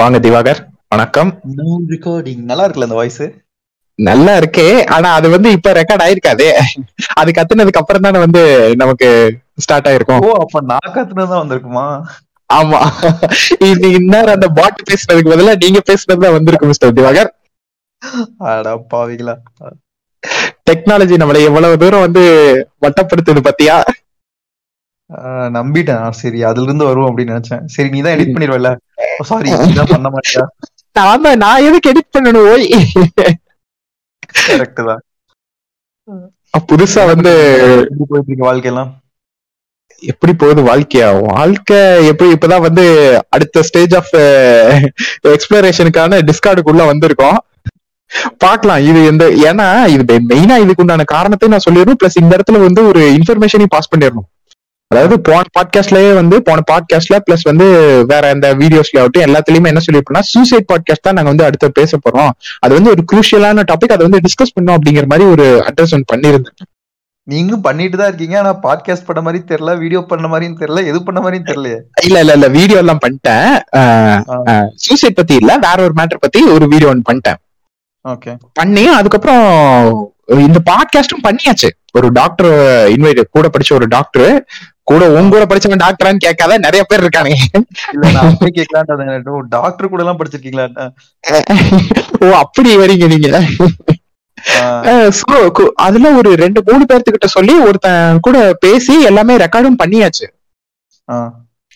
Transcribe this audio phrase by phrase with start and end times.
[0.00, 0.60] வாங்க திவாகர்
[0.92, 1.30] வணக்கம்.
[1.92, 3.24] ரெக்கார்டிங் நல்லா இருக்குல்ல அந்த வாய்ஸ்
[3.98, 6.48] நல்லா இருக்கே ஆனா அது வந்து இப்ப ரெக்கார்ட் ஆயிருக்காதே.
[7.20, 8.42] அது கத்துனதுக்கு அப்புறம் தானே வந்து
[8.82, 9.08] நமக்கு
[9.64, 10.22] ஸ்டார்ட் ஆயிருக்கும்.
[10.26, 11.86] ஓ அப்ப நான் கத்துனதான் வந்திருக்குமா?
[12.50, 12.80] ஆமா.
[13.98, 17.30] இந்நேரம் அந்த பாட்டு பேசுனதுக்கு பதிலா நீங்க பேசுனது தான் வந்திருக்கு மிஸ்டர் திவாகர்.
[18.52, 19.34] அட பாவிகளா.
[20.70, 22.24] டெக்னாலஜி நம்மளை எவ்வளவு தூரம் வந்து
[22.86, 23.76] வட்டப்படுத்துது பாத்தியா?
[25.56, 27.64] நம்பிட்டேன் சரி அதுல இருந்து வருவோம் அப்படின்னு நினைச்சேன்.
[27.74, 28.70] சரி நீ தான் எடிட் பண்ணிடுவல
[29.30, 30.44] சாரி நீதான் பண்ண மாட்டியா?
[30.96, 32.66] நான் தான் நான் எதுக்கு எடிட் பண்ணணும் ஓய்?
[34.48, 35.02] கரெக்ட் தான்.
[36.70, 37.30] புதுசா வந்து
[37.82, 38.90] எப்படி போயிட்டு இருக்கு வாழ்க்கையெல்லாம்?
[40.12, 41.08] எப்படி போகுது வாழ்க்கையா?
[41.30, 42.84] வாழ்க்கை எப்படி இப்பதான் வந்து
[43.36, 44.12] அடுத்த ஸ்டேஜ் ஆஃப்
[45.34, 47.38] எக்ஸ்பிளரேஷனுக்கான டிஸ்கார்டுக்குள்ள வந்திருக்கோம்.
[48.44, 52.82] பார்க்கலாம் இது எந்த ஏன்னா இது மெயினா இதுக்கு உண்டான காரணத்தை நான் சொல்லிடணும் பிளஸ் இந்த இடத்துல வந்து
[52.90, 54.28] ஒரு இன்ஃபர்மேஷனையும் பாஸ் பண்ணிடணும்.
[54.92, 57.66] அதாவது போன பாட்காஸ்ட்லயே வந்து போன பாட்காஸ்ட்ல பிளஸ் வந்து
[58.10, 62.32] வேற எந்த வீடியோஸ்ல ஆகட்டும் எல்லாத்துலயுமே என்ன சொல்லிருப்போம்னா சூசைட் பாட்காஸ்ட் தான் நாங்க வந்து அடுத்து பேச போறோம்.
[62.64, 66.56] அது வந்து ஒரு குரூஷியலான டாபிக் அதை வந்து டிஸ்கஸ் பண்ணோம் அப்படிங்கிற மாதிரி ஒரு அட்ரஸ் ஒன்று பண்ணியிருந்தேன்.
[67.26, 68.36] நீங்களும் பண்ணிட்டு தான் இருக்கீங்க.
[68.42, 71.80] ஆனா பாட்காஸ்ட் பண்ண மாதிரி தெரியல வீடியோ பண்ண மாதிரியும் தெரியல எது பண்ண மாதிரியும் தெரியலையே.
[72.06, 73.52] இல்ல இல்ல இல்ல வீடியோ எல்லாம் பண்ணிட்டேன்.
[74.84, 77.38] சூசைட் பத்தி இல்ல வேற ஒரு மேட்டர் பத்தி ஒரு வீடியோ ஒன்று பண்ணிட்டேன்.
[78.04, 78.32] ஓகே.
[78.58, 79.44] பண்ணி அதுக்கப்புறம்
[80.46, 81.70] இந்த பாட்காஸ்டும் பண்ணியாச்சு.
[81.98, 82.52] ஒரு டாக்டர்
[82.92, 84.30] இன்வைட் கூட படிச்ச ஒரு டாக்டர்
[84.90, 87.38] கூட உங்க கூட படிச்சவன் டாக்டரான்னு கேட்காத நிறைய பேர் இருக்கானுங்க.
[89.54, 90.66] டாக்டர் கூட எல்லாம் படிச்சிருக்கீங்களா
[92.22, 93.28] ஓ அப்படி வரீங்க நீங்க.
[95.86, 100.26] அதுல ஒரு ரெண்டு மூணு பேர்த்துக்கிட்ட சொல்லி ஒருத்தன் கூட பேசி எல்லாமே ரெக்கார்டும் பண்ணியாச்சு.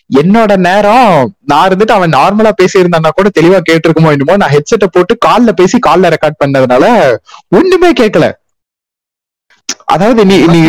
[0.09, 1.13] என்னோட நேரம்
[1.51, 6.11] நான் இருந்துட்டு அவன் நார்மலா பேசியிருந்தான்னா கூட தெளிவா கேட்டிருக்குமோ என்னமோ நான் ஹெட்செட்டை போட்டு கால்ல பேசி கால்ல
[6.15, 6.85] ரெக்கார்ட் பண்ணதுனால
[7.59, 8.27] ஒண்ணுமே கேட்கல.
[9.95, 10.61] அதாவது நீ நீ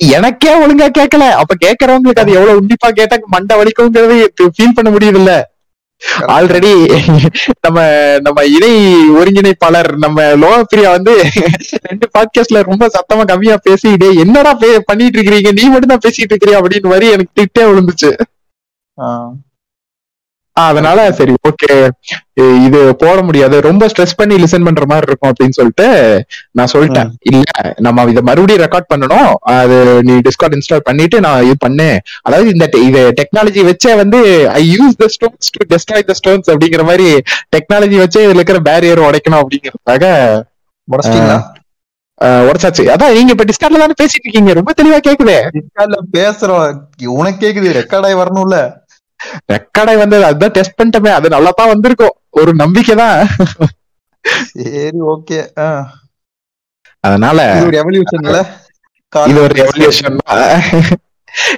[0.00, 4.16] எனக்கே ஒழுங்கா கேட்கல அப்ப கேட்கறவங்களுக்கு அது எவ்வளவு உன்னிப்பா கேட்டா மண்டை வலிக்குங்கிறது
[4.54, 5.32] ஃபீல் பண்ண முடியுது இல்ல
[6.28, 6.70] ஆல்ரெடி
[7.60, 7.78] நம்ம
[8.20, 8.70] நம்ம இணை
[9.18, 11.12] ஒருங்கிணைப்பாளர் நம்ம லோக பிரியா வந்து
[11.84, 15.52] ரெண்டு பாட்காஸ்ட்ல ரொம்ப சத்தமா கம்மியா பேசி டேய் என்னடா பே- பண்ணிட்டு இருக்கிறீங்க?
[15.52, 16.60] நீ மட்டும் தான் பேசிட்டு இருக்கிறியா?
[16.60, 18.10] அப்படின்னு மாதிரி எனக்கு திட்டே விழுந்துச்சு.
[20.62, 21.70] அதனால சரி ஓகே
[22.66, 23.56] இது போட முடியாது.
[23.66, 25.86] ரொம்ப ஸ்ட்ரெஸ் பண்ணி லிசன் பண்ற மாதிரி இருக்கும் அப்படின்னு சொல்லிட்டு
[26.58, 27.10] நான் சொல்லிட்டேன்.
[27.30, 29.32] இல்ல நம்ம இதை மறுபடியும் ரெக்கார்ட் பண்ணணும்.
[29.56, 29.76] அது
[30.08, 31.88] நீ டிஸ்கார்ட் இன்ஸ்டால் பண்ணிட்டு நான் இது பண்ணு
[32.26, 34.20] அதாவது இந்த இது டெக்னாலஜி வச்சே வந்து
[34.60, 37.08] I use the stones to destroy the stones அப்படிங்கிற மாதிரி
[37.56, 40.06] டெக்னாலஜி வச்சே இதுல இருக்கிற பேரியர் உடைக்கணும் அப்படிங்கறதுக்காக
[42.48, 42.82] உடைச்சாச்சு.
[42.92, 44.52] அதான் நீங்க இப்ப டிஸ்கார்ட்ல தானே பேசிட்டு இருக்கீங்க.
[44.58, 45.38] ரொம்ப தெளிவா கேக்குதே.
[45.56, 46.76] டிஸ்கார்ட்ல பேசுறோம்.
[47.18, 48.58] உனக்கு கேக்குது ரெக்கார்ட் ஆகி வரணும்ல.
[49.52, 52.14] ரெக்கார்டாய் வந்தது அதுதான் டெஸ்ட் பண்ணிட்டோமே அது நல்லா தான் வந்திருக்கும்.
[52.30, 53.18] ஒரு நம்பிக்கை தான்
[54.52, 55.38] சரி ஓகே
[57.04, 58.38] அதனால ஒரு எவல்யூஷன்ல
[59.12, 60.16] இது ஒரு ரெவல்யூஷன்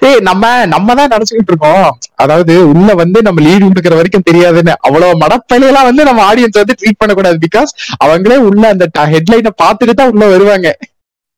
[0.03, 1.87] ஏய் நம்ம நம்ம தான் நினைச்சுக்கிட்டு இருக்கோம்.
[2.15, 4.73] அதாவது உள்ள வந்து நம்ம லீடு கொடுக்குற வரைக்கும் தெரியாதுன்னு.
[4.81, 7.73] அவ்வளவு மடப்பையெல்லாம் வந்து நம்ம ஆடியன்ஸ் வந்து ட்ரீட் பண்ணக்கூடாது பிகாஸ்
[8.05, 10.71] அவங்களே உள்ள அந்த ஹெட்லைனை பார்த்துட்டு தான் உள்ள வருவாங்க.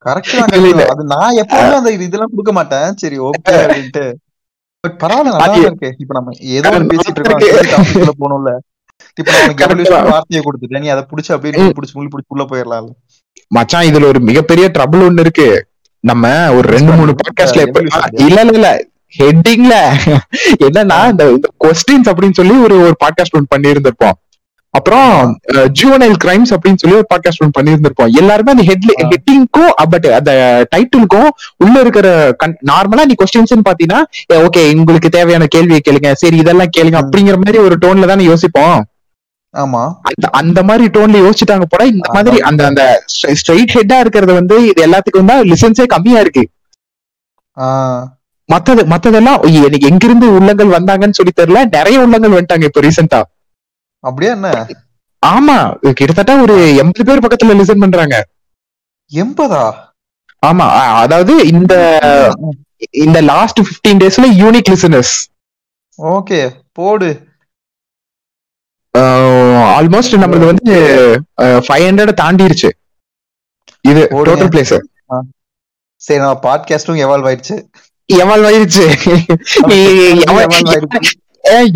[0.05, 0.35] கரெக்ட்.
[0.89, 2.93] அது நான் எப்பவுமே அந்த இது- இதெல்லாம் கொடுக்க மாட்டேன்.
[2.95, 4.05] சரி ஓகே அப்படின்ட்டு.
[4.79, 5.95] பட் பரவாயில்ல நல்லா இருக்கு.
[5.97, 8.15] இப்ப நம்ம ஏதோ பேசிட்டு இருக்கோம்.
[8.19, 8.51] போகணும்ல.
[9.15, 9.31] இப்ப.
[10.01, 10.79] வார்த்தையை கொடுத்துட்டேன்.
[10.79, 12.87] நீ அதை புடிச்சு அப்படியே புடிச்சு முள்ளு புடிச்சு உள்ள போயிடலாம்ல.
[13.47, 15.67] மச்சான் இதுல ஒரு மிகப்பெரிய ட்ரபிள் ஒண்ணு இருக்கு.
[15.99, 17.87] நம்ம ஒரு ரெண்டு மூணு பாட்காஸ்ட்ல.
[18.11, 18.87] இல்ல இல்ல இல்ல.
[19.19, 19.75] ஹெட்டிங்ல
[20.63, 24.28] என்னன்னா இந்த கொஸ்டின்ஸ் அப்படின்னு சொல்லி ஒரு ஒரு பாட்காஸ்ட் ஒன்று பண்ணியிருந்திருப்போம்.
[24.73, 25.39] அப்புறம்
[25.79, 28.85] ஜூவனைல் கிரைம்ஸ் அப்படின்னு சொல்லி ஒரு பாட்காஸ்ட் ஒன்று பண்ணியிருந்திருப்போம் எல்லாருமே அந்த ஹெட்.
[29.13, 30.31] ஹெட்டிங்க்கும் பட் அந்த
[30.75, 32.07] டைட்டிலுக்கும் உள்ள இருக்கிற
[32.71, 34.01] நார்மலா நீ கொஸ்டின்ஸ் பாத்தீங்கன்னா
[34.47, 36.11] ஓகே உங்களுக்கு தேவையான கேள்வியை கேளுங்க.
[36.13, 36.97] சரி இதெல்லாம் கேளுங்க.
[37.03, 38.77] அப்படிங்கிற மாதிரி ஒரு டோன்ல தானே யோசிப்போம்.
[39.53, 39.81] ஆமா.
[40.01, 42.83] அந்த அந்த மாதிரி டோன்ல யோசிச்சுட்டாங்க போல இந்த மாதிரி அந்த அந்த
[43.41, 46.43] ஸ்ட்ரைட் ஹெட்டா இருக்கிறது வந்து இது எல்லாத்துக்கும் தான் லிசன்ஸே கம்மியா இருக்கு.
[48.49, 53.19] மத்தது மத்ததெல்லாம் எனக்கு எங்கிருந்து உள்ளங்கள் வந்தாங்கன்னு சொல்லி தெரியல நிறைய உள்ளங்கள் வந்துட்டாங்க இப்ப ரீசெண்டா
[54.03, 54.49] அப்படியே என்ன?
[55.25, 55.55] ஆமா
[55.91, 58.15] கிட்டத்தட்ட ஒரு எண்பது பேர் பக்கத்துல லிசன் பண்றாங்க.
[59.11, 59.63] எண்பதா?
[60.45, 60.65] ஆமா
[61.03, 61.73] அதாவது இந்த
[63.03, 65.15] இந்த லாஸ்ட் 15 டேஸ்ல யூனிக் லிசனர்ஸ்
[65.97, 66.39] ஓகே
[66.71, 67.09] போடு.
[69.77, 70.75] ஆல்மோஸ்ட் நம்மளுக்கு வந்து
[71.37, 72.69] ஃபைவ் ஹண்ட்ரட் தாண்டிருச்சு.
[73.89, 74.01] இது.
[74.11, 74.73] டோட்டல் பிளேஸ்
[76.01, 77.55] சரி நம்ம பாட்காஸ்டும் எவால்வ் ஆயிடுச்சு.
[78.09, 78.85] எவால்வ் ஆயிடுச்சு.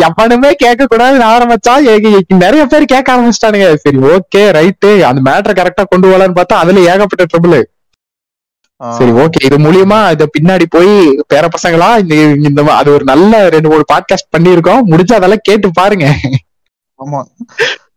[0.07, 1.73] எவனுமே கேட்க கூடாதுன்னு ஆரம்பிச்சா
[2.37, 3.67] நிறைய பேர் கேட்க ஆரம்பிச்சிட்டானுங்க.
[3.75, 5.01] சரி ஓகே ரைட்டு.
[5.01, 7.63] அந்த மேட்டரை கரெக்டா கொண்டு வரலான்னு பார்த்தா அதுல ஏகப்பட்ட ட்ரபிள்
[8.81, 9.39] சரி ஓகே.
[9.45, 10.91] இது மூலியமா இத பின்னாடி போய்
[11.33, 12.15] பேர பசங்களா இந்த
[12.49, 16.05] இந்த அது ஒரு நல்ல ரெண்டு மூணு பாட்காஸ்ட் பண்ணிருக்கோம் முடிஞ்சா அதெல்லாம் கேட்டு பாருங்க.
[16.99, 17.21] ஆமா.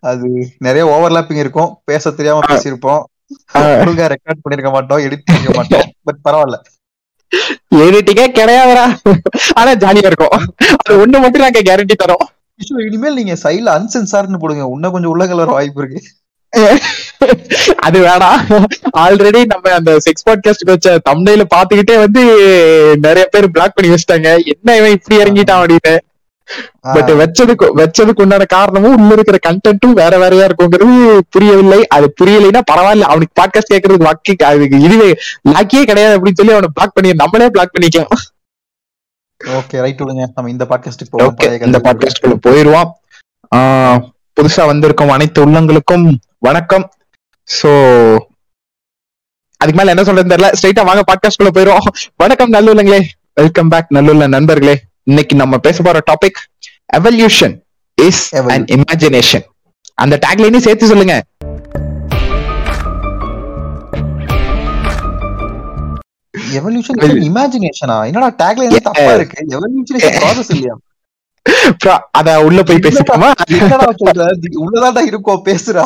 [0.00, 0.28] அது
[0.58, 1.80] நிறைய ஓவர்லாப்பிங் இருக்கும்.
[1.84, 2.40] பேச தெரியாம.
[2.48, 3.02] பேசியிருப்போம்.
[4.14, 5.86] ரெக்கார்ட் பண்ணிருக்க மாட்டோம் எடிட் பண்ணிருக்க மாட்டோம்.
[6.04, 6.58] பட் பரவாயில்ல.
[7.84, 8.86] எடிட்டிங்கே கிடையாதுடா.
[9.54, 10.36] ஆனா ஜாலியா இருக்கும்.
[10.84, 12.26] அது ஒண்ணு மட்டும் நாங்க கேரண்டி தரோம்.
[12.84, 14.64] இனிமேல் நீங்க சைடுல அன்சென்சார்னு போடுங்க.
[14.74, 16.02] இன்னும் கொஞ்சம் உள்ள கலர் வாய்ப்பு இருக்கு.
[17.86, 18.40] அது வேணாம்.
[19.04, 22.22] ஆல்ரெடி நம்ம அந்த செக்ஸ் பாட்காஸ்ட் வச்ச தம்னையில பாத்துக்கிட்டே வந்து
[23.00, 24.30] நிறைய பேர் பிளாக் பண்ணி வச்சிட்டாங்க.
[24.54, 25.94] என்ன இவன் இப்படி இறங்கிட்டான் அப்படின்னு.
[26.94, 30.96] பட் வச்சதுக்கு வச்சதுக்கு உண்டான காரணமும் உள்ள இருக்கிற கண்டென்ட்டும் வேற வேறையா இருக்குங்கிறது
[31.34, 31.80] புரியவில்லை.
[31.96, 35.08] அது புரியலைன்னா பரவாயில்ல அவனுக்கு பாட்காஸ்ட் கேட்கறதுக்கு வக்கி அதுக்கு இதுவே
[35.52, 38.14] லாக்கியே கிடையாது அப்படின்னு சொல்லி அவனை பிளாக் பண்ணி நம்மளே பிளாக் பண்ணிக்கலாம்.
[39.58, 40.26] ஓகே ரைட் விடுங்க.
[40.36, 41.34] நம்ம இந்த பாட்காஸ்டுக்கு போவோம்
[41.66, 42.90] இந்த கதை பாட்காஸ்ட் குள்ள போயிருவோம்.
[44.36, 46.06] புதுசா வந்திருக்கும் அனைத்து உள்ளங்களுக்கும்
[46.46, 46.86] வணக்கம்.
[47.48, 47.70] சோ
[49.60, 50.48] அதுக்கு மேல என்ன சொல்றது தெரியல.
[50.58, 51.94] ஸ்ட்ரைட்டா வாங்க பாட்காஸ்ட் குள்ள போயிருவோம்.
[52.22, 53.00] வணக்கம் நல்லூர்லங்களே
[53.40, 54.76] வெல்கம் பேக் நல்லூர்ல நண்பர்களே.
[55.06, 56.38] இன்னைக்கு நம்ம பேச போற topic
[56.98, 57.54] evolution
[57.98, 58.22] is.
[58.54, 59.44] And imagination
[60.02, 61.14] அந்த டேக்லைனையும் சேர்த்து சொல்லுங்க.
[66.58, 66.98] எவல்யூஷன்
[67.28, 69.38] இமேஜினேஷனா என்னடா டேக்லைன் தப்பா இருக்கு?
[69.56, 70.76] எவல்யூஷன் ப்ராசஸ் இல்லையா?
[72.10, 73.04] அத உள்ள போய் தி-
[74.56, 75.84] உள்ளதான்டா இருக்கோம் பேசுறா?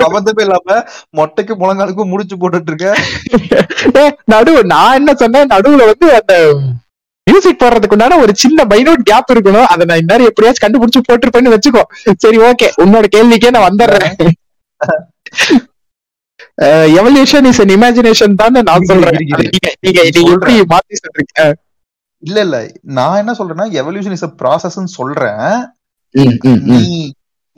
[0.00, 0.84] சம்பந்தமே இல்லாம
[1.16, 2.96] மொட்டைக்கு முழங்காலுக்கும் முடிச்சு போட்டுட்டு இருக்க.
[4.32, 5.46] நடுவு நான் என்ன சொன்னேன்?
[5.46, 6.60] நடுவுல வந்து அந்த
[7.24, 9.64] மியூசிக் போடுறதுக்கு உண்டான ஒரு சின்ன மைனூட் கேப் இருக்கணும்.
[9.64, 11.82] அதை நான் இந்நேரம் எப்படியாச்சும் கண்டுபிடிச்சு போட்டிருப்பேன்னு வச்சுக்கோ.
[12.16, 14.30] சரி ஓகே உன்னோட கேள்விக்கே நான் வந்துடுறேன்.
[16.98, 19.16] எவல்யூஷன் இஸ் an இமேஜினேஷன் தான் நான் சொல்றேன்.
[19.18, 19.36] நீங்க
[19.80, 21.52] நீங்க நீங்க எப்படி மாத்தி சொல்றீங்க?
[22.22, 22.56] இல்ல இல்ல.
[22.92, 25.46] நான் என்ன சொல்றேன்னா எவல்யூஷன் இஸ் ப்ராசஸ் சொல்றேன்.
[26.14, 26.82] ம், ம், நீ.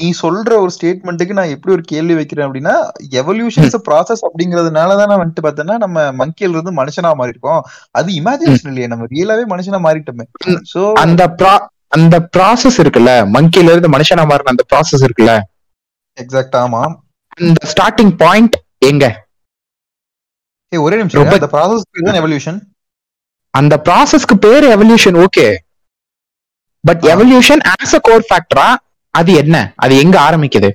[0.01, 2.75] நீ சொல்ற ஒரு ஸ்டேட்மெண்ட்டுக்கு நான் எப்படி ஒரு கேள்வி வைக்கிறேன் அப்படின்னா
[3.21, 7.61] எவல்யூஷன் இஸ் ப்ராசஸ் அப்படிங்கறதுனால தான் நான் வந்துட்டு பார்த்தேன்னா நம்ம மங்கில இருந்து மனுஷனா மாறி இருக்கோம்
[7.95, 8.89] அது இமேஜினேஷன் இல்லையே.
[8.89, 10.27] நம்ம ரியலாவே மனுஷனா மாறிட்டோமே.
[10.73, 11.23] சோ அந்த
[11.93, 13.13] அந்த ப்ராசஸ் இருக்குல்ல?
[13.29, 15.33] மங்கில இருந்து மனுஷனா மாறின அந்த ப்ராசஸ் இருக்குல்ல?
[16.19, 16.83] எக்ஸாக்ட் ஆமா.
[17.39, 19.05] அந்த ஸ்டார்டிங் பாயிண்ட் எங்க?
[20.73, 21.31] ஏய் ஒரே நிமிஷம்.
[21.35, 21.85] அந்த ப்ராசஸ்
[22.21, 22.61] எவல்யூஷன்
[23.55, 25.47] அந்த ப்ராசஸ்க்கு பேரு evolution okay
[26.85, 27.03] but.
[27.13, 28.69] Evolution as a core ஃபேக்டரா
[29.15, 29.57] அது என்ன?
[29.77, 30.71] அது எங்க ஆரம்பிக்குது?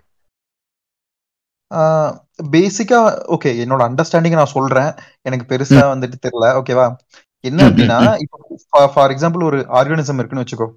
[2.54, 3.00] பேசிக்கா
[3.36, 4.90] ஓகே என்னோட அண்டர்ஸ்டாண்டிங் நான் சொல்றேன்.
[5.24, 6.88] எனக்கு பெருசா வந்துட்டு தெரியல ஓகேவா
[7.44, 8.00] என்ன அப்படின்னா.
[8.24, 10.68] இப்போ ஃபார் எக்ஸாம்பிள் ஒரு ஆர்கானிசம் இருக்குன்னு வச்சுக்கோ.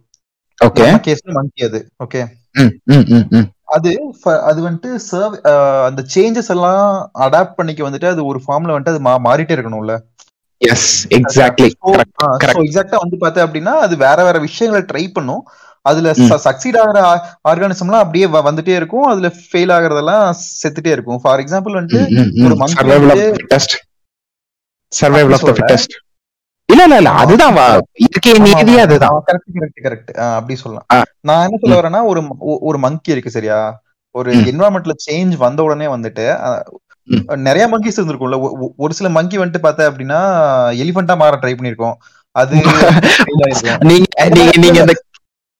[0.59, 2.21] ஓகே கேஸ்ல மங்கி அது ஓகே
[3.77, 3.91] அது
[4.49, 5.35] அது வந்துட்டு சர்வ்
[5.89, 6.87] அந்த சேஞ்சஸ் எல்லாம்
[7.27, 9.95] அடாப்ட் பண்ணிக்க வந்துட்டு அது ஒரு ஃபார்ம்ல வந்துட்டு அது மாறிட்டே இருக்கணும்ல.
[10.59, 12.57] Yes exactly correct.
[12.63, 15.49] எக்ஸாக்டா வந்து பார்த்தா அப்படின்னா அது வேற வேற விஷயங்களை ட்ரை பண்ணும்.
[15.83, 16.13] அதுல.
[16.45, 19.03] சக்சீட் ஆகிற ஆர்கானிசம்லாம் அப்படியே வந்துட்டே இருக்கும்.
[19.03, 21.21] அதுல ஃபெயில் ஆகுறதெல்லாம் செத்துட்டே இருக்கும்.
[21.21, 23.97] ஃபார் எக்ஸாம்பிள் வந்துட்டு ஒரு வந்து- ஃபிட்டஸ்ட்
[25.01, 26.07] சர்வைவல் ஆஃப் த அப்படி ஃபிட்டஸ்ட்
[26.67, 29.23] இல்ல இல்ல இல்ல அதுதான் இயற்கை நீதியே அதுதான்.
[29.33, 30.87] கரெக்ட் கரெக்ட் கரெக்ட் அப்படி சொல்லலாம்.
[31.21, 33.83] நான் என்ன சொல்ல வரேன்னா ஒரு ஒரு மங்கி இருக்கு சரியா?
[34.11, 34.33] ஒரு.
[34.33, 36.37] என்வரான்மெண்ட்ல சேஞ்ச் வந்த உடனே வந்துட்டு.
[37.45, 38.39] நிறைய மங்கிஸ் இருந்திருக்கும்ல.
[38.77, 40.21] ஒரு சில மங்கி வந்துட்டு பார்த்தா அப்படின்னா
[40.83, 41.97] எலிஃபென்ட்டா மாற ட்ரை பண்ணிருக்கோம்
[42.41, 42.57] அது.
[43.91, 44.95] நீங்க நீங்க நீங்க அந்த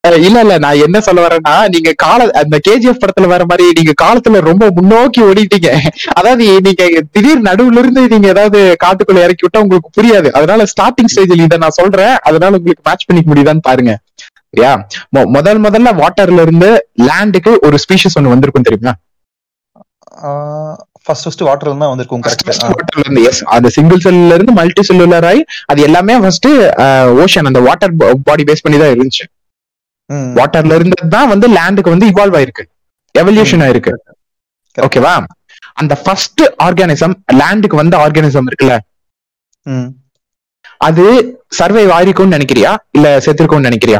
[0.03, 3.93] அஹ் இல்ல இல்ல நான் என்ன சொல்ல வரேன்னா நீங்க கால அந்த கேஜிஎஃப் படத்துல வர மாதிரி நீங்க
[4.01, 5.69] காலத்துல ரொம்ப முன்னோக்கி ஓடிட்டீங்க.
[6.13, 10.29] அதாவது நீங்க திடீர் நடுவுல இருந்து நீங்க ஏதாவது காட்டுக்குள்ள இறக்கி விட்டா உங்களுக்கு புரியாது.
[10.31, 12.15] அதனால ஸ்டார்டிங் ஸ்டேஜ்ல இதை நான் சொல்றேன்.
[12.29, 13.93] அதனால உங்களுக்கு மேட்ச் பண்ணிக்க முடியுதான்னு பாருங்க.
[14.53, 14.71] சரியா?
[15.35, 16.69] முதல் முதல்ல வாட்டர்ல இருந்து
[17.03, 18.93] லேண்டுக்கு ஒரு ஸ்பீஷஸ் ஒண்ணு வந்திருக்கும் தெரியுமா?
[21.05, 25.27] ஃபர்ஸ்ட் ஃபர்ஸ்ட் வாட்டர்ல தான் வந்திருக்கும் கரெக்ட் வாட்டர்ல இருந்து எஸ் அது சிங்கிள் செல்லுல இருந்து மல்டி செல்லுலர்
[25.29, 26.49] ஆகி அது எல்லாமே ஃபர்ஸ்ட்
[27.23, 27.93] ஓஷன் அந்த வாட்டர்
[28.29, 29.25] பாடி பேஸ் பண்ணி தான் இருந்துச்சு.
[30.39, 32.63] வாட்டர்ல இருந்து தான் வந்து லேண்டுக்கு வந்து இவால்வ் ஆயிருக்கு.
[33.15, 33.93] எவல்யூஷன் ஆயிருக்கு.
[34.77, 35.13] ஓகேவா
[35.81, 38.75] அந்த ஃபர்ஸ்ட் ஆர்கானிசம் லேண்டுக்கு வந்த ஆர்கானிசம் இருக்குல்ல?
[40.87, 41.05] அது
[41.59, 42.71] சர்வைவ் ஆயிருக்கும்னு நினைக்கிறியா?
[42.97, 43.99] இல்ல செத்துருக்கும்னு நினைக்கிறியா?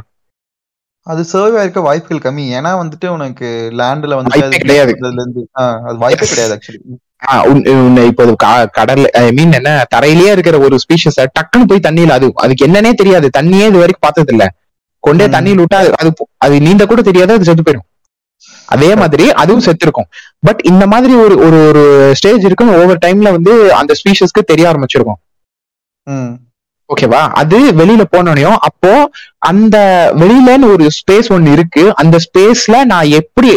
[1.10, 2.38] அது சர்வே ஆயிருக்க வாய்ப்புகள் கம்மி.
[2.38, 4.92] ஏன்னா வந்துட்டு உனக்கு லேண்ட்ல அது கிடையாது.
[4.92, 6.28] அதுல இருந்து ஆ, அது வாய்ப்பே.
[6.28, 12.10] கிடையாது ஆக்சுவலி இப்போ க- கடல்ல ஐ மீன் என்ன தரையிலேயே இருக்கிற ஒரு ஸ்பீஷஸ் டக்குன்னு போய் தண்ணியில
[12.10, 13.30] அது அதுக்கு என்னன்னே தெரியாது.
[13.38, 14.54] தண்ணியே இது வரைக்கும் பார்த்தது இல்ல
[15.00, 15.28] கொண்டே.
[15.28, 17.88] தண்ணியில் விட்டா அது- அது நீந்த கூட தெரியாது அது செத்து போயிடும்.
[18.66, 20.12] அதே மாதிரி அதுவும் செத்துருக்கும்.
[20.40, 25.24] பட் இந்த மாதிரி ஒரு ஒரு ஒரு ஸ்டேஜ் இருக்கு ஒவ்வொரு டைம்ல வந்து அந்த ஸ்பீஷஸ்க்கு தெரிய ஆரம்பிச்சிருக்கும்.
[26.04, 26.49] ம்.
[26.90, 28.92] ஓகேவா அது வெளியில போனோனையும் அப்போ
[29.50, 29.78] அந்த
[30.22, 31.84] வெளியிலன்னு ஒரு ஸ்பேஸ் ஒண்ணு இருக்கு.
[32.02, 33.50] அந்த ஸ்பேஸ்ல நான் எப்படி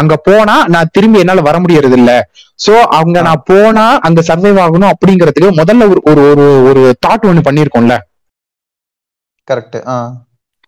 [0.00, 2.12] அங்க போனா நான் திரும்பி என்னால வர முடியறது இல்ல
[2.58, 7.46] சோ அங்க நான் போனா அங்க சர்வைவ் ஆகணும் அப்படிங்கறதுக்கு முதல்ல ஒரு ஒரு ஒரு ஒரு தாட் ஒண்ணு
[7.46, 7.96] பண்ணிருக்கோம்ல
[9.48, 9.78] கரெக்ட்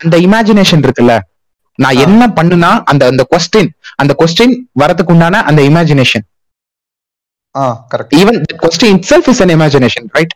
[0.00, 1.14] அந்த இமேஜினேஷன் இருக்குல்ல.
[1.78, 1.98] நான்.
[2.04, 6.24] என்ன பண்ணுனா அந்த அந்த கொஸ்டின் அந்த கொஸ்டின் வரதுக்கு உண்டான அந்த imagination
[7.54, 10.34] ah correct even question itself is an imagination right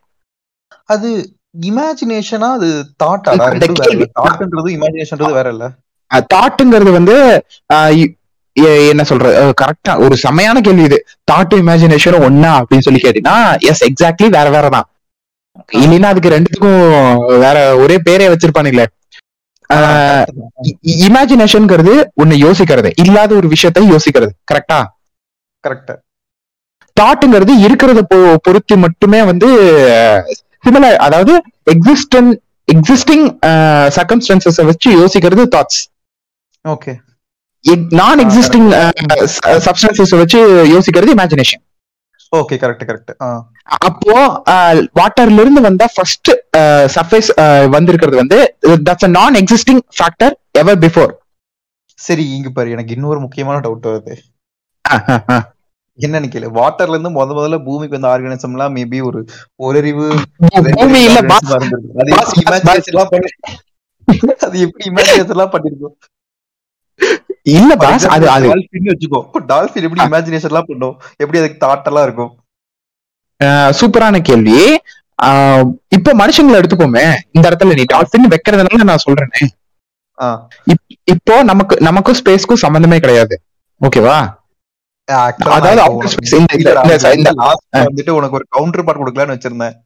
[0.89, 1.09] அது
[1.57, 2.69] இமேஜினேஷனா அது
[3.03, 3.33] தாட்டா
[3.83, 5.67] கேள்வி- தாட்ன்றது இமேஜினேஷன்றது வேற இல்ல?
[6.33, 7.15] தாட்டுங்கிறது வந்து
[8.87, 9.29] என்ன சொல்ற
[9.61, 10.99] கரெக்டா ஒரு செமையான கேள்வி இது.
[11.33, 14.87] தாட்டும் இமேஜினேஷனும் ஒன்னா அப்படின்னு சொல்லி கேட்டீங்கன்னா எஸ் எக்ஸாக்ட்லி வேற வேற தான்.
[15.79, 16.81] இல்லைன்னா அதுக்கு ரெண்டுத்துக்கும்
[17.39, 18.87] வேற ஒரே பேரே வச்சிருப்பானுங்களே.
[21.07, 22.91] இமேஜினேஷன்ங்கிறது ஒண்ணு யோசிக்கிறது.
[22.97, 24.33] இல்லாத ஒரு விஷயத்தை யோசிக்கிறது.
[24.53, 24.81] கரெக்டா
[25.65, 25.95] கரெக்ட்
[26.97, 29.49] தாட்டுங்கிறது இருக்கிறத பொ- பொறுத்து மட்டுமே வந்து
[30.67, 31.35] சிமிலர் அதாவது
[31.71, 32.31] எக்ஸிஸ்டன்
[32.69, 33.27] எக்ஸிஸ்டிங்
[33.97, 35.83] சர்க்கம்ஸ்டன்சஸ் வச்சு யோசிக்கிறது தாட்ஸ்
[36.65, 36.95] ஓகே
[37.97, 38.69] நான் எக்ஸிஸ்டிங்
[39.67, 40.41] சப்ஸ்டன்சஸ் வச்சு
[40.75, 41.63] யோசிக்கிறது இமேஜினேஷன்
[42.33, 43.13] ஓகே கரெக்ட் கரெக்ட்
[43.87, 44.15] அப்போ
[44.99, 46.31] வாட்டர்ல இருந்து வந்த ஃபர்ஸ்ட்
[46.95, 47.31] சர்ஃபேஸ்
[47.71, 48.39] வந்திருக்கிறது வந்து
[48.89, 51.13] தட்ஸ் அ நான் எக்ஸிஸ்டிங் ஃபேக்டர் எவர் பிஃபோர்
[51.99, 54.15] சரி இங்க பாரு எனக்கு இன்னொரு முக்கியமான டவுட் வருது.
[56.05, 56.49] என்னன்னு கேளு.
[56.59, 59.21] வாட்டர்ல இருந்து முத முதல்ல பூமிக்கு வந்த ஆர்கானிசம் எல்லாம் மேபி ஒரு
[59.79, 60.25] இருந்திருக்கும்.
[64.47, 65.97] அது எப்படி இமேஜினேஷன் எல்லாம் பண்ணிருக்கோம்?
[67.57, 69.21] இல்ல பாஸ் அது அது டால்பின் வச்சுக்கோ.
[69.53, 70.95] டால்பின் எப்படி இமேஜினேஷன் எல்லாம் பண்ணும்?
[71.23, 72.33] எப்படி அதுக்கு தாட் எல்லாம் இருக்கும்
[73.81, 74.61] சூப்பரான கேள்வி.
[75.97, 77.05] இப்போ மனுஷங்களை எடுத்துக்கோமே.
[77.37, 79.41] இந்த இடத்துல நீ டால்பின் வைக்கிறதுனால நான் சொல்றேனே.
[81.15, 83.37] இப்போ நமக்கு நமக்கும் ஸ்பேஸ்க்கும் சம்பந்தமே கிடையாது.
[83.81, 84.17] ஓகேவா
[87.83, 89.77] வந்துட்டு உனக்கு ஒரு கவுண்டர் பார்ட் கொடுக்கலாம்னு வச்சிருந்தேன்.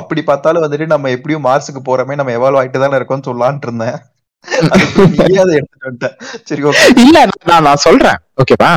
[0.00, 3.98] அப்படி பார்த்தாலும் வந்துட்டு நம்ம எப்படியும் மார்ஸுக்கு போறோமே நம்ம எவால்வ் ஆயிட்டு தானே இருக்கோம்னு சொல்லலாம்னு இருந்தேன்.
[7.04, 7.18] இல்ல
[7.50, 8.18] நான் நான் சொல்றேன்.
[8.42, 8.70] ஓகேவா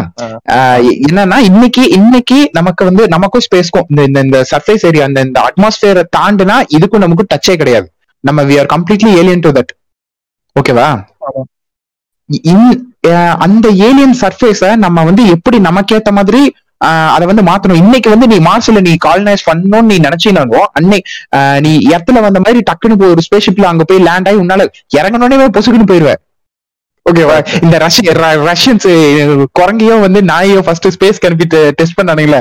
[1.08, 6.04] என்னன்னா இன்னைக்கு இன்னைக்கு நமக்கு வந்து நமக்கும் ஸ்பேஸ்க்கும் இந்த இந்த இந்த சர்ஃபேஸ் ஏரியா அந்த இந்த அட்மாஸ்பியரை
[6.18, 7.88] தாண்டுனா இதுக்கும் நமக்கு டச்சே கிடையாது.
[8.24, 9.74] நம்ம we are completely alien to that
[10.56, 10.90] ஓகேவா
[13.46, 16.42] அந்த ஏலியன் சர்ஃபேஸ நம்ம வந்து எப்படி நமக்கேத்த மாதிரி
[17.16, 17.80] அதை வந்து மாத்தணும்.
[17.82, 21.00] இன்னைக்கு வந்து நீ மார்ஸ்ல நீ காலனைஸ் பண்ணணும்னு நீ நினைச்சினாலும் அன்னை
[21.66, 24.66] நீ இடத்துல வந்த மாதிரி டக்குன்னு போய் ஒரு ஸ்பேஸ்ஷிப்ல அங்க போய் லேண்ட் ஆகி உன்னால
[25.00, 26.14] இறங்கணுன்னே பொசுக்குன்னு போயிருவ.
[27.06, 28.14] ஓகேவா இந்த ரஷ்ய
[28.50, 28.88] ரஷ்யன்ஸ்
[29.58, 31.48] குரங்கையும் வந்து நாயையும் ஃபர்ஸ்ட் ஸ்பேஸ் அனுப்பி
[31.80, 32.40] டெஸ்ட் பண்ணானுங்களே.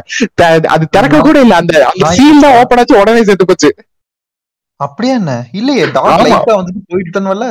[0.74, 1.54] அது திறக்க கூட இல்ல.
[1.62, 3.70] அந்த அந்த நாய் சீல் தான் ஓப்பன் ஆச்சு உடனே செத்து போச்சு.
[4.80, 5.34] அப்படியா என்ன?
[5.60, 6.24] இல்லையே டாக்.
[6.30, 7.50] லைட்டா வந்துட்டு போயிட்டு தானே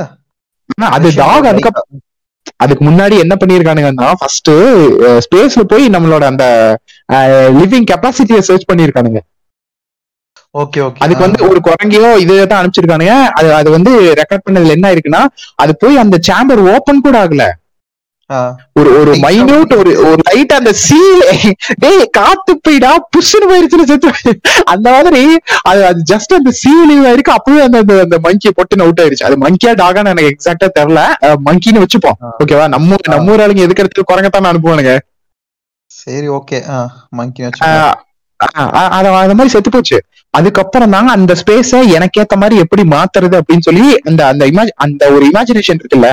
[0.98, 1.72] அது டாக் அதுக்கு
[2.56, 4.52] அதுக்கு முன்னாடி என்ன பண்ணிருக்கானுங்கன்னா ஃபர்ஸ்ட்
[5.26, 6.46] ஸ்பேஸ்ல போய் நம்மளோட அந்த
[7.60, 9.20] லிவிங் கெப்பாசிட்டியை சர்ச் பண்ணிருக்கானுங்க.
[10.58, 11.00] Okay okay.
[11.00, 13.16] அதுக்கு வந்து ஒரு குரங்கையோ இதைதான் அனுப்பிச்சிருக்கானுங்க.
[13.40, 15.22] அது அது வந்து ரெக்கார்ட் பண்ணதுல என்ன இருக்குன்னா
[15.56, 17.46] அது போய் அந்த சேம்பர் ஓபன் கூட ஆகல.
[18.74, 21.24] ஒரு ஒரு மைன்யூட் ஒரு ஒரு லைட் அந்த சீல்
[21.78, 24.34] டேய் காத்து போயிடா புஷ்னு போயிருச்சுன்னு செத்து
[24.66, 25.24] அந்த மாதிரி
[25.64, 29.74] அது அது ஜஸ்ட் அந்த சீல் இருக்கு அப்பவே அந்த அந்த- மங்கி பொட்டுன்னு அவுட் ஆயிருச்சு அது மங்கியா
[29.82, 31.02] டாகான்னு எனக்கு எக்ஸாக்டா தெரியல.
[31.46, 32.18] மங்கின்னு வச்சுப்போம்.
[32.40, 34.94] ஓகேவா நம்ம நம்ம ஊர் ஆளுங்க எதுக்கு இடத்துல குரங்கத்தான் அனுப்புவானுங்க.
[35.92, 36.60] சரி ஓகே
[37.10, 37.44] மங்கி
[38.92, 39.98] அத அந்த மாதிரி செத்து போச்சு.
[40.34, 45.26] அதுக்கப்புறம் தாங்க அந்த ஸ்பேஸ எனக்கேத்த மாதிரி எப்படி மாத்துறது அப்படின்னு சொல்லி அந்த அந்த இமேஜ் அந்த ஒரு
[45.30, 46.10] இமேஜினேஷன் இருக்குல்ல?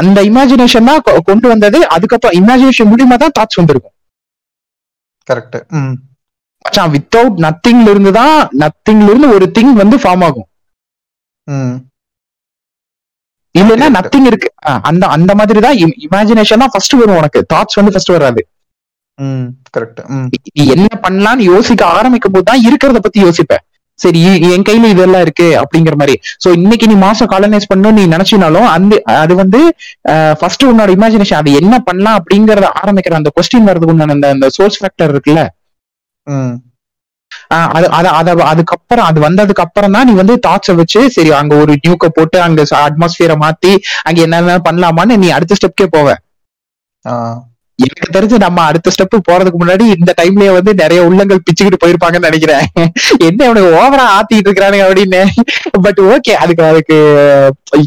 [0.00, 1.78] அந்த இமேஜினேஷன் தான் கொண்டு வந்தது.
[1.88, 3.94] அதுக்கப்புறம் இமேஜினேஷன் மூலியமா தான் தாட்ஸ் வந்திருக்கும்.
[5.28, 5.94] கரெக்ட் ம்.
[6.64, 10.48] மச்சான் வித்தவுட் நத்திங்ல இருந்து தான் நத்திங்ல இருந்து ஒரு திங் வந்து ஃபார்ம் ஆகும்.
[11.46, 11.76] ம்.
[13.54, 13.86] இல்லைன்னா.
[13.96, 14.48] நத்திங் இருக்கு.
[14.90, 17.40] அந்த அந்த மாதிரி தான் இமேஜினேஷன் தான் ஃபர்ஸ்ட் வரும் உனக்கு.
[17.54, 18.42] தாட்ஸ் வந்து ஃபர்ஸ்ட் வராது.
[19.18, 19.46] ம்.
[19.76, 20.26] கரெக்ட் ம்.
[20.56, 23.54] நீ என்ன பண்ணலாம்னு யோசிக்க ஆரம்பிக்கும் போது தான் இருக்கிறத பத்தி யோசிப்ப.
[23.98, 26.14] சரி என் கையில இதெல்லாம் இருக்கு அப்படிங்கிற மாதிரி.
[26.42, 29.60] சோ இன்னைக்கு நீ மாசம் காலனைஸ் பண்ணணும் நீ நினைச்சினாலும் அந்த அது வந்து
[30.40, 34.78] ஃபர்ஸ்ட் உன்னோட இமேஜினேஷன் அது என்ன பண்ணலாம் அப்படிங்கறத ஆரம்பிக்கிற அந்த கொஸ்டின் வர்றதுக்கு உண்டான அந்த அந்த சோர்ஸ்
[34.80, 35.42] ஃபேக்டர் இருக்குல்ல?
[37.72, 41.72] அது அத அத அதுக்கப்புறம் அது வந்ததுக்கு அப்புறம் தான் நீ வந்து தாட்ஸ வச்சு சரி அங்க ஒரு
[41.82, 43.72] நியூக்க போட்டு அங்க அட்மாஸ்பியரை மாத்தி
[44.08, 46.08] அங்க என்னென்ன பண்ணலாமான்னு நீ அடுத்த ஸ்டெப்கே போவ.
[47.84, 52.66] எனக்கு தெரிஞ்சு நம்ம அடுத்த ஸ்டெப் போறதுக்கு முன்னாடி இந்த டைம்லயே வந்து நிறைய உள்ளங்கள் பிச்சுக்கிட்டு போயிருப்பாங்கன்னு நினைக்கிறேன்.
[53.18, 55.20] என்ன இவனுக்கு ஓவரா ஆத்திட்டு இருக்கிறானுங்க அப்படின்னு.
[55.82, 56.96] பட் ஓகே அதுக்கு அதுக்கு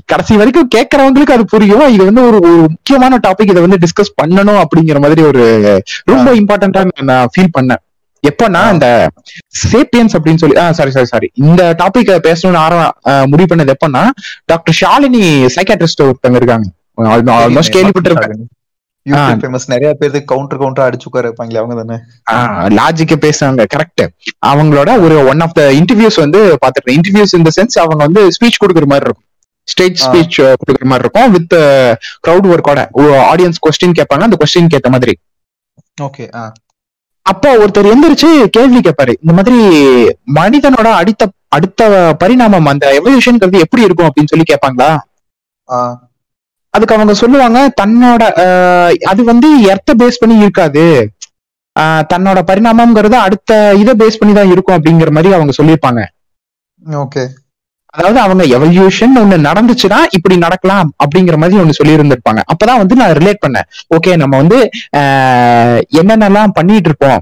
[0.05, 1.93] கடைசி வரைக்கும் கேட்கறவங்களுக்கு அது புரியும்.
[1.93, 5.43] இது வந்து ஒரு முக்கியமான டாபிக் இதை வந்து டிஸ்கஸ் பண்ணணும் அப்படிங்கிற மாதிரி ஒரு
[6.03, 7.81] ரொம்ப இம்பார்ட்டன்டா நான் ஃபீல் பண்ணேன்.
[8.23, 8.87] எப்பன்னா இந்த
[9.71, 14.03] சேப்பியன்ஸ் அப்படின்னு சொல்லி சாரி சாரி சாரி இந்த டாபிக் பேசணும்னு ஆரம்ப ஆஹ் முடிவு பண்ணது எப்பன்னா
[14.45, 15.23] டாக்டர் ஷாலினி
[15.55, 16.67] சைக்காட்ரிஸ்ட் ஒருத்தவங்க இருக்காங்க.
[16.97, 18.39] ஆல்மோஸ்ட் கேள்விப்பட்டிருப்பேன்.
[19.05, 21.97] யூடியூப் ஃபேமஸ் நிறைய பேருக்கு கவுண்டர் கவுண்டர் அடிச்சு உட்கார இருப்பாங்களே அவங்க தானே?
[22.79, 24.03] லாஜிக்க பேசுறாங்க கரெக்ட்
[24.51, 28.87] அவங்களோட ஒரு ஒன் ஆஃப் த இன்டர்வியூஸ் வந்து பாத்துருக்கேன் இன்டர்வியூஸ் இந்த சென்ஸ் அவங்க வந்து ஸ்பீச் கொடுக்குற
[28.93, 29.25] மாதிரி இருக்கும்.
[29.67, 29.97] ஸ்டேஜ்.
[30.05, 31.31] ஸ்பீச் கொடுக்குற மாதிரி இருக்கும்.
[31.35, 31.55] வித்
[32.25, 32.79] க்ரௌட் ஒர்க்கோட
[33.31, 34.25] ஆடியன்ஸ் கொஸ்டின் கேட்பாங்க.
[34.27, 35.15] அந்த கொஸ்டின் ஏத்த மாதிரி.
[36.07, 36.25] ஓகே
[37.25, 39.13] அப்போ ஒருத்தர் எந்திரிச்சு கேள்வி கேட்பாரு.
[39.23, 39.57] இந்த மாதிரி
[40.37, 41.81] மனிதனோட அடுத்த அடுத்த
[42.21, 44.89] பரிணாமம் அந்த எவல்யூஷன்ங்கிறது எப்படி இருக்கும் அப்படின்னு சொல்லி கேட்பாங்களா?
[46.75, 48.23] அதுக்கு அவங்க சொல்லுவாங்க தன்னோட
[49.11, 50.85] அது வந்து எர்த்த பேஸ் பண்ணி இருக்காது.
[52.11, 56.01] தன்னோட பரிணாமம்ங்கிறது அடுத்த இதை பேஸ் பண்ணி தான் இருக்கும் அப்படிங்கிற மாதிரி அவங்க சொல்லியிருப்பாங்க.
[57.03, 57.23] ஓகே.
[57.93, 63.15] அதாவது அவங்க எவல்யூஷன் ஒண்ணு நடந்துச்சுன்னா இப்படி நடக்கலாம் அப்படிங்கிற மாதிரி ஒண்ணு சொல்லி இருந்திருப்பாங்க அப்பதான் வந்து நான்
[63.19, 63.67] ரிலேட் பண்ணேன்.
[63.95, 64.59] ஓகே நம்ம வந்து
[66.01, 67.19] என்னென்னலாம் பண்ணிட்டு இருப்போம்.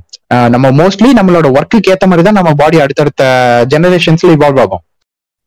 [0.55, 3.23] நம்ம மோஸ்ட்லி நம்மளோட ஒர்க்குக்கு ஏத்த மாதிரி தான் நம்ம பாடி அடுத்தடுத்த
[3.73, 4.83] ஜெனரேஷன்ஸ்ல இவால்வ் ஆகும்.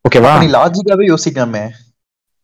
[0.04, 1.64] ஓகேவா லாஜிக்காவே யோசிக்காமே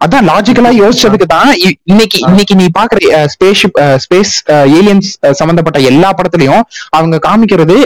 [0.00, 1.50] அதான் லாஜிக்கலா யோசிச்சதுக்கு தான்
[1.88, 2.19] இன்னைக்கு.
[2.26, 2.99] இன்னைக்கு நீ பாக்குற
[3.35, 4.33] ஸ்பேஸ்ஷிப் ஸ்பேஸ்
[4.79, 7.76] ஏலியன்ஸ் சம்பந்தப்பட்ட எல்லா படத்துலயும் அவங்க காமிக்கிறது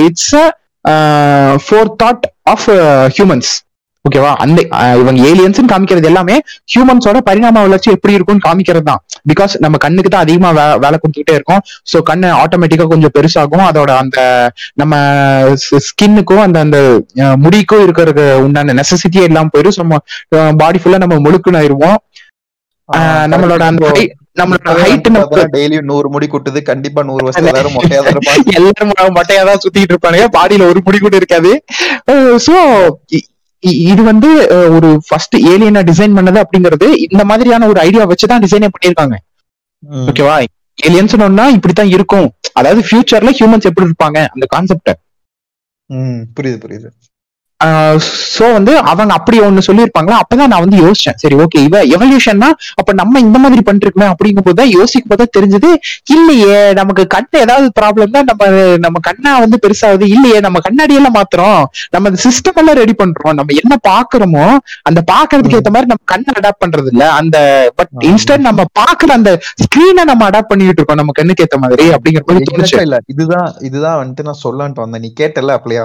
[0.00, 0.32] it's
[1.64, 2.66] for thought of
[3.16, 3.50] humans
[4.06, 4.60] ஓகேவா அந்த
[5.02, 6.36] இவங்க ஏலியன்ஸ் காமிக்கிறது எல்லாமே
[6.72, 9.00] ஹியூமன்ஸோட பரிணாம வளர்ச்சி எப்படி இருக்கும்னு காமிக்கிறது தான்.
[9.30, 10.50] பிகாஸ் நம்ம கண்ணுக்கு தான் அதிகமா
[10.84, 11.62] வேலை கொடுத்துக்கிட்டே இருக்கோம்.
[11.92, 13.64] ஸோ கண்ணு ஆட்டோமேட்டிக்கா கொஞ்சம் பெருசாகும்.
[13.70, 14.18] அதோட அந்த
[14.82, 14.94] நம்ம
[15.88, 16.78] ஸ்கின்னுக்கும் அந்த அந்த
[17.44, 19.80] முடிக்கும் இருக்கிறது உண்டான நெசசிட்டியே இல்லாம போயிடும்.
[19.82, 21.18] நம்ம பாடி ஃபுல்லா நம்ம
[22.88, 23.86] ஆஹ் நம்மளோட அந்த
[24.40, 25.06] நம்மளோட ஹைட்
[25.54, 26.58] டெய்லியும் நூறு முடி கொட்டுது.
[26.68, 28.52] கண்டிப்பா நூறு வருஷம் எல்லாரும் மொட்டையா தான் இருப்பாங்க.
[28.58, 30.26] எல்லாரும் மட்டையா தான் சுத்திட்டு இருப்பானுங்க.
[30.36, 31.52] பாடியில ஒரு முடி கூட இருக்காது.
[32.46, 32.54] சோ
[33.90, 34.28] இது வந்து
[34.76, 39.16] ஒரு ஃபர்ஸ்ட் ஏலியனா டிசைன் பண்ணது அப்படிங்கிறது இந்த மாதிரியான ஒரு ஐடியா வச்சுதான் டிசைனே பண்ணிருக்காங்க.
[40.10, 40.36] ஓகேவா
[40.86, 41.14] ஏலியன்ஸ்
[41.56, 42.28] இப்படித்தான் இருக்கும்.
[42.58, 44.20] அதாவது ஃபியூச்சர்ல ஹியூமன்ஸ் எப்படி இருப்பாங்க?
[44.34, 44.92] அந்த கான்செப்ட்
[46.36, 46.88] புரியுது புரியுது.
[48.36, 50.16] சோ வந்து அவங்க அப்படி ஒண்ணு சொல்லியிருப்பாங்களா?
[50.22, 51.16] அப்பதான் நான் வந்து யோசிச்சேன்.
[51.22, 52.48] சரி ஓகே இவ எவல்யூஷன்னா
[52.80, 55.70] அப்ப நம்ம இந்த மாதிரி பண்ணிருக்கோமே அப்படிங்கும் போது தான் யோசிக்கும் போது தெரிஞ்சது
[56.16, 58.50] இல்லையே நமக்கு கண்ணு ஏதாவது ப்ராப்ளம் தான் நம்ம
[58.84, 61.62] நம்ம கண்ணா வந்து பெருசாகுது இல்லையே நம்ம கண்ணாடி எல்லாம் மாத்துறோம்.
[61.94, 63.36] நம்ம சிஸ்டம் எல்லாம் ரெடி பண்றோம்.
[63.38, 64.44] நம்ம என்ன பாக்குறோமோ
[64.90, 67.38] அந்த பாக்குறதுக்கு ஏத்த மாதிரி நம்ம கண்ணை அடாப்ட் பண்றது இல்ல அந்த
[67.78, 67.92] பட்.
[68.10, 69.32] இன்ஸ்டன்ட் நம்ம பாக்குற அந்த
[69.64, 71.00] ஸ்கிரீனை நம்ம அடாப்ட் பண்ணிட்டு இருக்கோம்.
[71.02, 75.04] நம்ம கண்ணுக்கு ஏத்த மாதிரி அப்படிங்கிற மாதிரி இதுதான் இதுதான் வந்துட்டு நான் சொல்லலான்ட்டு வந்தேன்.
[75.06, 75.84] நீ கேட்டல அப்படியா?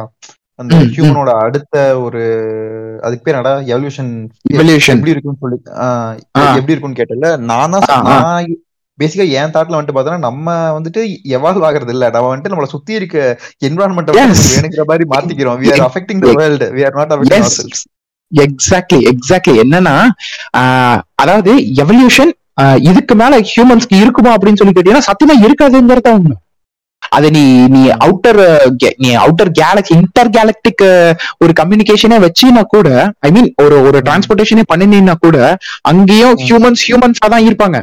[0.60, 0.78] அந்த.
[0.94, 2.22] ஹியூமனோட அடுத்த ஒரு
[3.04, 4.12] அதுக்கு பேர் என்னடா எவல்யூஷன்
[4.52, 4.96] Evolution.
[4.96, 5.58] எப்படி இருக்குன்னு சொல்லி.
[6.52, 8.58] எப்படி இருக்குன்னு கேட்டல நான் தான்
[9.00, 11.02] பேசிக்கா என் தாட்ல வந்துட்டு பார்த்தோன்னா நம்ம வந்துட்டு
[11.36, 13.18] எவால்வ் ஆகுறது இல்ல நம்ம வந்துட்டு நம்மள சுத்தி இருக்க
[13.68, 14.12] என்வரான்மெண்ட்.
[14.18, 17.48] வேணுங்கிற மாதிரி மாத்திக்கிறோம் we are affecting the world we are not affecting Yes.
[17.48, 17.82] ourselves
[18.32, 19.96] exactly exactly என்னன்னா
[21.16, 21.52] அதாவது
[21.84, 22.32] எவல்யூஷன்
[22.90, 26.36] இதுக்கு மேல ஹியூமன்ஸ்க்கு இருக்குமா அப்படின்னு சொல்லி கேட்டீங்கன்னா சத்தியமா இருக்காதுங்கிறத உண்மை
[27.12, 28.40] அது நீ நீ அவுட்டர்
[29.02, 30.84] நீ அவுட்டர் கேலக்சி இன்டர் கேலக்டிக்
[31.44, 32.90] ஒரு கம்யூனிகேஷனே வச்சினா கூட
[33.22, 35.38] ஐ மீன் ஒரு ஒரு டிரான்ஸ்போர்டேஷனே பண்ணினா கூட
[35.92, 36.36] அங்கேயும்.
[36.44, 37.78] ஹியூமன்ஸ் ஹியூமன்ஸா தான் இருப்பாங்க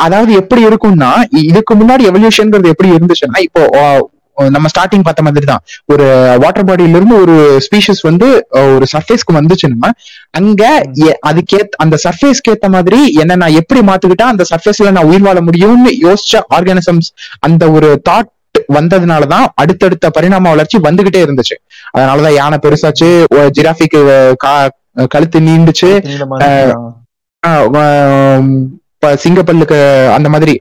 [0.00, 1.10] அதாவது எப்படி இருக்கும்னா
[1.42, 3.62] இதுக்கு முன்னாடி எவல்யூஷன்ங்கிறது எப்படி இருந்துச்சுன்னா இப்போ
[4.36, 6.04] நம்ம ஸ்டார்டிங் பார்த்த மாதிரி தான் ஒரு
[6.38, 7.34] வாட்டர் பாடியில இருந்து ஒரு
[7.66, 9.90] ஸ்பீஷிஸ் வந்து ஆஹ், ஒரு சர்ஃபேஸ்க்கு வந்துச்சுன்னா
[10.34, 10.62] அங்க
[11.28, 15.92] அதுக்கேத் அந்த சர்ஃபேஸ்க்கு ஏத்த மாதிரி என்ன நான் எப்படி மாத்துக்கிட்டா அந்த சர்ஃபேஸ்ல நான் உயிர் வாழ முடியும்னு
[16.04, 18.30] யோசிச்ச ஆர்கானிசம்ஸ் அந்த ஒரு தாட்
[18.74, 21.56] வந்ததுனாலதான் அடுத்தடுத்த பரிணாம வளர்ச்சி வந்துகிட்டே இருந்துச்சு.
[21.92, 23.08] அதனாலதான் யானை பெருசாச்சு
[23.56, 24.00] ஜிராஃபிக்கு
[25.10, 25.90] கழுத்து நீண்டுச்சு.
[29.02, 29.76] இப்ப சிங்கப்பல்லுக்கு
[30.14, 30.52] அந்த மாதிரி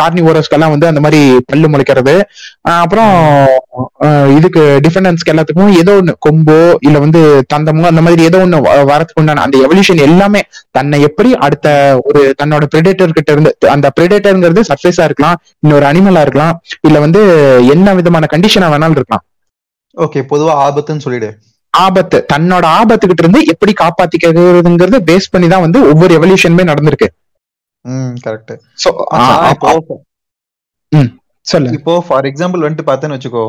[0.00, 2.14] கார்னிவோரஸ்க்கெல்லாம் வந்து அந்த மாதிரி பல்லு முளைக்கிறது.
[2.74, 3.12] அப்புறம்
[4.36, 7.20] இதுக்கு டிஃபெண்டன்ஸ்க்கு எல்லாத்துக்கும் ஏதோ ஒண்ணு கொம்போ இல்ல வந்து
[7.54, 11.68] தந்தமோ அந்த மாதிரி ஏதோ ஒண்ணு வ- வரதுக்கு உண்டான அந்த எவல்யூஷன் எல்லாமே தன்னை எப்படி அடுத்த
[12.04, 17.22] ஒரு தன்னோட பிரெடேட்டர் கிட்ட இருந்து அந்த பிரெடேட்டர்ங்கிறது சர்ஃபேஸா இருக்கலாம் இன்னொரு அனிமலா இருக்கலாம் இல்ல வந்து
[17.68, 19.24] என்ன விதமான கண்டிஷனா வேணாலும் இருக்கலாம்.
[19.96, 21.30] ஓகே பொதுவா ஆபத்துன்னு சொல்லிடு.
[21.74, 27.08] ஆபத்து தன்னோட ஆபத்துக்கிட்ட இருந்து எப்படி காப்பாத்திக்கிறதுங்கிறத பேஸ் பண்ணி தான் வந்து ஒவ்வொரு எவல்யூஷனுமே நடந்திருக்கு.
[28.24, 28.90] கரெக்ட் சோ
[29.52, 29.70] இப்போ
[31.46, 33.44] சொல்லு இப்போ ஃபார் எக்ஸாம்பிள் வந்துட்டு பார்த்தேன்னு வச்சுக்கோ.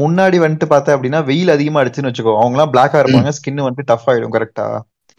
[0.00, 2.34] முன்னாடி வந்துட்டு பார்த்தேன் அப்படின்னா வெயில் அதிகமா அடிச்சுன்னு வச்சுக்கோ.
[2.40, 4.66] அவங்க எல்லாம் பிளாக்கா இருப்பாங்க ஸ்கின் வந்துட்டு டஃப் ஆயிடும் கரெக்டா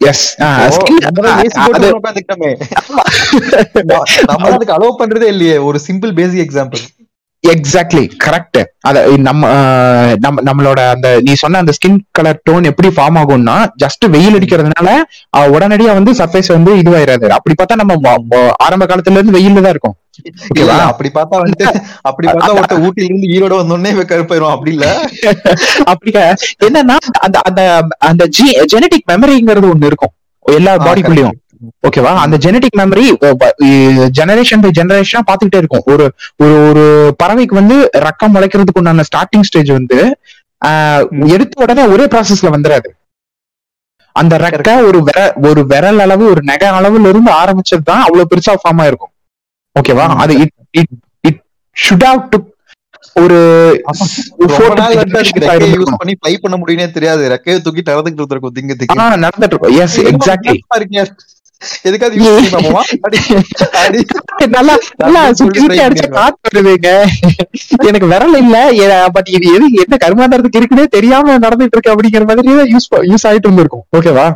[4.28, 6.82] நம்ம அதுக்கு அலோவ் பண்றதே இல்லையே ஒரு simple basic example
[7.44, 8.96] exactly correct அத
[9.26, 9.42] நம்ம
[10.24, 14.88] நம்ம நம்மளோட அந்த நீ சொன்ன அந்த ஸ்கின் கலர் டோன் எப்படி ஃபார்ம் ஆகும்னா ஜஸ்ட் வெயில் அடிக்கிறதுனால
[15.52, 17.26] உடனடியா வந்து சர்ஃபேஸ் வந்து இதுவாயிராது.
[17.36, 17.96] அப்படி பார்த்தா நம்ம
[18.66, 19.96] ஆரம்ப காலத்துல இருந்து வெயில்ல தான் இருக்கும்.
[20.88, 21.66] அப்படி பார்த்தா வந்துட்டு
[22.02, 24.86] அப்படி பார்த்தா ஒருத்த ஊட்டில இருந்து ஈரோட வந்தோடனே கருப்பாயிரும் அப்படி இல்ல?
[25.92, 26.12] அப்படி
[26.66, 26.96] என்னன்னா
[27.26, 27.60] அந்த அந்த
[28.08, 28.22] அந்த
[28.72, 30.14] ஜெனடிக் மெமரிங்கிறது ஒண்ணு இருக்கும்.
[30.46, 31.36] எல்லா பாடிக்குள்ளயும்
[31.86, 33.06] ஓகேவா அந்த ஜெனடிக் மெமரி
[34.18, 35.84] ஜெனரேஷன் பை ஜெனரேஷனா பாத்துக்கிட்டே இருக்கும்.
[35.92, 36.04] ஒரு
[36.42, 36.84] ஒரு ஒரு
[37.22, 39.98] பறவைக்கு வந்து ரக்கம் முளைக்கிறதுக்கு உண்டான ஸ்டார்டிங் ஸ்டேஜ் வந்து
[41.34, 42.90] எடுத்த உடனே ஒரே ப்ராசஸ்ல வந்துடாது
[44.16, 45.18] அந்த ரெக்க ஒரு விர
[45.48, 49.12] ஒரு விரல் அளவு ஒரு நகை அளவுல இருந்து ஆரம்பிச்சது தான் அவ்வளவு பெருசா ஃபார்ம் ஆயிருக்கும்.
[49.76, 50.06] ஓகேவா.
[50.24, 50.94] அது it it
[51.28, 51.40] it
[51.76, 52.38] should have to
[53.22, 53.38] ஒரு.
[55.74, 57.22] யூஸ் பண்ணி ஃப்ளை பண்ண முடியும்னே தெரியாது.
[57.34, 58.74] ரெக்கையை தூக்கி நடந்துட்டு இருந்திருக்கும் திங்க
[59.26, 59.76] நடந்துட்டு இருக்கும்.
[59.84, 60.54] எஸ் எக்ஸாக்ட்லி
[61.88, 62.50] எதுக்காவது யூஸ்
[64.56, 66.08] நல்லா நல்லா சுத்தி அடிச்சா.
[66.16, 66.90] காத்து வருதுங்க
[67.88, 68.56] எனக்கு விரல் இல்ல.
[69.16, 73.84] பட் இது எது என்ன கருமாந்திரத்துக்கு இருக்குன்னே தெரியாம நடந்துட்டு இருக்கு அப்படிங்கிற மாதிரி யூஸ் யூஸ் ஆயிட்டு இருந்திருக்கும்.
[73.98, 74.26] ஓகேவா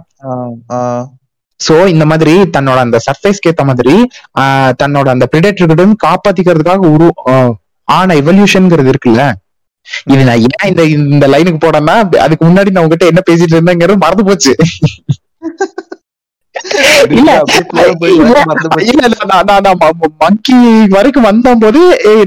[1.61, 3.95] சோ இந்த மாதிரி தன்னோட அந்த சர்ஃபேஸ்க்கு ஏத்த மாதிரி
[4.83, 7.09] தன்னோட அந்த பிரிடேட்டர் கிட்ட இருந்து காப்பாத்திக்கிறதுக்காக உரு
[7.89, 9.23] ஆன எவல்யூஷன்ங்கிறது இருக்குல்ல?
[10.13, 14.27] இது நான் ஏன் இந்த இந்த லைனுக்கு போடனா அதுக்கு முன்னாடி நான் உங்ககிட்ட என்ன பேசிட்டு இருந்தேங்கிறது மறந்து
[14.29, 14.53] போச்சு.
[20.23, 20.57] மங்கி
[20.95, 21.81] வரைக்கும் வந்தபோது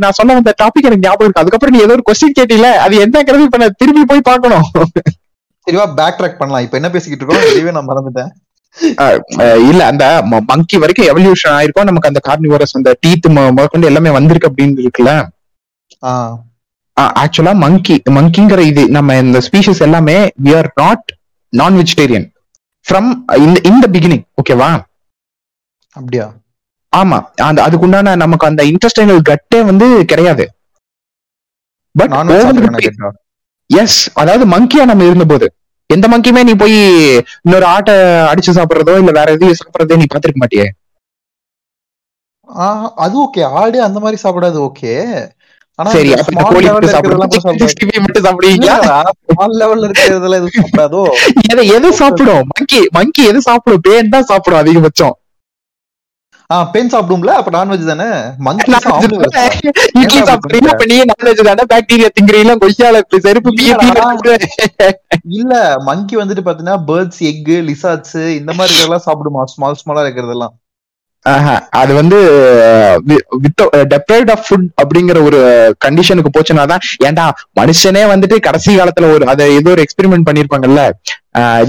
[0.03, 1.43] நான் சொன்ன அந்த டாபிக் எனக்கு ஞாபகம் இருக்கு.
[1.43, 4.65] அதுக்கப்புறம் நீ ஏதோ ஒரு கொஸ்டின் கேட்டீல அது என்னங்கிறது இப்ப நான் திரும்பி போய் பார்க்கணும்.
[5.67, 6.65] சரிவா பேக் ட்ராக் பண்ணலாம்.
[6.65, 7.53] இப்ப என்ன பேசிக்கிட்டு இருக்கோம்?
[7.53, 8.31] இதுவே நான் மறந்துட்டேன்.
[9.69, 10.05] இல்ல அந்த
[10.51, 11.89] மங்கி வரைக்கும் எவல்யூஷன் ஆயிருக்கும்.
[11.89, 15.13] நமக்கு அந்த கார்னிவரஸ் அந்த டீத் முதற்கொண்டு எல்லாமே வந்திருக்கு அப்படின்னு இருக்குல்ல?
[17.23, 21.07] ஆக்சுவலா மங்கி மங்கிங்கிற இது நம்ம இந்த ஸ்பீஷிஸ் எல்லாமே we are not
[21.53, 22.27] non vegetarian
[22.85, 23.09] from
[23.43, 24.69] இந்த இந்த பிகினிங் ஓகேவா
[25.95, 26.25] அப்படியா?
[26.93, 30.45] ஆமா அந்த அதுக்குண்டான நமக்கு அந்த இன்டெஸ்டைனல் கட்டே வந்து கிடையாது.
[31.95, 32.13] பட்
[33.69, 35.47] எஸ் அதாவது மங்கியா நம்ம இருந்தபோது.
[35.89, 36.77] எந்த மங்கியுமே நீ போய்
[37.45, 37.93] இன்னொரு ஆட்டை
[38.31, 40.67] அடிச்சு சாப்பிடுறதோ இல்ல வேற எதையும் சாப்பிடுறதோ நீ பாத்திருக்க மாட்டியே?
[43.03, 44.93] அது ஓகே ஆடு அந்த மாதிரி சாப்பிடாது ஓகே
[45.79, 46.09] சரி
[47.99, 48.75] மட்டும் சாப்பிடுவீங்களா?
[49.27, 51.01] ஸ்மால் லெவல்ல இருக்கிறதெல்லாம் எதுவும் சாப்பிடாதோ.
[51.51, 52.45] எதை எது சாப்பிடும்?
[52.53, 53.83] மங்கி மங்கி எது சாப்பிடும்?
[53.87, 55.15] பேன் தான் சாப்பிடும் அதிகபட்சம்.
[56.49, 58.07] ஆஹ் பெண் சாப்பிடும்ல அப்ப நான்வெஜ் தானே?
[58.39, 58.65] மங்கி
[60.01, 60.69] இட்லி சாப்பிடுறீங்க?
[60.73, 61.63] அப்ப நீ நான்வெஜ் தானே?
[61.71, 62.55] பாக்டீரியா திங்குறீங்களா?
[62.63, 63.51] கொய்யால செருப்பு
[65.37, 65.53] இல்ல
[65.89, 69.43] மங்கி வந்துட்டு பாத்தீங்கன்னா பேர்ட்ஸ் எக் லிசார்ட்ஸ் இந்த மாதிரி இதெல்லாம் சாப்பிடுமா?
[69.53, 70.53] ஸ்மால் ஸ்மாலா இருக்கிறதெல்லாம்.
[71.81, 72.17] அது வந்து
[73.93, 75.39] டெப்ரைட் ஆஃப் ஃபுட் அப்படிங்கிற ஒரு
[75.85, 77.25] கண்டிஷனுக்கு போச்சுன்னா தான் ஏன்டா
[77.59, 80.83] மனுஷனே வந்துட்டு கடைசி காலத்துல ஒரு அதை ஏதோ ஒரு எக்ஸ்பெரிமெண்ட் பண்ணிருப்பாங்கல்ல?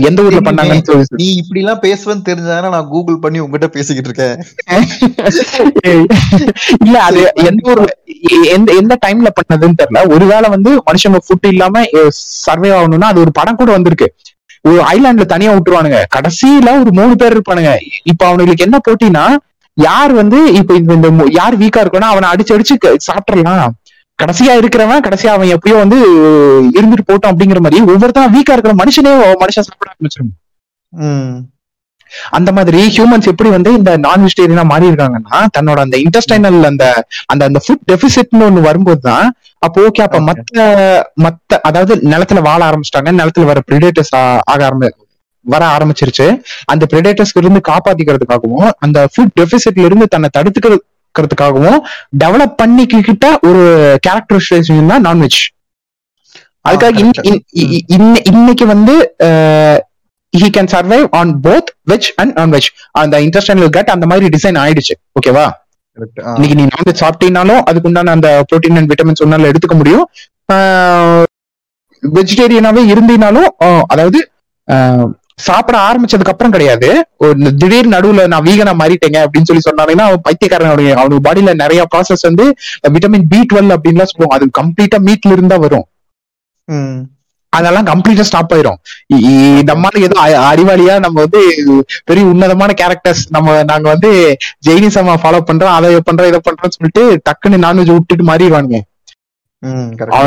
[0.09, 1.17] எந்த ஊர்ல பண்ணாங்கன்னு சொல்லி.
[1.21, 4.37] நீ இப்படி எல்லாம் பேசுவேன்னு தெரிஞ்சதானே நான் கூகுள் பண்ணி உங்ககிட்ட பேசிக்கிட்டு இருக்கேன்.
[6.85, 7.89] இல்ல அது எந்த ஊர்ல
[8.57, 10.03] எந்த எந்த டைம்ல பண்ணதுன்னு தெரியல.
[10.17, 11.85] ஒருவேளை வந்து மனுஷங்க ஃபுட் இல்லாம
[12.47, 14.09] சர்வே ஆகணும்னா அது ஒரு படம் கூட வந்திருக்கு.
[14.67, 15.99] ஒரு ஐலாண்ட்ல தனியா விட்டுருவானுங்க.
[16.17, 17.73] கடைசியில ஒரு மூணு பேர் இருப்பானுங்க.
[18.05, 19.25] இப்ப அவனுங்களுக்கு என்ன போட்டினா
[19.77, 22.77] யார் வந்து இப்ப இந்த இந்த யார் வீக்கா இருக்கணும் அவனை அடிச்சு அடிச்சு
[23.09, 23.75] சாப்பிடலாம்
[24.19, 25.99] கடைசியா இருக்கிறவன் கடைசியா அவன் எப்படியோ வந்து
[26.77, 30.35] இருந்துட்டு போட்டோம் அப்படிங்கிற மாதிரி ஒவ்வொருத்தன் வீக்கா இருக்கிற மனுஷனே மனுஷன் சாப்பிட ஆரம்பிச்சிருவான்
[32.31, 36.85] அந்த மாதிரி ஹியூமன்ஸ் எப்படி வந்து இந்த நான் வெஜிடேரியனா மாறி இருக்காங்கன்னா தன்னோட அந்த இன்டெஸ்டைனல் அந்த
[37.29, 39.27] அந்த அந்த ஃபுட் டெபிசிட்னு ஒண்ணு வரும்போது தான்
[39.63, 40.19] அப்போ ஓகே அப்ப.
[40.27, 40.59] மத்த
[41.25, 44.89] மத்த அதாவது நிலத்துல வாழ ஆரம்பிச்சிட்டாங்க நிலத்துல வர பிரிடேட்டர்ஸ் ஆக ஆரம்பி
[45.47, 46.27] வர ஆரம்பிச்சிருச்சு.
[46.67, 51.79] அந்த பிரிடேட்டர்ஸ்ல இருந்து காப்பாத்திக்கிறதுக்காகவும் அந்த ஃபுட் டெபிசிட்ல இருந்து தன்னை தடுத்துக்கிறதுக்காகவும்
[52.23, 53.63] டெவலப் பண்ணிக்கிட்ட ஒரு
[54.07, 55.41] கேரக்டரைசேஷன் தான் நான்வெஜ்
[56.65, 57.01] அதுக்காக
[58.31, 58.95] இன்னைக்கு வந்து
[60.37, 62.69] he can survive on both veg and non veg
[63.01, 64.95] அந்த இன்டர்ஸ்டனல் கட் அந்த மாதிரி டிசைன் ஆயிடுச்சு.
[65.19, 65.47] ஓகேவா.
[66.35, 70.05] இன்னைக்கு நீ நான்வெஜ் சாப்பிட்டீங்கனாலும் அதுக்கு உண்டான அந்த புரோட்டீன் அண்ட் விட்டமின்ஸ் உன்னால எடுத்துக்க முடியும்.
[72.03, 74.19] வெஜிடேரியனாவே இருந்தீனாலும் ஆஹ், அதாவது
[75.39, 76.89] சாப்பிட ஆரம்பிச்சதுக்கு அப்புறம் கிடையாது.
[77.19, 81.83] ஒரு திடீர் நடுவுல நான் வீகனா மாறிட்டேங்க அப்படின்னு சொல்லி சொன்னாங்கன்னா அவன் பைத்தியக்காரன் அவனுக்கு அவனுக்கு பாடியில நிறைய
[81.93, 82.45] ப்ராசஸ் வந்து
[82.95, 85.87] விட்டமின் பி டுவெல் அப்படின்லாம் சொல்லுவோம் அது கம்ப்ளீட்டா மீட்ல இருந்தா வரும்.
[87.57, 88.79] அதெல்லாம் கம்ப்ளீட்டா ஸ்டாப் ஆயிரும்.
[89.15, 90.21] இ- இ- நம்மால ஏதோ
[90.55, 91.41] அறிவாளியா நம்ம வந்து
[92.05, 94.37] பெரிய உன்னதமான கேரக்டர்ஸ் நம்ம நாங்க வந்து
[94.69, 98.81] ஜெயினிசமா ஃபாலோ பண்றோம் அதை பண்றோம் இதை பண்றோம்னு சொல்லிட்டு டக்குன்னு நான்வெஜ் விட்டுட்டு மாறிடுவானுங்க.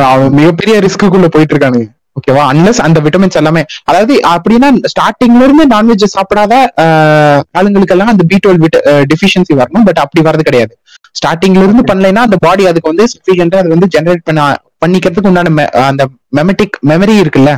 [0.04, 1.88] அவன் மிகப்பெரிய ரிஸ்க்குள்ள போயிட்டு இருக்கானுங்க.
[2.20, 6.54] ஓகேவா அன்லஸ் அந்த விட்டமின்ஸ் எல்லாமே அதாவது அப்படின்னா ஸ்டார்டிங்ல இருந்து நான்வெஜ் சாப்பிடாத
[6.84, 8.62] ஆஹ், ஆளுங்களுக்கெல்லாம் அந்த பி டுவெல்
[9.12, 10.74] டெஃபிஷியன்சி வரணும் பட் அப்படி வரது கிடையாது.
[11.16, 14.42] ஸ்டார்டிங்ல இருந்து பண்ணலைன்னா அந்த பாடி அதுக்கு வந்து சஃபிஷியன்டா அது வந்து ஜெனரேட் பண்ண
[14.82, 15.50] பண்ணிக்கிறதுக்கு உண்டான
[15.86, 16.04] அந்த
[16.38, 17.52] மெமட்டிக் மெமரி இருக்குல்ல?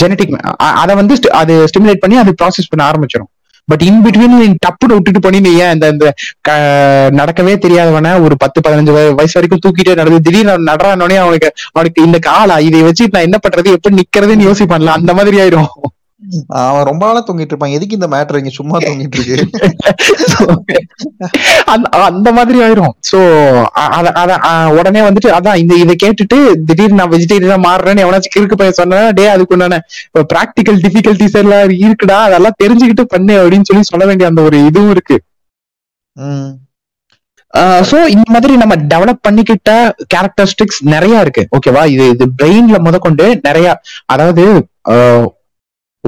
[0.00, 0.32] ஜெனட்டிக்
[0.80, 3.30] அதை வந்து அது ஸ்டிமுலேட் பண்ணி அது ப்ராசஸ் பண்ண ஆரம்பிச்சிடும்
[3.64, 6.56] பட் இன் பிட்வீன் நீ டப்புன்னு விட்டுட்டு பண்ணி நீ ஏன் அந்த க-
[7.12, 12.02] நடக்கவே தெரியாதவன ஒரு பத்து பதினஞ்சு வய- வயசு வரைக்கும் தூக்கிட்டே நடந்து திடீர்னு அவன் நடறானோடனே அவனுக்கு அவனுக்கு
[12.02, 15.70] இந்த காலா இதை வச்சு நான் என்ன பண்றது எப்படி நிக்கிறதுன்னு யோசிப்பான்ல அந்த மாதிரி ஆயிரும்.
[16.62, 17.74] அவன் ரொம்ப நாளா தூங்கிட்டு இருப்பான்.
[17.76, 19.60] எதுக்கு இந்த மேட்டர் இங்க சும்மா தூங்கிட்டு இருக்கு?
[22.08, 22.94] அந்த மாதிரி ஆயிரும்.
[23.10, 23.18] சோ
[24.22, 24.32] அத
[24.78, 29.26] உடனே வந்துட்டு அதான் இந்த இதை கேட்டுட்டு திடீர்னு நான் வெஜிடேரியனா மாறுறேன்னு எவனாச்சும் கிறுக்கு பையன் சொன்னா டே
[29.34, 29.80] அதுக்கு உண்டான
[30.34, 35.18] பிராக்டிக்கல் டிஃபிகல்டிஸ் எல்லாம் இருக்குடா அதெல்லாம் தெரிஞ்சுக்கிட்டு பண்ணு அப்படின்னு சொல்லி சொல்ல வேண்டிய அந்த ஒரு இதுவும் இருக்கு.
[37.90, 39.70] சோ இந்த மாதிரி நம்ம டெவலப் பண்ணிக்கிட்ட
[40.14, 41.42] கேரக்டரிஸ்டிக்ஸ் நிறைய இருக்கு.
[41.56, 43.68] ஓகேவா இது இது பிரெயின்ல முதற்கொண்டு நிறைய
[44.14, 44.44] அதாவது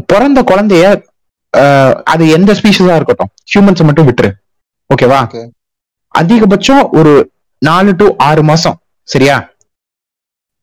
[0.07, 0.85] பிறந்த குழந்தைய
[2.13, 3.31] அது எந்த ஸ்பீஷஸா இருக்கட்டும்.
[3.53, 4.31] ஹியூமன்ஸ் மட்டும் விட்டுரு.
[4.95, 5.21] ஓகேவா.
[6.19, 7.13] அதிகபட்சம் ஒரு
[7.59, 8.77] நாலு டு ஆறு மாசம்.
[9.03, 9.37] சரியா?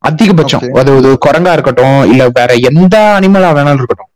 [0.03, 0.63] அதிகபட்சம்.
[0.81, 4.11] அது ஒரு குரங்கா இருக்கட்டும் இல்ல வேற எந்த அனிமலா வேணாலும் இருக்கட்டும்.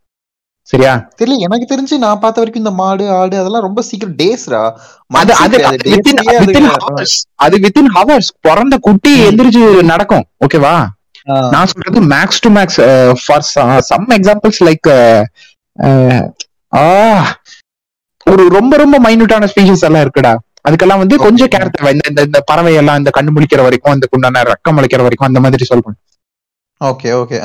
[0.71, 0.93] சரியா?
[1.21, 1.37] தெரியல.
[1.45, 4.61] எனக்கு தெரிஞ்சு நான் பார்த்த வரைக்கும் இந்த மாடு ஆடு அதெல்லாம் ரொம்ப சீக்கிரம் டேஸ்ரா
[5.21, 7.13] அது அது hours.
[7.45, 9.13] அது வித்தின் ஹவர்ஸ் பிறந்த குட்டி.
[9.27, 10.25] எந்திரிச்சு நடக்கும்.
[10.45, 10.75] ஓகேவா
[11.23, 16.17] நான் சொல்றது max to max for some examples like
[18.25, 20.37] ஒரு ரொம்ப ரொம்ப மைன்யூட்டான ஸ்பீஷஸ் எல்லாம் இருக்குடா.
[20.69, 21.47] அதுக்கெல்லாம் வந்து கொஞ்சம்.
[21.47, 21.99] கேர் தேவை.
[22.07, 25.65] இந்த இந்த- பறவை எல்லாம் இந்த கண்ணு முழிக்கிற வரைக்கும் அந்த குண்டான ரக்கம் முளைக்கிற வரைக்கும் அந்த மாதிரி
[25.65, 25.95] சொல்றேன்.
[26.83, 27.39] ஓகே ஓகே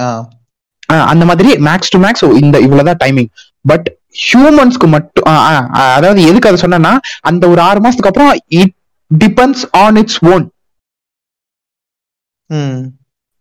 [0.87, 3.29] அந்த மாதிரி மேக்ஸ் டு மேக்ஸ் இந்த இவ்வளவுதான் டைமிங்
[3.61, 3.97] பட்
[4.33, 8.73] ஹியூமன்ஸ்க்கு மட்டும் ஆ, ஆ, ஆ, அதாவது எதுக்கு அதை சொன்னேன்னா அந்த ஒரு ஆறு மாசத்துக்கு அப்புறம் it
[9.25, 10.53] depends on its own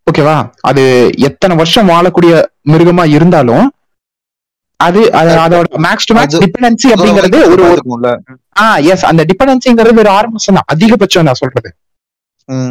[0.07, 0.35] ஓகேவா?
[0.61, 0.83] அது
[1.19, 2.33] எத்தனை வருஷம் வாழக்கூடிய
[2.69, 3.65] மிருகமா இருந்தாலும்
[4.79, 8.09] அது அது அதோட மேக்ஸ் டு மேக்ஸ் டிபெண்டன்சி அப்படிங்கிறது ஒரு ஒரு பாத்துக்கும்ல.
[8.59, 10.67] ஆ எஸ் அந்த டிபெண்டன்சிங்கிறது ஒரு ஆறு மாசம் தான்.
[10.73, 11.69] அதிகபட்சம் நான் சொல்றது.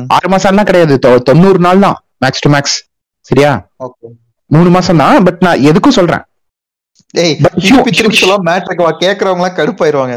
[0.08, 0.94] ஆறு மாசம்லாம் கிடையாது.
[1.06, 2.76] தொ- தொண்ணூறு நாள் தான் மேக்ஸ் டு மேக்ஸ்
[3.26, 3.52] சரியா?
[4.50, 6.24] மூணு மாசம் தான் பட் நான் எதுக்கும் சொல்றேன்.
[9.00, 10.14] கேக்குறவங்க எல்லாம் கடுப்பாயிருவாங்க.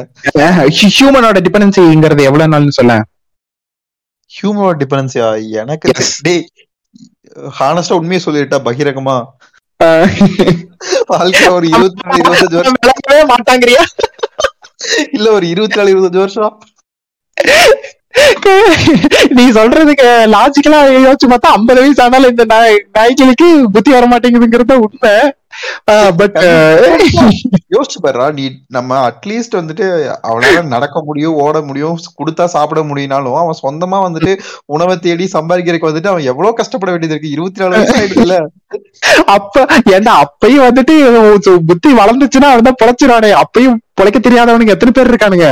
[0.89, 2.93] ஹியூமனோட டிபெண்டன்சிங்கிறது எவ்வளவு நாள்னு சொல்ல
[4.31, 5.93] ஹியூமனோட டிபெண்டன்சியா எனக்கு
[7.59, 9.15] ஹானஸ்டா உண்மையை சொல்லிட்டா பகிரகமா
[11.07, 13.27] வாழ்க்கை ஒரு இருபத்தி நாலு இருபத்தஞ்சு வருஷம்.
[13.27, 13.83] மாட்டாங்கறியா?
[15.11, 16.59] இல்ல ஒரு இருபத்தி நாலு இருபத்தஞ்சு வருஷம்.
[19.33, 25.13] நீ சொல்றதுக்கு லாஜிக்கலா யோசிச்சு பார்த்தா ஐம்பது வயசு ஆனாலும் இந்த நாய்- நாய்களுக்கு புத்தி வர மாட்டேங்குதுங்கிறது உண்மை
[26.17, 26.35] பட்
[27.69, 29.85] யோசிச்சு பாருடா நீ நம்ம அட்லீஸ்ட் வந்துட்டு
[30.27, 34.33] அவனால நடக்க முடியும் ஓட முடியும் கொடுத்தா சாப்பிட முடியும்னாலும் அவன் சொந்தமா வந்துட்டு
[34.67, 37.33] உணவை தேடி சம்பாதிக்கிறதுக்கு வந்துட்டு அவன் எவ்வளவு கஷ்டப்பட வேண்டியது இருக்கு?
[37.35, 38.37] இருபத்தி நாலு வருஷம் ஆயிடுதுல்ல
[39.29, 40.95] அப்ப ஏன்டா அப்பயும் வந்துட்டு
[41.67, 43.31] புத்தி வளர்ந்துச்சுன்னா அவன் தான் பொழைச்சிருவானே.
[43.43, 45.49] அப்பயும் பொழைக்க தெரியாதவனுங்க எத்தனை பேர் இருக்கானுங்க?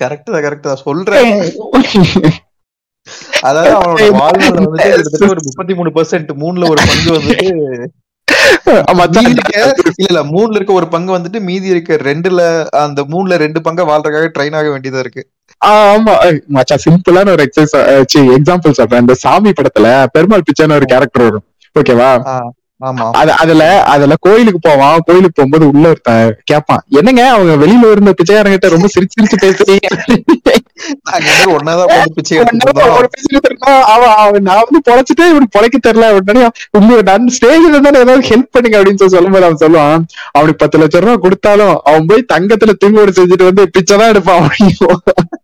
[0.00, 0.82] கரெக்ட் தான் கரெக்ட் தான்.
[0.86, 1.30] சொல்றேன்.
[3.48, 7.46] அதாவது அவனோட வாழ்நாள் வந்துட்டு கிட்டத்தட்ட ஒரு முப்பத்தி மூணு பெர்சென்ட் மூணுல ஒரு பங்கு வந்துட்டு
[9.98, 12.42] இல்ல இல்ல மூணுல இருக்க ஒரு பங்கு வந்துட்டு மீதி இருக்க ரெண்டுல
[12.82, 15.22] அந்த மூணுல ரெண்டு பங்க வாழ்றதுக்காக ட்ரெயின் ஆக வேண்டியதா இருக்கு.
[15.60, 16.14] ஆமா.
[16.56, 17.74] மச்சா சிம்பிளான ஒரு எக்ஸசைஸ்
[18.38, 19.02] எக்ஸாம்பிள் சொல்றேன்.
[19.04, 21.46] இந்த சாமி படத்துல பெருமாள் பிச்சைன்னு ஒரு கேரக்டர் வரும்.
[21.76, 22.10] ஓகேவா?
[22.80, 25.00] அதுல அதுல கோயிலுக்கு போவான்.
[25.04, 27.30] கோயிலுக்கு போகும்போது உள்ள ஒருத்தன் கேட்பான் என்னங்க?
[27.30, 29.86] அவங்க வெளியில இருந்த பிச்சைக்காரங்கிட்ட ரொம்ப சிரிச்சு சிரிச்சு பேசுறீங்க.
[34.40, 36.10] நான் வந்து பொழைச்சிட்டு இவனுக்கு பொழைக்க தெரியல.
[36.10, 40.78] உடனே உங்க நான் ஸ்டேஜ்ல இருந்தா ஏதாவது ஹெல்ப் பண்ணுங்க அப்படின்னு சொல்லி சொல்லும்போது அவன் சொல்லுவான் அவனுக்கு பத்து
[40.78, 44.48] லட்சம் ரூபாய் கொடுத்தாலும் அவன் போய் தங்கத்துல தூங்கோடு செஞ்சுட்டு வந்து பிச்சை தான் எடுப்பான்.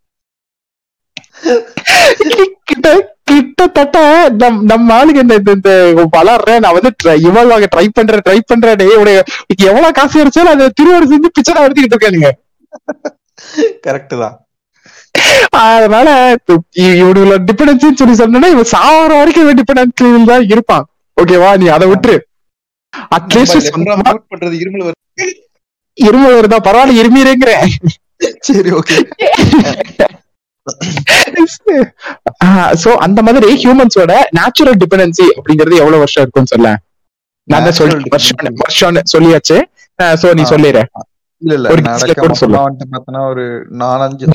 [2.65, 3.14] அப்படிங்கும்.
[3.27, 3.99] கிட்ட கிட்டத்தட்ட
[4.41, 5.75] நம் நம்ம ஆளுங்க இந்த இந்த-
[6.17, 6.91] வளர்றேன் நான் வந்து
[7.23, 9.19] இவள் வாங்க ட்ரை பண்றேன் ட்ரை பண்றேன் டேய், உடைய
[9.69, 12.31] எவ்வளவு காசு கிடைச்சாலும் அதை திருவோடு செஞ்சு பிச்சை தான் எடுத்துக்கிட்டு இருக்கானுங்க
[13.87, 14.35] கரெக்ட் தான்.
[15.65, 16.09] அதனால
[16.83, 20.85] இவனுங்களோட டிபெண்டன்சின்னு சொல்லி சொன்னா இவன் சாவர வரைக்கும் இவன் டிபெண்டன்சியில் தான் இருப்பான்.
[21.17, 22.17] ஓகேவா நீ அதை விட்டுரு.
[23.17, 23.71] அட்லீஸ்ட்
[24.33, 24.93] பண்றது இருமல்
[25.99, 26.59] இருமல் வருதா?
[26.67, 27.73] பரவாயில்ல இருமீரேங்கிறேன்
[28.49, 28.97] சரி ஓகே
[32.83, 36.69] சோ அந்த மாதிரி ஹியூமன்ஸோட நேச்சுரல் டிபெண்டன்சி அப்படிங்கிறது எவ்வளவு வருஷம் இருக்கும்னு சொல்ல.
[37.49, 38.39] நான் தான் சொல்லி வருஷம்.
[38.63, 39.57] வருஷம்னு சொல்லியாச்சு.
[40.21, 40.53] சோ நீ ஆ.
[40.53, 40.81] சொல்லிடுற
[41.43, 41.69] இல்ல இல்ல
[42.93, 43.45] பார்த்தனா ஒரு
[43.81, 44.27] நாலஞ்சு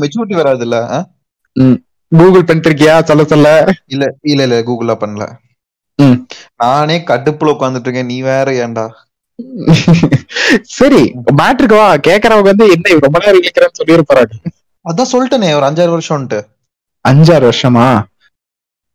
[0.00, 0.78] மெச்சூரிட்டி வராது இல்ல
[2.12, 3.48] கூகுள் பண்ணிட்டு இருக்கியா சொல்ல சொல்ல.
[3.94, 5.24] இல்ல இல்ல இல்ல கூகுளா பண்ணல.
[6.62, 8.86] நானே கடுப்புல உட்கார்ந்துட்டு இருக்கேன் நீ வேற ஏன்டா?
[10.76, 11.00] சரி
[11.38, 13.94] மேட்ருக்கு வா கேக்குறவங்க வந்து என்ன ரொம்ப நேரம் இழுக்கிறேன்னு சொல்லி
[14.88, 16.38] அதான் சொல்லிட்டேனே ஒரு அஞ்சாறு வருஷம்ட்டு
[17.08, 17.86] அஞ்சாறு வருஷமா?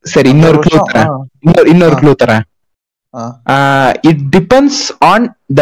[0.06, 1.12] சரி இன்னொரு க்ளூ தரேன்.
[1.67, 1.95] இன்னொரு.
[1.95, 2.43] க்ளூ தரேன்.
[4.01, 5.25] It depends on
[5.56, 5.62] the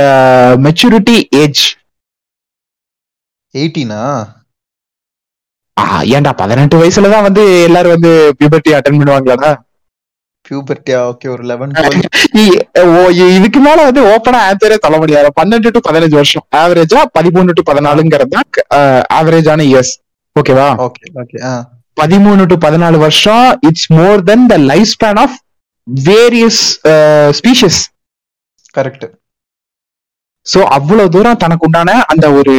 [0.61, 1.61] maturity age
[3.53, 4.31] 18 ஆ?
[6.01, 9.59] ஏன்டா பதினெட்டு வயசுலதான் வந்து எல்லாரும் வந்து பியூபர்ட்டி அட்டன்
[10.49, 11.09] puberty ஆ?
[11.09, 12.01] okay ஒரு 11 12
[12.41, 15.31] இ- ஓ, இ- இதுக்கு மேல வந்து ஓப்பனா ஆன்சரே சொல்ல முடியாது.
[15.41, 16.45] பன்னெண்டு டு பதினஞ்சு வருஷம்.
[16.55, 18.49] ஆவரேஜா பதிமூணு டு பதினாலுங்கிறது தான்
[19.13, 19.93] ஆவரேஜான இயர்ஸ்
[20.35, 20.67] ஓகேவா?
[20.85, 21.53] ஓகே ஓகே ஆ.
[21.97, 25.35] பதிமூணு டு பதினாலு வருஷம் it's more than the life span of
[25.87, 26.61] various
[27.37, 27.79] species
[28.75, 29.05] correct
[30.45, 32.53] so அவ்வளவு தூரம் தனக்கு உண்டான அந்த ஒரு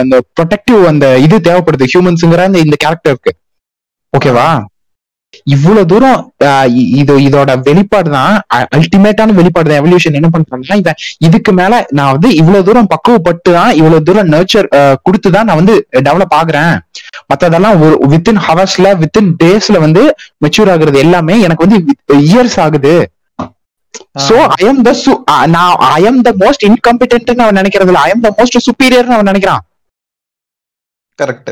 [0.00, 3.32] அந்த ப்ரொடெக்டிவ் அந்த இது தேவைப்படுது ஹியூமன்ஸுங்கிற அந்த இந்த கேரக்டருக்கு
[4.12, 4.46] ஓகேவா?
[5.46, 6.20] இவ்வளவு தூரம்
[6.94, 8.34] இது இதோட வெளிப்பாடு தான்
[8.76, 13.72] அல்டிமேட்டான வெளிப்பாடு தான் எவல்யூஷன் என்ன பண்றாங்கன்னா இவன் இதுக்கு மேல நான் வந்து இவ்வளவு தூரம் பக்குவப்பட்டு தான்
[13.74, 14.68] இவ்வளவு தூரம் நர்ச்சர்
[15.02, 16.74] கொடுத்து தான் நான் வந்து டெவலப் ஆகுறேன்.
[17.30, 20.02] மத்ததெல்லாம் ஒரு வித்தின் ஹவர்ஸ்ல வித்தின் டேஸ்ல வந்து
[20.44, 21.80] மெச்சூர் ஆகுறது எல்லாமே எனக்கு வந்து
[22.24, 22.94] இயர்ஸ் ஆகுது.
[24.26, 24.92] சோ ஐ எம் த
[25.48, 29.30] நான் I am the most incompetent அவன் நினைக்கிறது இல்ல I am the most superior அவன்
[29.30, 29.62] நினைக்கிறான்.
[31.18, 31.50] கரெக்ட்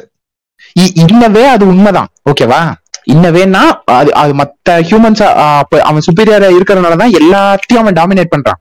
[0.77, 2.11] இ- இன்னவே அது உண்மைதான்.
[2.31, 2.61] ஓகேவா
[3.09, 5.23] இன்னவேன்னா அது அது மத்த ஹியூமன்ஸ்
[5.83, 8.59] அவன் சுப்பீரியரா இருக்கிறதுனாலதான் எல்லாத்தையும் அவன் டாமினேட் பண்றான்.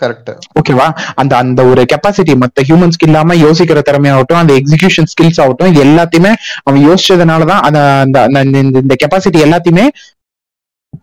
[0.00, 5.70] கரெக்ட் ஓகேவா அந்த அந்த ஒரு கெப்பாசிட்டி மத்த ஹியூமன்ஸ்க்கு இல்லாம யோசிக்கிற திறமையாகட்டும் அந்த எக்ஸிகியூஷன் ஸ்கில்ஸ் ஆகட்டும்
[5.72, 7.80] இது எல்லாத்தையுமே அவன் யோசிச்சதுனாலதான் அந்த
[8.38, 9.84] அந்த இந்த- கெப்பாசிட்டி எல்லாத்தையுமே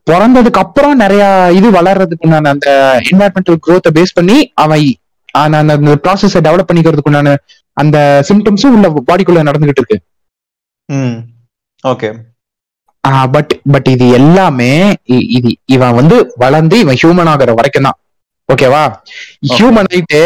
[0.07, 2.69] பிறந்ததுக்கு அப்புறம் நிறைய இது வளர்றதுக்குண்டான அந்த
[3.05, 4.87] என்வாயர்மெண்டல் growth பேஸ் பண்ணி அவன்
[5.53, 7.35] அந்த ப்ராசஸை டெவலப் பண்ணிக்கிறதுக்குண்டான
[7.77, 7.97] அந்த
[8.29, 9.97] சிம்டம்ஸும் உள்ள பாடிக்குள்ள நடந்துகிட்டு இருக்கு.
[10.89, 11.17] ம்.
[11.83, 12.09] ஓகே
[13.35, 14.71] பட் பட் இது எல்லாமே
[15.37, 17.97] இது இவன் வந்து வளர்ந்து இவன் ஹியூமன் ஆகுற வரைக்கும் தான்.
[18.49, 18.81] ஓகேவா
[19.53, 20.19] ஹியூமன் ஆயிட்டு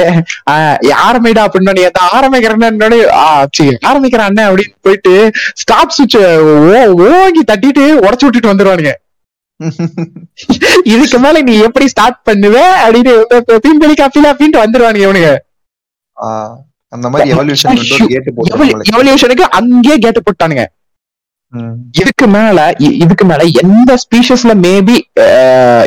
[1.08, 3.00] ஆரம்பிடா அப்படின்னு எந்த ஆரம்பிக்கிறேன்னு
[3.89, 5.13] ஆரம்பிக்கிறேன் அண்ணன் அப்படின்னு போயிட்டு
[5.62, 6.17] ஸ்டாப் சுவிட்ச்
[7.08, 8.94] ஓங்கி தட்டிட்டு உடச்சு விட்டுட்டு வந்துருவானுங்க.
[10.94, 13.13] இதுக்கு மேல நீ எப்படி ஸ்டார்ட் பண்ணுவ அப்படின்னு
[13.65, 15.32] பீம்பலி காப்பில அப்படின்ட்டு வந்துருவானுங்க இவனுங்க.
[16.96, 20.65] அந்த மாதிரி எவல்யூஷனுக்கு அங்கேயே கேட்டு போட்டானுங்க.
[22.00, 22.60] இதுக்கு மேல
[23.00, 24.96] இதுக்கு மேல எந்த ஸ்பீஷஸ்ல மேபி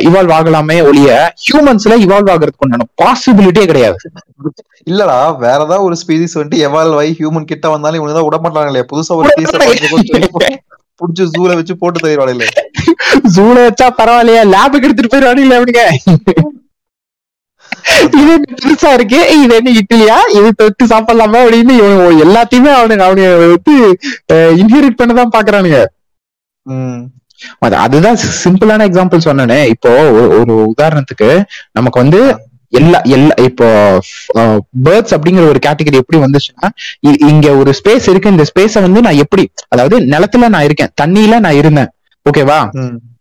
[0.07, 1.11] இவால்வ் ஆகலாமே ஒழிய
[1.45, 3.97] ஹியூமன்ஸ்ல இவால்வ் ஆகிறதுக்கு உண்டான பாசிபிலிட்டியே கிடையாது.
[4.87, 8.85] இல்லடா வேற ஏதாவது ஒரு ஸ்பீசிஸ் வந்துட்டு எவால்வ் ஆகி ஹியூமன் கிட்ட வந்தாலும் இவனுக்கு தான் விட மாட்டாங்களே
[8.91, 9.31] புதுசா ஒரு
[11.01, 12.49] புடிச்சு ஜூல வச்சு போட்டு தருவாங்களே
[13.35, 15.83] ஜூல வச்சா பரவாயில்லையா லேபுக்கு எடுத்துட்டு போயிடுவானுங்களே அவனுங்க
[18.05, 19.43] இது புதுசா இருக்கு?
[19.43, 20.37] இது என்ன இட்லியா?
[20.37, 23.99] இது தொட்டு சாப்பிடலாமா அப்படின்னு இவன் எல்லாத்தையுமே அவனுங்க அவனுங்க வந்து
[24.33, 25.79] இன்ஹெரிட் பண்ணதான் பாக்குறானுங்க.
[27.59, 29.67] அதுதான் சிம்பிளான எக்ஸாம்பிள் சொன்னேனே.
[29.67, 31.29] இப்போ ஒரு- உதாரணத்துக்கு
[31.73, 32.21] நமக்கு வந்து
[32.69, 33.67] எல்லா எல்லா இப்போ
[34.85, 36.69] பேர்ட்ஸ் அப்படிங்கிற ஒரு கேட்டகரி எப்படி வந்துச்சுன்னா
[37.29, 38.31] இங்க ஒரு ஸ்பேஸ் இருக்கு.
[38.31, 40.93] இந்த ஸ்பேஸ வந்து நான் எப்படி அதாவது நிலத்துல நான் இருக்கேன்.
[41.03, 41.91] தண்ணியில நான் இருந்தேன்.
[42.31, 42.59] ஓகேவா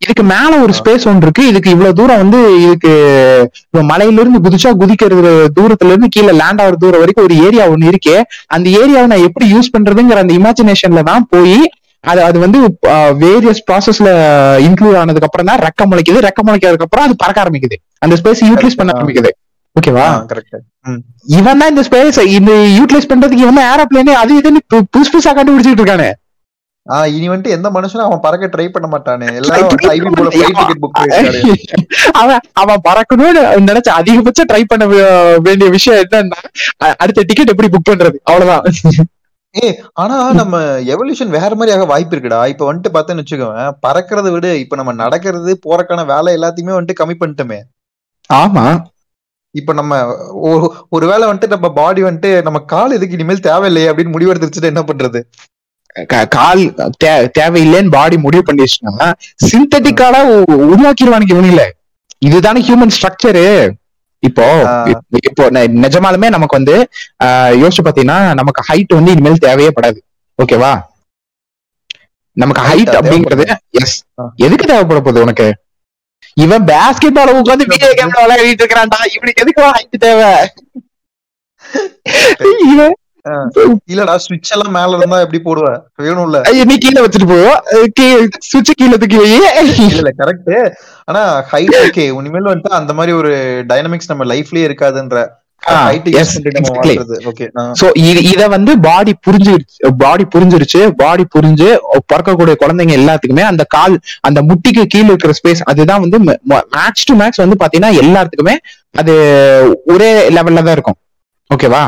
[0.04, 1.44] இதுக்கு மேல ஒரு ஸ்பேஸ் ஒன்று இருக்கு.
[1.52, 2.92] இதுக்கு இவ்வளவு தூரம் வந்து இதுக்கு
[3.92, 8.18] மலையில இருந்து குதிச்சா குதிக்கிறது தூரத்துல இருந்து கீழே லேண்ட் ஆகுற தூரம் வரைக்கும் ஒரு ஏரியா ஒண்ணு இருக்கே.
[8.56, 11.58] அந்த ஏரியாவை நான் எப்படி யூஸ் பண்றதுங்கிற அந்த இமேஜினேஷன்ல தான் போய்
[12.12, 12.60] அது அது வந்து
[13.24, 14.10] வேரியஸ் ப்ராசஸ்ல
[14.68, 16.26] இன்க்ளூட் ஆனதுக்கு அப்புறம் தான் ரெக்க முளைக்குது.
[16.28, 17.78] ரெக்க முளைக்கிறதுக்கு அப்புறம் அது பறக்க ஆரம்பிக்குது.
[18.06, 19.32] அந்த ஸ்பேஸ் யூட்டிலைஸ் பண்ண ஆரம்பிக்குது.
[19.76, 20.08] ஓகேவா
[21.38, 24.62] இவன் தான் இந்த ஸ்பேஸ் இந்த யூட்டிலைஸ் பண்றதுக்கு இவன் ஏரோப்ளேனே அது இதுன்னு
[24.94, 26.10] புதுசு புதுசா கண்டுபிடிச்சிட்டு இருக்கானே.
[26.88, 29.28] ஆஹ் இனி வந்துட்டு எந்த மனுஷனும் அவன் பறக்க ட்ரை பண்ண மாட்டானே.
[29.36, 31.00] எல்லாரும் ஐவி போல ஃபிளைட் டிக்கெட் புக்
[32.14, 34.86] அவன் அவன் பறக்கணும்னு நினைச்ச அதிகபட்சம் ட்ரை பண்ண
[35.40, 36.40] வேண்டிய விஷயம் என்னன்னா
[36.98, 38.18] அடுத்த டிக்கெட் எப்படி புக் பண்றது?
[38.24, 39.08] அவ்வளவுதான்.
[39.56, 40.60] ஏ ஆனா நம்ம
[40.94, 42.48] எவல்யூஷன் வேற மாதிரி ஆக வாய்ப்பு இருக்குடா.
[42.48, 47.60] இப்ப வந்துட்டு பார்த்தேன்னு வச்சுக்கோவேன் பறக்கறத விட இப்ப நம்ம நடக்கிறது போறக்கான வேலை எல்லாத்தையுமே வந்துட்டு கம்மி பண்ணிட்டோமே.
[48.30, 48.66] ஆமா.
[49.56, 49.94] இப்ப நம்ம
[50.32, 55.20] ஒரு ஒருவேளை வந்துட்டு நம்ம பாடி வந்துட்டு நம்ம கால் எதுக்கு இனிமேல் தேவையில்லையே அப்படின்னு முடிவெடுத்துருச்சுட்டு என்ன பண்றது?
[56.30, 56.62] கால்
[57.04, 59.08] தே- தேவையில்லைன்னு பாடி முடிவு பண்ணிடுச்சுன்னா
[59.46, 60.16] சிந்தட்டிக்கால
[60.66, 61.64] உருவாக்கிடுவானுங்க இவனுங்கள.
[62.20, 63.46] இதுதானே ஹியூமன் ஸ்ட்ரக்சரு
[64.24, 64.46] இப்போ.
[65.24, 65.44] இப்போ
[65.84, 66.76] நிஜமாலுமே நமக்கு வந்து
[67.62, 70.00] யோசிச்சு பாத்தீங்கன்னா நமக்கு ஹைட் வந்து இனிமேல் தேவையே படாது.
[70.40, 70.74] ஓகேவா
[72.38, 73.46] நமக்கு ஹைட் அப்படிங்கிறது
[73.80, 73.98] எஸ்.
[74.36, 75.48] எதுக்கு தேவைப்பட போகுது உனக்கு?
[76.38, 79.00] இவன் பேஸ்கெட் பால் உட்காந்து வீடியோ கேம்ல விளையாடிட்டு இருக்கிறான்டா.
[79.16, 80.32] இவனுக்கு எதுக்கு ஹைட் தேவை?
[83.90, 85.68] இல்லடா சுவிட்ச் எல்லாம் மேல இருந்தா எப்படி போடுவ?
[86.00, 86.40] வேணும்ல.
[86.50, 87.60] ஐயோ, நீ கீழே வச்சுட்டு போவோம்
[88.48, 89.30] சுவிட்ச் கீழே தூக்கி வை.
[89.62, 90.52] இல்ல இல்ல கரெக்ட்
[91.08, 93.32] ஆனா ஹைட் ஓகே இனிமேல் வந்துட்டு அந்த மாதிரி ஒரு
[93.72, 95.22] டைனமிக்ஸ் நம்ம லைஃப்லயே இருக்காதுன்ற
[98.30, 101.70] இது வந்து பாடி புரிஞ்சிருச்சு பாடி புரிஞ்சிருச்சு பாடி புரிஞ்சு
[102.10, 106.20] பிறக்கக்கூடிய குழந்தைங்க எல்லாத்துக்குமே அந்த கால் அந்த முட்டிக்கு கீழே இருக்கிற ஸ்பேஸ் அதுதான் வந்து
[106.74, 108.56] மேட்ச் டு மேட்ச் வந்து பாத்தீங்கன்னா எல்லாத்துக்குமே
[108.96, 109.16] அது
[109.94, 111.00] ஒரே லெவல்ல தான் இருக்கும்.
[111.50, 111.84] ஓகேவா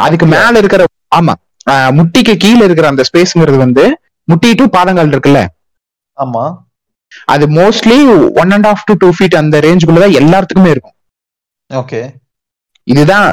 [0.00, 0.82] அதுக்கு மேல இருக்கிற
[1.14, 1.34] ஆமா.
[1.92, 3.84] முட்டிக்கு கீழே இருக்கிற அந்த ஸ்பேஸ்ங்கிறது வந்து
[4.28, 5.40] முட்டி டு பாதங்கள் இருக்குல்ல?
[6.16, 6.44] ஆமா.
[7.28, 7.98] அது mostly
[8.42, 10.96] one and half to two feet அந்த ரேஞ்சுக்குள்ள தான் எல்லாத்துக்குமே இருக்கும்.
[11.70, 12.00] ஓகே.
[12.86, 13.26] இதுதான்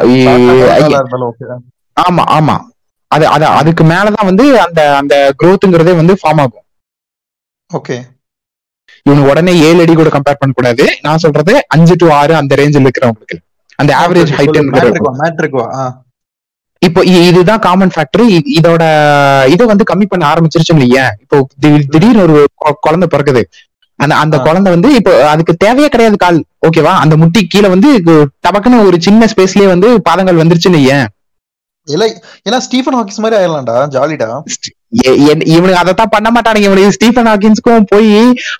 [1.97, 2.55] ஆமா ஆமா.
[3.11, 6.65] அது அது அதுக்கு மேலதான் வந்து அந்த அந்த growthங்கிறதே வந்து ஃபார்ம் ஆகும்.
[7.71, 7.97] ஓகே.
[9.05, 12.85] இவனு உடனே ஏழு அடி கூட கம்பேர் பண்ண கூடாது நான் சொல்றது அஞ்சு டு ஆறு அந்த ரேஞ்சில்
[12.85, 13.37] இருக்கிறவங்களுக்கு.
[13.79, 14.57] அந்த ஆவரேஜ் ஹைட்
[16.81, 18.23] இப்போ இதுதான் காமன் ஃபேக்டர்
[18.57, 18.83] இதோட
[19.49, 21.37] இதை வந்து கம்மி பண்ண ஆரம்பிச்சிருச்சுன்னு வையேன் இப்போ
[21.93, 22.35] திடீர்னு ஒரு
[22.85, 23.41] குழந்தை பிறக்குது.
[23.99, 24.35] அந்த அந்த.
[24.39, 26.37] குழந்தை வந்து இப்போ அதுக்கு தேவையே கிடையாது கால்
[26.67, 27.89] ஓகேவா அந்த முட்டி கீழே வந்து
[28.45, 31.07] டபக்குன்னு ஒரு சின்ன ஸ்பேஸ்லயே வந்து பாதங்கள் வந்துருச்சுன்னு வையேன்
[31.87, 32.05] இல்ல
[32.45, 34.29] ஏன்னா ஸ்டீஃபன் ஹாக்கிஸ் மாதிரி ஆயிடலாம்டா ஜாலிடா.
[35.55, 36.67] இவனுக்கு அதைத்தான் பண்ண மாட்டானுங்க.
[36.69, 38.11] இவனுக்கு ஸ்டீஃபன் ஹாக்கின்ஸ்க்கும் போய்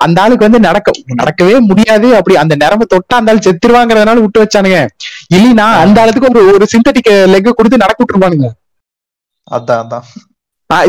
[0.06, 2.08] அந்த ஆளுக்கு வந்து நடக்க நடக்கவே முடியாது.
[2.20, 4.80] அப்படி அந்த நரம்பு தொட்டா அந்த ஆள் செத்துருவாங்கிறதுனால விட்டு வச்சானுங்க.
[5.36, 8.50] இல்லைன்னா அந்த ஆளுக்கு ஒரு ஒரு சிந்தட்டிக் லெக் கொடுத்து நடக்க விட்டுருப்பானுங்க
[9.58, 10.06] அதான் அதான்.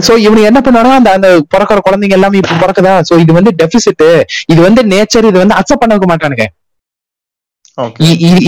[0.07, 2.94] சோ இவனுக்கு என்ன பண்ணுவானா அந்த அந்த பிறக்கிற குழந்தைங்க எல்லாமே இப்ப பிறக்குதா?
[3.09, 4.07] சோ இது வந்து டெபிசிட்
[4.53, 6.46] இது வந்து நேச்சர் இது வந்து அக்செப்ட் பண்ண மாட்டானுங்க.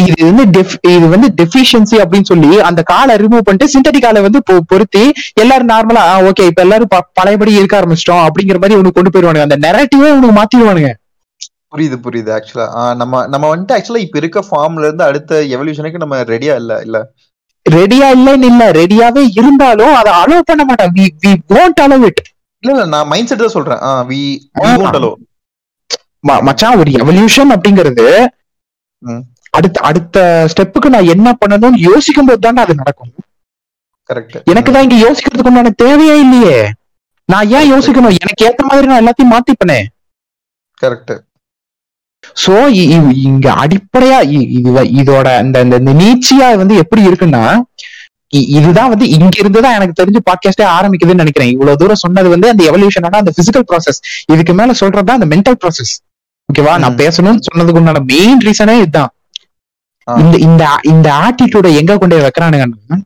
[0.09, 0.45] இது வந்து
[0.89, 5.03] இது வந்து டெஃபிஷியன்சி அப்படின்னு சொல்லி அந்த காலை ரிமூவ் பண்ணிட்டு சிந்தட்டிக் காலை வந்து பொருத்தி
[5.35, 10.11] எல்லாரும் நார்மலா ஓகே இப்ப எல்லாரும் பழையபடி இருக்க ஆரம்பிச்சிட்டோம் அப்படிங்கிற மாதிரி உனக்கு கொண்டு போயிருவானுங்க அந்த நெரட்டிவே
[10.13, 10.91] உனக்கு மாத்திடுவானுங்க.
[11.73, 12.31] புரியுது புரியுது.
[12.37, 16.99] ஆக்சுவலா நம்ம நம்ம வந்துட்டு ஆக்சுவலா இப்ப இருக்க ஃபார்ம்ல இருந்து அடுத்த எவல்யூஷனுக்கு நம்ம ரெடியா இல்ல இல்ல?
[17.67, 20.93] ரெடியா இல்லைன்னு இல்ல ரெடியாவே இருந்தாலும் அதை அலோவ் பண்ண மாட்டான்.
[20.97, 22.21] We we won't allow it.
[22.63, 24.21] இல்ல இல்ல நான் மைண்ட் செட் தான் சொல்றேன் வி
[24.61, 24.71] ஆ.
[24.91, 25.11] அலோ
[26.25, 28.07] ம- மச்சான் ஒரு எவல்யூஷன் அப்படிங்கிறது.
[29.51, 30.19] அடுத்த அடுத்த
[30.53, 33.13] ஸ்டெப்புக்கு நான் என்ன பண்ணணும்னு யோசிக்கும் போது தானே அது நடக்கும்.
[34.11, 36.59] கரெக்ட் எனக்கு தான் இங்க யோசிக்கிறதுக்கு உண்டான தேவையே இல்லையே.
[37.29, 38.17] நான் ஏன் யோசிக்கணும்?
[38.19, 39.81] எனக்கு ஏத்த மாதிரி நான் எல்லாத்தையும் மாத்திப்பனே.
[40.83, 41.13] கரெக்ட்
[42.47, 42.55] சோ
[43.23, 44.19] இங்க அடிப்படையா
[45.01, 47.45] இதோட இந்த இந்த- நீச்சியா வந்து எப்படி இருக்குன்னா
[48.55, 51.51] இதுதான் வந்து இங்க இருந்துதான் எனக்கு தெரிஞ்சு பாட்காஸ்டே ஆரம்பிக்குதுன்னு நினைக்கிறேன்.
[51.51, 54.01] இவ்வளவு தூரம் சொன்னது வந்து அந்த எவல்யூஷனோட அந்த பிசிக்கல் ப்ராசஸ்
[54.33, 55.95] இதுக்கு மேல சொல்றதுதான் அந்த மென்டல் ப்ராசஸ்
[56.51, 56.75] ஓகேவா?
[56.83, 56.99] நான்.
[57.03, 59.11] பேசணும்னு சொன்னதுக்கு உண்டான மெயின் ரீசனே இதுதான்.
[60.09, 62.97] இந்த இந்த இந்த ஆட்டிடியூட எங்க கொண்டு போய் வைக்கிறானுங்கன்னா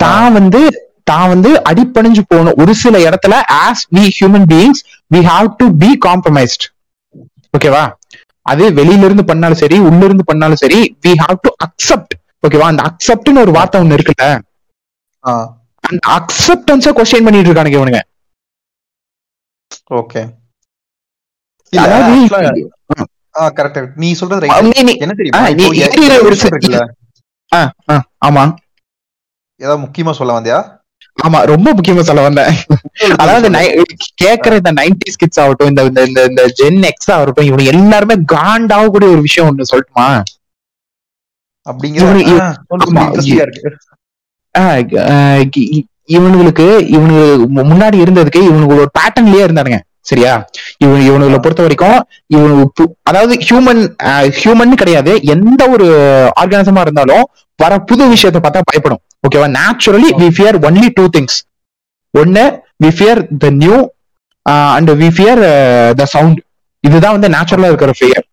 [0.00, 0.60] தான் வந்து
[1.10, 2.56] தான் வந்து அடிப்பணிஞ்சு போகணும்.
[2.62, 4.80] ஒரு சில இடத்துல as we human beings
[5.14, 6.64] we have to be compromised
[7.54, 7.84] ஓகேவா?
[8.46, 12.14] அது வெளியில இருந்து பண்ணாலும் சரி உள்ள இருந்து பண்ணாலும் சரி வி ஹாவ் டு அக்செப்ட்
[12.46, 12.68] ஓகேவா?
[12.72, 14.28] அந்த அக்செப்ட்னு ஒரு வார்த்தை ஒண்ணு இருக்குல்ல?
[15.84, 18.00] அந்த அக்செப்டன்ஸ கொஸ்டின் பண்ணிட்டு இருக்கானுங்க இவனுங்க.
[20.00, 21.61] ஓகே இல்ல அதாவது actually, ஆ கரெக்ட்
[23.94, 24.12] நீ?
[24.12, 24.46] சொல்றது
[24.98, 25.38] என்ன தெரியுமா?
[28.26, 28.42] ஆமா.
[29.60, 30.58] ஏதாவது முக்கியமா சொல்ல வந்தியா?
[31.22, 32.54] ஆமா ரொம்ப முக்கியமா சொல்ல வந்தேன்.
[33.16, 33.48] அதாவது
[34.24, 39.20] கேக்குற இந்த நைன்டி கிட்ஸ் ஆகட்டும் இந்த இந்த- இந்த ஜென் எக்ஸ் ஆகட்டும் இவங்க எல்லாருமே காண்டாகக்கூடிய ஒரு
[39.20, 40.06] விஷயம் ஒண்ணு சொல்லட்டுமா?
[41.66, 42.04] அப்படிங்கிற
[46.08, 49.78] இவனுங்களுக்கு இவனுக்கு முன்னாடி இருந்ததுக்கு இவனுக்கு ஒரு பேட்டர்ன்லயே இருந்தானுங்க.
[50.12, 50.32] சரியா?
[50.84, 51.98] இவன் இவனுங்களை பொறுத்த வரைக்கும்
[52.34, 52.54] இவனு
[53.10, 53.82] அதாவது ஹியூமன்
[54.40, 55.14] ஹியூமன் கிடையாது.
[55.34, 55.86] எந்த ஒரு
[56.42, 57.24] ஆர்கானிசமா இருந்தாலும்
[57.58, 59.02] வர புது விஷயத்தை பார்த்தா பயப்படும்.
[59.26, 61.36] ஓகேவா naturally we fear only two things
[62.14, 62.44] ஒன்னு
[62.84, 63.76] we fear the new
[64.76, 65.42] and we fear
[66.00, 66.40] the sound
[66.84, 68.24] இதுதான் வந்து நேச்சுரலா இருக்கிற ஃபியர்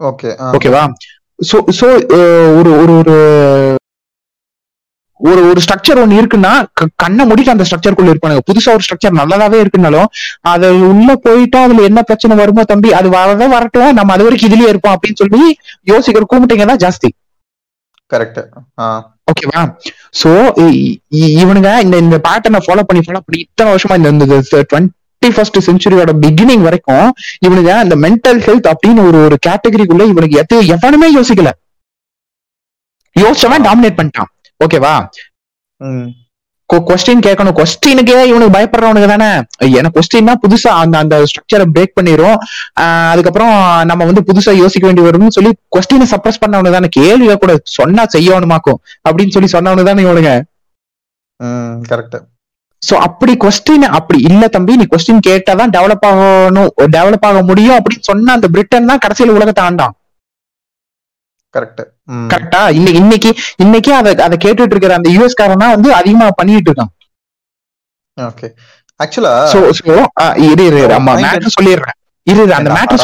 [0.00, 0.82] ஓகே ஓகேவா
[1.38, 1.86] சோ சோ
[2.58, 3.14] ஒரு ஒரு ஒரு
[5.28, 6.52] ஒரு ஒரு ஸ்ட்ரக்சர் ஒன்னு இருக்குன்னா
[7.02, 8.42] கண்ணை மூடிட்டு அந்த ஸ்ட்ரக்சருக்குள்ள இருப்பானுங்க.
[8.50, 10.08] புதுசா ஒரு ஸ்ட்ரக்சர் நல்லதாவே இருக்குனாலும்
[10.52, 13.90] அது உள்ள போயிட்டா அதுல என்ன பிரச்சனை வருமோ தம்பி அது வரவே வரட்டும்.
[13.98, 15.42] நம்ம அது வரைக்கும் இதுலயே இருப்போம் அப்படின்னு சொல்லி
[15.92, 17.10] யோசிக்கிற கூமிட்டைங்க தான் ஜாஸ்தி
[18.10, 18.40] கரெக்ட்
[19.30, 19.60] ஓகேவா
[20.20, 20.30] சோ
[21.42, 24.26] இவனுங்க இந்த இந்த பேட்டர்னை ஃபாலோ பண்ணி ஃபாலோ பண்ணி இத்தனை வருஷமா இந்த
[24.72, 27.08] டுவெண்ட்டி ஃபர்ஸ்ட் செஞ்சுரியோட பிகினிங் வரைக்கும்
[27.46, 31.50] இவனுங்க இந்த மென்டல் ஹெல்த் அப்படின்னு ஒரு ஒரு கேட்டகரிக்குள்ள இவனுக்கு எது எவனுமே யோசிக்கல.
[33.16, 34.30] யோசிச்சவன் டாமினேட் பண்ணிட்டான்.
[34.60, 34.94] ஓகேவா
[36.88, 39.28] கொஸ்டின் கேட்கணும் கொஸ்டினுக்கே இவனுக்கு பயப்படுறவனுக்கு தானே?
[39.78, 42.36] எனக்கு கொஸ்டின்னா புதுசா அந்த அந்த ஸ்ட்ரக்சரை பிரேக் பண்ணிரும்.
[42.82, 43.54] ஆஹ் அதுக்கப்புறம்
[43.90, 46.90] நம்ம வந்து புதுசா யோசிக்க வேண்டி வரும்னு சொல்லி கொஸ்டினை சப்ரஸ் பண்ணவனு தானே?
[46.98, 50.32] கேள்வியா கூட சொன்னா செய்யணுமாக்கும் அப்படின்னு சொல்லி சொன்னவனு தானே இவனுங்க?
[51.90, 52.16] கரெக்ட்
[52.82, 54.76] சோ அப்படி கொஸ்டின் அப்படி இல்ல தம்பி.
[54.80, 56.70] நீ கொஸ்டின் கேட்டாதான் டெவலப் ஆகணும்.
[56.96, 59.94] டெவலப் ஆக முடியும் அப்படின்னு சொன்ன அந்த பிரிட்டன் தான் கடைசியில் உலகத்தை ஆண்டான்.
[61.54, 61.82] கரெக்ட்
[62.30, 66.92] கரெக்டா இன்னைக்கு இன்னைக்கு இன்னைக்கு அதை அதை கேட்டுட்டு இருக்கிற அந்த யூஎஸ் காரனா வந்து அதிகமா பண்ணிட்டு இருக்கான்
[68.16, 68.48] ஓகே
[69.00, 69.94] ஆக்சுவலா சோ சோ
[70.48, 71.96] இரு இரு ஆமா point மேட்டர் சொல்லிடுறேன்
[72.26, 72.98] இரு அந்த மேட்டர்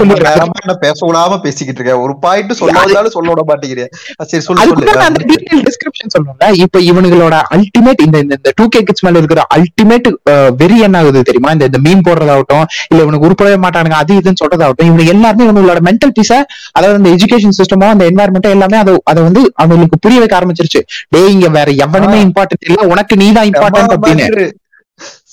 [0.61, 2.03] என்ன பேச விடாம பேசிக்கிட்டு இருக்கேன்.
[2.03, 3.91] ஒரு பாயிண்ட் சொல்ல வந்தாலும் சொல்ல விட மாட்டேங்கிறேன்.
[4.23, 5.01] சரி சொல்லு சொல்லு.
[5.01, 6.53] அந்த டீடைல் டிஸ்கிரிப்ஷன் சொல்றேன்ல.
[6.57, 10.09] இப்ப இவனுங்களோட அல்டிமேட் இந்த இந்த- இந்த டூ கே கிட்ஸ் மேல இருக்கிற அல்டிமேட்
[10.57, 11.51] வெறி என்ன ஆகுது தெரியுமா?
[11.51, 16.13] இந்த இந்த மீன் போடுறதாகட்டும் இல்ல இவனுக்கு உருப்படவே மாட்டானுங்க அது இதுன்னு சொல்றதாகட்டும் இவனுக்கு எல்லாருமே இவங்களோட மென்டல்
[16.21, 16.33] பீஸ
[16.73, 20.81] அதாவது இந்த எஜுகேஷன் சிஸ்டமோ அந்த என்வாயர்மெண்டோ எல்லாமே அதை அதை வந்து அவங்களுக்கு புரிய வைக்க ஆரம்பிச்சிருச்சு.
[21.09, 24.51] டேய் இங்க வேற எவனுமே இம்பார்ட்டன்ட் இல்ல உனக்கு நீதான் இம்பார்ட்டன்ட் அப்படின்னு.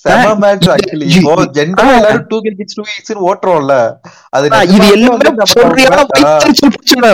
[0.03, 1.95] செம இது- ஆக்சுவலி இப்போ ஜென்ரலா.
[1.95, 3.91] எல்லாரும் கிட்ஸ் டூ கிட்ஸ் ஓட்டுறோம்ல.
[4.29, 5.17] அது இது எல்லாமே.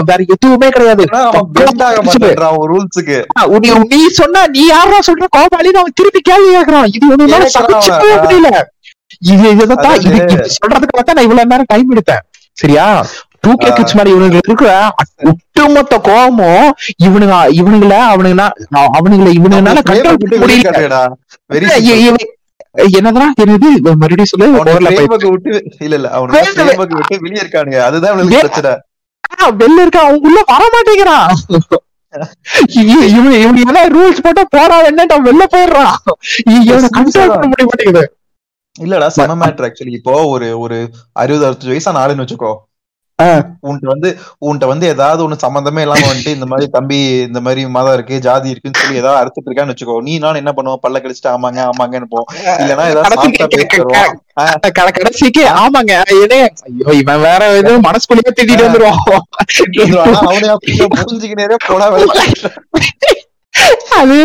[0.05, 1.05] வேற எதுவுமே கிடையாது.
[1.11, 3.25] அவன் bend ஆக மாட்டேன்றான் அவன் ரூல்ஸுக்கு
[3.87, 5.25] நீ சொன்னா நீ யாரா சொல்ற?
[5.37, 6.87] கோபாலின்னு அவன் திருப்பி கேள்வி கேக்குறான்.
[6.91, 8.35] இது ஒண்ணு கேக்குறான் சகிச்சுக்கவே அவன்.
[8.35, 8.61] முடியல.
[9.19, 12.19] இது இதுதான் இது சொல்றதுக்கு பார்த்தா நான் இவ்வளவு நேரம் டைம் எடுத்தேன்.
[12.51, 13.05] சரியா?
[13.41, 13.73] Two K.
[13.73, 16.73] கிட்ஸ் மேல இவனுங்களுக்கு இருக்கிற ஒட்டுமொத்த கோபமும்
[17.03, 20.45] இவனுங்க இவனுங்கள அவனுங்களா அவனுங்களை இவனுங்களால கண்ட்ரோல் பண்ண
[21.49, 22.29] முடியல.
[22.75, 23.69] என்னதான் என்னது?
[24.01, 24.47] மறுபடியும் சொல்லு
[25.33, 25.51] விட்டு
[25.85, 27.79] இல்ல இல்ல அவனுக்கு விட்டு வெளிய இருக்கானுங்க.
[27.87, 28.73] அதுதான் பிரச்சனை.
[29.61, 31.29] வெளில இருக்க அவன் உள்ள வர மாட்டேங்கிறான்.
[32.81, 33.09] இவன்
[33.41, 35.97] இவன் எல்லாம் ரூல்ஸ் போட்டா போடா என்ன வெளில போயிடுறான்.
[36.53, 38.03] இவனை கண்ட்ரோல் பண்ண முடிய மாட்டேங்குது.
[38.85, 40.77] இல்லடா செம மேட்ரு ஆக்சுவலி இப்போ ஒரு ஒரு
[41.21, 42.51] அறுபது அறுபது வயசான ஆளுன்னு வச்சுக்கோ.
[43.67, 44.09] உன்கிட்ட வந்து
[44.45, 48.51] உன்கிட்ட வந்து ஏதாவது ஒண்ணு சம்பந்தமே இல்லாம வந்துட்டு இந்த மாதிரி தம்பி இந்த மாதிரி மதம் இருக்கு ஜாதி
[48.51, 49.95] இருக்குன்னு சொல்லி ஏதாவது அறுத்துட்டு இருக்கான்னு வச்சுக்கோ.
[50.07, 50.81] நீ நானும் என்ன பண்ணுவோம்?
[50.85, 52.21] பல்ல கழிச்சிட்டு ஆமாங்க ஆமாங்கன்னு போ
[52.61, 53.09] இல்லனா ஏதாவது
[54.99, 55.93] கடைசிக்கு ஆமாங்க.
[56.09, 59.01] ஐயோ இவன் வேற இது மனசுக்குள்ளேயே திட்டிட்டு வந்துருவான்.
[60.29, 60.53] அவனே
[60.99, 61.87] புரிஞ்சுக்கினே போடா
[63.99, 64.17] அது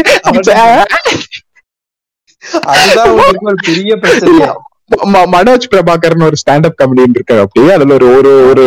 [2.73, 3.13] அதுதான்
[3.49, 4.51] ஒரு பெரிய பிரச்சனையா?
[5.35, 8.65] மனோஜ் பிரபாகர்னு ஒரு ஸ்டாண்டப் காமெடியன் இருக்காரு அப்படி அதுல ஒரு ஒரு ஒரு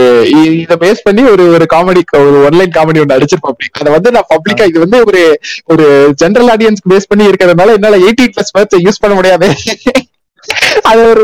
[0.62, 4.30] இத பேஸ் பண்ணி ஒரு ஒரு காமெடி ஒரு ஒன்லைன் காமெடி ஒன்று அடிச்சிருப்போம் அப்படி அதை வந்து நான்
[4.34, 5.22] பப்ளிக்கா இது வந்து ஒரு
[5.74, 5.86] ஒரு
[6.24, 9.48] ஜென்ரல் ஆடியன்ஸ்க்கு பேஸ் பண்ணி இருக்கிறதுனால என்னால எயிட்டீன் பிளஸ் வேர்ட்ஸ் யூஸ் பண்ண முடியாது.
[10.90, 11.24] அது ஒரு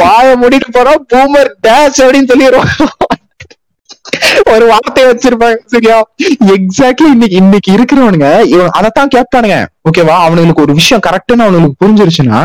[0.00, 2.72] வாய மூடிட்டு போறோம் பூமர் டேஷ் அப்படின்னு சொல்லிடுவோம்
[4.52, 5.96] ஒரு வார்த்தையை வச்சிருப்பாங்க சரியா?
[6.56, 9.56] எக்ஸாக்ட்லி இன்னைக்கு இன்னைக்கு இருக்கிறவனுங்க இவன் அதைத்தான் கேட்பானுங்க.
[9.88, 12.40] ஓகேவா அவனுங்களுக்கு ஒரு விஷயம் கரெக்ட்னு அவனுங்களுக்கு புரிஞ்சிருச்சுன்னா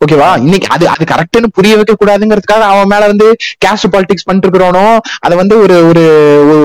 [0.00, 3.26] ஓகேவா இன்னைக்கு அது அது கரெக்ட்னு புரிய வைக்க கூடாதுங்கிறதுக்காக அவன் மேல வந்து
[3.64, 4.86] கேஸ்ட் பாலிடிக்ஸ் பண்ணிட்டு இருக்கிறவனோ
[5.20, 6.02] அதை வந்து ஒரு ஒரு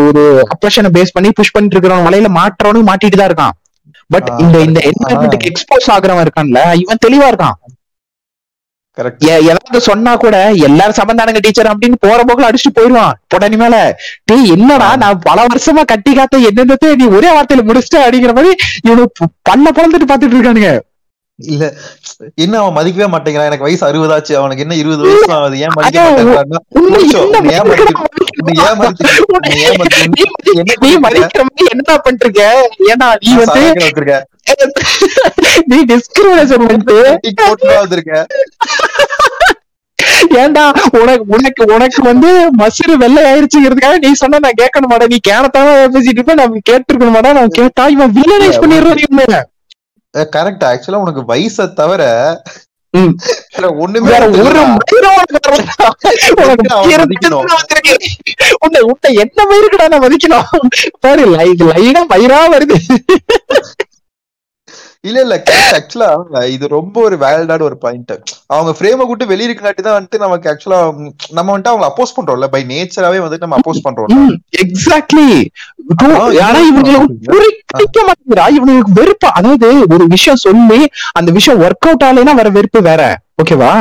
[0.10, 3.56] ஒரு- அப்ரஷனை பேஸ் பண்ணி புஷ் பண்ணிட்டு இருக்கிறவன் வலையில மாற்றவனும் மாட்டிட்டு தான் இருக்கான்.
[4.10, 4.80] பட் இந்த இந்த.
[4.90, 7.58] என்வரன்மெண்ட்டுக்கு எக்ஸ்போஸ் ஆகுறவன் இருக்கான்ல இவன் தெளிவா இருக்கான்.
[8.98, 13.76] கரெக்ட் ஏதாவது சொன்னா கூட எல்லாரும் சமந்தானுங்க டீச்சர் அப்படின்னு போற போக்குல அடிச்சுட்டு போயிடுவான் உடனே மேல.
[14.24, 18.52] டேய் என்னடா நான் பல வருஷமா கட்டி காத்த என்னென்னத்தை நீ ஒரே வார்த்தையில முடிச்சிட்ட அப்படிங்கிற மாதிரி
[18.88, 19.06] இவனு
[19.50, 20.72] பல்ல பழந்துட்டு பாத்துட்டு இருக்கானுங்க.
[21.48, 21.64] இல்ல
[22.38, 23.50] என்ன அவன் மதிக்கவே மாட்டேங்கிறான்?
[23.50, 25.98] எனக்கு வயசு அறுபதாச்சு அவனுக்கு என்ன இருபது வயசு தான் ஆகுது ஏன் மதிக்க
[27.56, 29.10] ஏமாத்தி-
[35.68, 36.96] நீ டிஸ்கிரிமினேஷன் பண்ணிட்டு.
[37.76, 38.14] வந்திருக்க.
[40.42, 40.64] ஏன்டா
[41.00, 42.30] உனக்கு உனக்கு உனக்கு வந்து
[42.60, 47.34] மசுறு வெள்ளை ஆயிருச்சுங்கிறதுக்காக நீ சொன்ன நான் கேட்கணும் மாட்டேன் நீ கேனத்தான பேசிட்டு இருப்ப நான் கேட்டிருக்கணும் மாட்டேன்
[47.34, 49.48] நான் கேட்டா இவன் வில்லனைஸ் பண்ணிடுறான்
[50.18, 52.02] கரெக்ட் ஆக்சுவலா உனக்கு வயசை தவிர
[53.78, 54.40] ஒண்ணுமே ஒரு.
[58.60, 60.70] உன்னை உன்னை என்ன மயிருக்குடா நான் மதிக்கணும்?
[61.00, 62.78] பாரு லைனா மயிரா வருது.
[65.04, 65.36] இல்ல இல்ல
[65.76, 66.10] ஆக்சுவலா
[66.52, 68.12] இது ரொம்ப ஒரு வேலிடான ஒரு பாயிண்ட்
[68.54, 70.80] அவங்க ஃப்ரேம விட்டு வெளிய இருக்கங்காட்டி தான் வந்துட்டு நமக்கு ஆக்சுவலா
[71.32, 72.50] நம்ம வந்துட்டு அவங்க அப்போஸ் பண்றோம்ல.
[72.54, 74.28] பை நேச்சராவே வந்துட்டு நம்ம அப்போஸ் பண்றோம்
[74.64, 75.28] எக்ஸாக்ட்லி
[76.42, 77.08] ஆனா, இவங்களுக்கு
[78.02, 78.46] மாட்டேங்கிறா.
[78.58, 79.30] இவனுக்கு வெறுப்பு.
[79.40, 80.80] அதாவது ஒரு விஷயம் சொல்லி
[81.18, 83.02] அந்த விஷயம் ஒர்க் அவுட் ஆகலைன்னா வர வெறுப்பு வேற.
[83.42, 83.72] ஓகேவா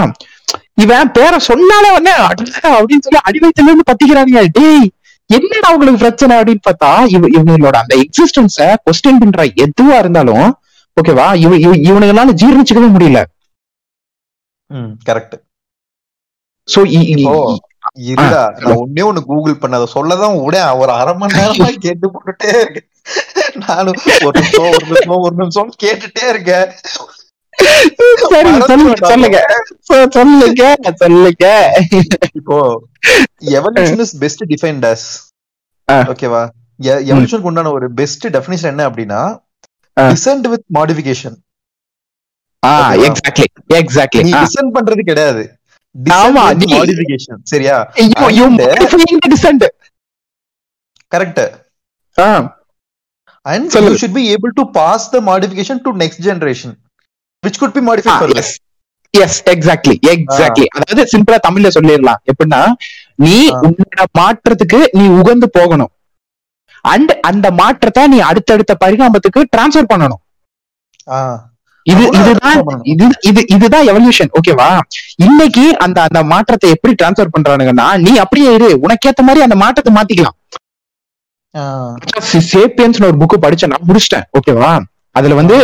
[0.83, 2.13] இவன் பேரை சொன்னாலே வந்து
[2.71, 4.43] அப்படின்னு சொல்லி அடி வயித்துல இருந்து பத்திக்கிறானுங்க.
[4.57, 4.87] டேய்
[5.31, 10.47] என்னடா அவங்களுக்கு பிரச்சனை அப்படின்னு பார்த்தா இவ இவங்களோட அந்த எக்ஸிஸ்டன்ஸ கொஸ்டின் பண்ற எதுவா இருந்தாலும்
[10.97, 13.21] ஓகேவா இவ இவ- இவனுங்களால ஜீர்ணிச்சுக்கவே முடியல.
[15.09, 15.37] Correct
[17.17, 17.35] so.
[18.01, 22.49] இருடா நான் ஒன்னே ஒண்ணு கூகுள் பண்ண அதை சொல்லதான் விட ஒரு அரை மணி நேரமா கேட்டு போட்டுட்டே
[22.61, 22.89] இருக்கேன்.
[23.55, 26.69] நானும் ஒரு நிமிஷம் ஒரு நிமிஷம் ஒரு நிமிஷம் கேட்டுட்டே இருக்கேன்.
[32.35, 32.57] இப்போ
[33.45, 35.07] evolution is best defined as.
[36.13, 36.43] ஓகேவா
[36.83, 39.21] எவல்யூஷனுக்கு உண்டான ஒரு பெஸ்ட் டெஃபினிஷன் என்ன அப்படின்னா.
[40.11, 41.37] Descent with modification?
[43.09, 43.47] Exactly
[43.81, 45.43] exactly நீ டிசென்ட் பண்றது கிடையாது.
[46.19, 46.43] ஆமா,
[46.75, 47.77] மாடிஃபிகேஷன் சரியா?
[51.13, 51.41] Correct
[52.19, 52.31] ah.
[53.47, 53.99] அண்ட் யூ சொல்லுங்க.
[54.03, 56.75] Should be able to pass the modification to next generation
[57.43, 58.53] which could be modified further yes
[59.15, 62.21] yes exactly exactly அதாவது சிம்பிளா தமிழ்ல சொல்லிடலாம்.
[62.31, 62.61] எப்படின்னா
[63.25, 63.37] நீ.
[63.67, 65.91] உன்னோட மாற்றத்துக்கு நீ உகந்து போகணும்.
[66.95, 70.23] அண்ட் அந்த மாற்றத்தை நீ அடுத்தடுத்த பரிணாமத்துக்கு டிரான்ஸ்ஃபர் பண்ணணும்.
[71.87, 72.59] இது இதுதான்.
[72.93, 74.69] இது இது இதுதான் எவல்யூஷன் ஓகேவா
[75.27, 78.71] இன்னைக்கு அந்த அந்த மாற்றத்தை எப்படி டிரான்ஸ்ஃபர் பண்றானுங்கன்னா நீ அப்படியே இரு.
[78.87, 80.37] உனக்கேத்த மாதிரி அந்த மாற்றத்தை மாத்திக்கலாம்.
[82.53, 84.27] சேப்பியன்ஸ் ஒரு புக் படிச்சேன் நான் முடிச்சிட்டேன்.
[84.39, 84.73] ஓகேவா
[85.19, 85.57] அதுல வந்து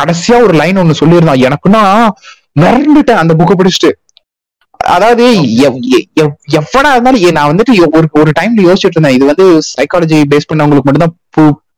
[0.00, 1.42] கடைசியா ஒரு லைன் ஒண்ணு சொல்லியிருந்தான்.
[1.48, 1.82] எனக்குன்னா
[2.62, 3.90] மிரண்டுட்டேன் அந்த புக்கை படிச்சுட்டு.
[4.90, 9.46] அதாவது எவ்- எ- எவ்- எவ்வளா இருந்தாலும் நான் வந்துட்டு ஒரு ஒரு டைம்ல யோசிச்சுட்டு இருந்தேன் இது வந்து
[9.58, 11.16] சைக்காலஜி பேஸ் பண்ணவங்களுக்கு மட்டும்தான்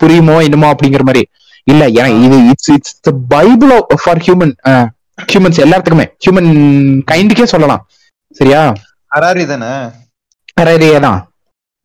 [0.05, 1.27] புரியுமோ என்னமோ அப்படிங்கிற மாதிரி.
[1.65, 1.89] இல்ல
[2.27, 4.53] இது it's it's the Bible for human
[5.33, 6.07] humans எல்லாத்துக்குமே.
[6.27, 6.51] ஹியூமன்
[7.11, 7.89] கைண்டுக்கே சொல்லலாம்.
[8.31, 8.73] சரியா?
[9.15, 9.73] ஹராரி தானே?
[10.61, 11.31] அரேரியே தான்.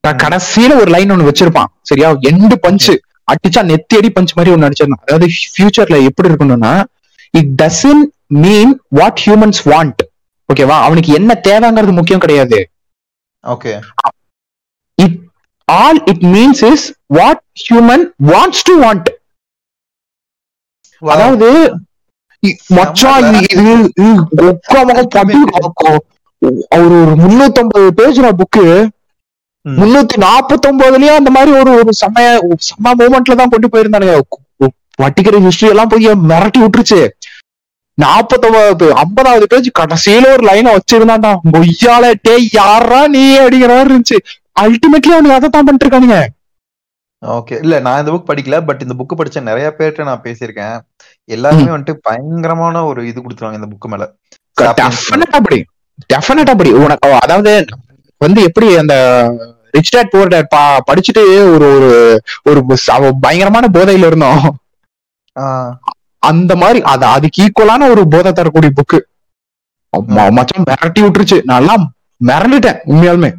[0.01, 1.69] நான் கடைசியில ஒரு லைன் ஒண்ணு வச்சிருப்பான்.
[1.81, 2.11] சரியா?
[2.11, 3.01] எண்டு பஞ்சு
[3.31, 6.83] அடிச்சா நெத்தி அடி பஞ்ச் மாதிரி ஒண்ணு அடிச்சிருந்தான் அதாவது ஃபியூச்சர்ல எப்படி இருக்கணும்னா
[7.31, 10.06] it doesn't mean what humans want
[10.49, 10.75] ஓகேவா?
[10.83, 12.59] அவனுக்கு என்ன தேவைங்கிறது முக்கியம் கிடையாது.
[13.43, 13.73] Okay
[14.97, 15.17] it
[15.67, 16.85] all it means is
[17.17, 19.09] what human wants to want
[21.01, 21.47] அதாவது
[22.77, 23.63] மச்சான் இது
[26.71, 28.63] அவர் ஒரு முன்னூத்தம்பது பேஜ்ரா புக்கு
[29.65, 29.77] ம்.
[29.79, 32.27] முன்னூத்தி நாப்பத்தொன்பதுலயே அந்த மாதிரி ஒரு ஒரு செம்மைய
[32.67, 34.15] செம்ம மூமெண்ட்ல தான் கொண்டு போயிருந்தானுங்க.
[34.99, 36.99] வட்டிக்கிற ஹிஸ்டரி எல்லாம் போய் மிரட்டி விட்டுருச்சு.
[37.97, 41.31] நாப்பத்தொன்பது ஐம்பதாவது பேஜ் கடைசியில ஒரு லைனை வச்சிருந்தான்டா.
[41.53, 44.17] கொய்யால டே யாரா நீ அப்படிங்கிற மாதிரி இருந்துச்சு.
[44.63, 46.19] அல்டிமேட்லி அவனுக்கு அதை தான் பண்ணிட்டு இருக்கானுங்க
[47.23, 50.75] ஓகே இல்ல நான் இந்த புக் படிக்கல பட் இந்த புக் படிச்ச நிறைய பேர்ட்ட நான் பேசியிருக்கேன்.
[51.35, 54.05] எல்லாருமே வந்துட்டு பயங்கரமான ஒரு இது கொடுத்துருவாங்க இந்த புக் மேல.
[54.81, 55.57] டெஃபினட் அப்படி
[56.13, 57.53] டெஃபினட் அப்படி உனக்கு அதாவது
[58.21, 58.95] வந்து எப்படி அந்த
[59.75, 60.53] ரிச் டேட் புவர் டேட்
[60.89, 61.23] படிச்சுட்டு
[61.55, 61.89] ஒரு ஒரு
[62.49, 62.59] ஒரு
[63.25, 64.45] பயங்கரமான போதையில இருந்தோம்.
[66.23, 68.99] அந்த மாதிரி அது அதுக்கு ஈக்குவலான ஒரு போதை தரக்கூடிய புக்கு
[70.37, 71.37] மச்சான் மிரட்டி விட்டுருச்சு.
[71.51, 71.75] நல்லா
[72.21, 73.29] மிரண்டுட்டேன் உண்மையாலுமே.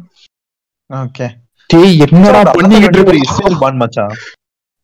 [0.89, 1.27] ஓகே.
[1.69, 3.15] டேய் என்னடா பண்ணிக்கிட்டு இருக்க?
[3.25, 4.13] இஸ்ரேல் பான் மச்சான்.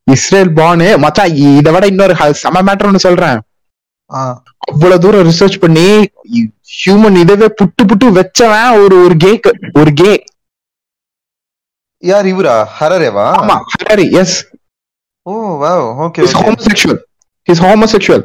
[0.08, 3.39] இஸ்ரேல் பானு மச்சான் இதை விட இன்னொரு செம மேட்டர் ஒண்ணு சொல்றேன்.
[4.70, 5.86] அவ்வளவு தூரம் ரிசர்ச் பண்ணி
[6.78, 9.32] ஹியூமன் இதவே புட்டு புட்டு வச்சவன் ஒரு ஒரு கே
[9.82, 10.12] ஒரு கே
[12.04, 12.56] யார் இவரா?
[12.78, 13.26] ஹரரேவா?
[13.39, 14.38] ஆமா Harari yes
[15.26, 15.34] oh
[15.64, 15.86] wow.
[16.06, 17.00] Okay homosexual
[17.48, 18.24] is homosexual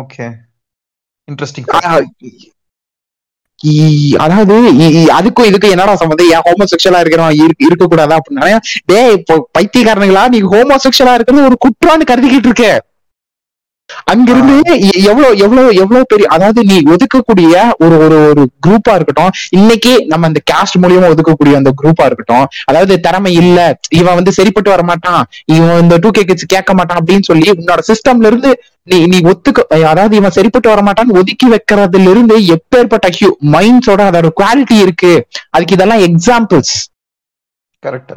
[0.00, 0.26] okay
[1.28, 1.68] interesting
[4.20, 4.54] அதாவது
[5.16, 6.30] அதுக்கும் இதுக்கும் என்னடா சம்பந்தம்?
[6.34, 8.46] ஏன் ஹோமோசெக்சுவலா இருக்கிறவன் இருக்க இருக்க கூடாதா அப்படின்னா
[8.90, 10.24] டேய் இப்போ பைத்தியக்காரனுங்களா?
[10.28, 12.66] நீ ஹோமோசெக்சுவலா இருக்கிறது ஒரு குற்றம்னு கருதிக்கிட்டு இருக்க.
[14.10, 14.74] அங்கிருந்து
[15.04, 20.42] எவ்வளவு எவ்வளவு எவ்வளவு பெரிய அதாவது நீ ஒதுக்கக்கூடிய ஒரு ஒரு ஒரு குரூப்பா இருக்கட்டும் இன்னைக்கு நம்ம அந்த
[20.50, 23.58] காஸ்ட் மூலியமா ஒதுக்கக்கூடிய அந்த குரூப்பா இருக்கட்டும் அதாவது திறமை இல்ல
[23.96, 25.22] இவன் வந்து சரிப்பட்டு வர மாட்டான்
[25.52, 28.52] இவன் இந்த டூ கே கிட்ஸ் கேட்க மாட்டான் அப்படின்னு சொல்லி உன்னோட சிஸ்டம்ல இருந்து
[28.86, 34.30] நீ நீ ஒத்துக்க அதாவது இவன் சரிப்பட்டு வர மாட்டான்னு ஒதுக்கி வைக்கிறதுல இருந்து எப்பேற்பட்ட ஹியூ மைண்ட்ஸோட அதோட
[34.38, 35.12] குவாலிட்டி இருக்கு.
[35.50, 36.74] அதுக்கு இதெல்லாம் எக்ஸாம்பிள்ஸ்
[37.82, 38.12] கரெக்ட்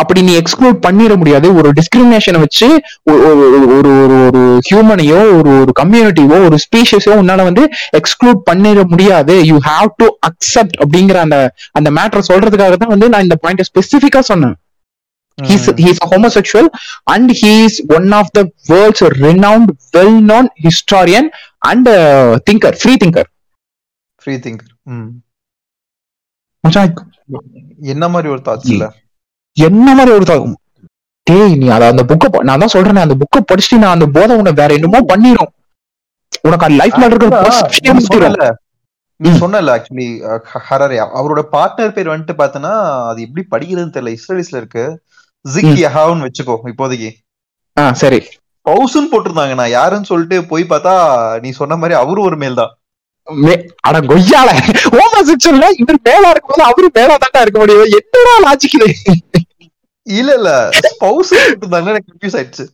[0.00, 1.48] அப்படி நீ எக்ஸ்க்ளூட் பண்ணிட முடியாது.
[1.58, 2.68] ஒரு டிஸ்கிரிமினேஷனை வச்சு
[3.12, 3.30] ஒரு
[3.76, 3.92] ஒரு
[4.26, 7.64] ஒரு ஹியூமனையோ ஒரு ஒரு கம்யூனிட்டியோ ஒரு ஸ்பீஷஸோ உன்னால வந்து
[7.98, 9.36] எக்ஸ்க்ளூட் பண்ணிட முடியாது.
[9.50, 11.38] யூ ஹாவ் டு அக்செப்ட் அப்படிங்கிற அந்த
[11.80, 14.56] அந்த மேட்டர் சொல்றதுக்காக தான் வந்து நான் இந்த பாயிண்ட் ஸ்பெசிஃபிக்கா சொன்னேன்.
[16.04, 16.66] a homosexual
[17.12, 21.24] and he is one of the world's renowned well-known historian
[21.70, 23.26] and uh, thinker free thinker.
[24.22, 24.72] Free thinker
[27.94, 28.86] என்ன மாதிரி ஒரு தாட்ஸ் இல்ல?
[29.56, 30.38] என்ன மாதிரி ஒரு தா-
[31.26, 34.52] டேய் நீ அத அந்த புக்க நான் தான் சொல்றேன் அந்த புக்க படிச்சுட்டு நான் அந்த போதை உன்னை
[34.52, 35.50] வேற என்னமோ பண்ணிரும்.
[36.44, 38.52] உனக்கு அது லைஃப்ல இருக்கிற
[39.20, 39.28] நீ.
[39.38, 39.74] சொன்னல.
[39.74, 40.06] ஆக்சுவலி
[40.66, 42.72] ஹரரே அவரோட பார்ட்னர் பேர் வந்துட்டு பார்த்தனா
[43.06, 44.84] அது எப்படி படிக்கிறதுன்னு தெரியல இஸ்ரேலிஸ்ல இருக்கு.
[45.44, 45.70] ஜிக்.
[45.82, 47.10] யஹாவ்னு வச்சுக்கோ இப்போதைக்கு.
[47.76, 48.18] ஆ சரி.
[48.66, 50.94] பவுசுன்னு போட்டிருந்தாங்க நான் யாருன்னு சொல்லிட்டு போய் பார்த்தா
[51.40, 52.72] நீ சொன்ன மாதிரி அவரும் ஒரு மேல் தான்.
[53.82, 54.50] அட கொய்யால.
[54.90, 57.88] ஹோமோசெக்சுவல்ல இவர் மேலா இருக்கும்போது அவரு மேலா தாண்டா இருக்க முடியும்.
[57.98, 58.88] என்னடா லாஜிக் இது?
[60.06, 60.50] இல்ல இல்ல.
[61.02, 62.66] போட்டிருந்தாங்க எனக்கு கன்ஃபியூஸ் ஆயிடுச்சு.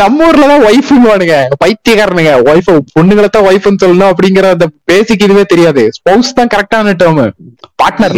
[0.00, 2.32] நம்ம ஊர்லதான் ஒய்ஃபுங்குவானுங்க பைத்தியக்காரனுங்க.
[2.50, 5.90] ஒய்ஃப் பொண்ணுங்களை தான் ஒய்ஃப்னு சொல்லணும் அப்படிங்கிற அந்த பேசிக் இதுவே தெரியாது.
[5.96, 7.20] ஸ்பௌஸ் தான் கரெக்டான டேர்ம்
[7.82, 8.14] பார்ட்னர்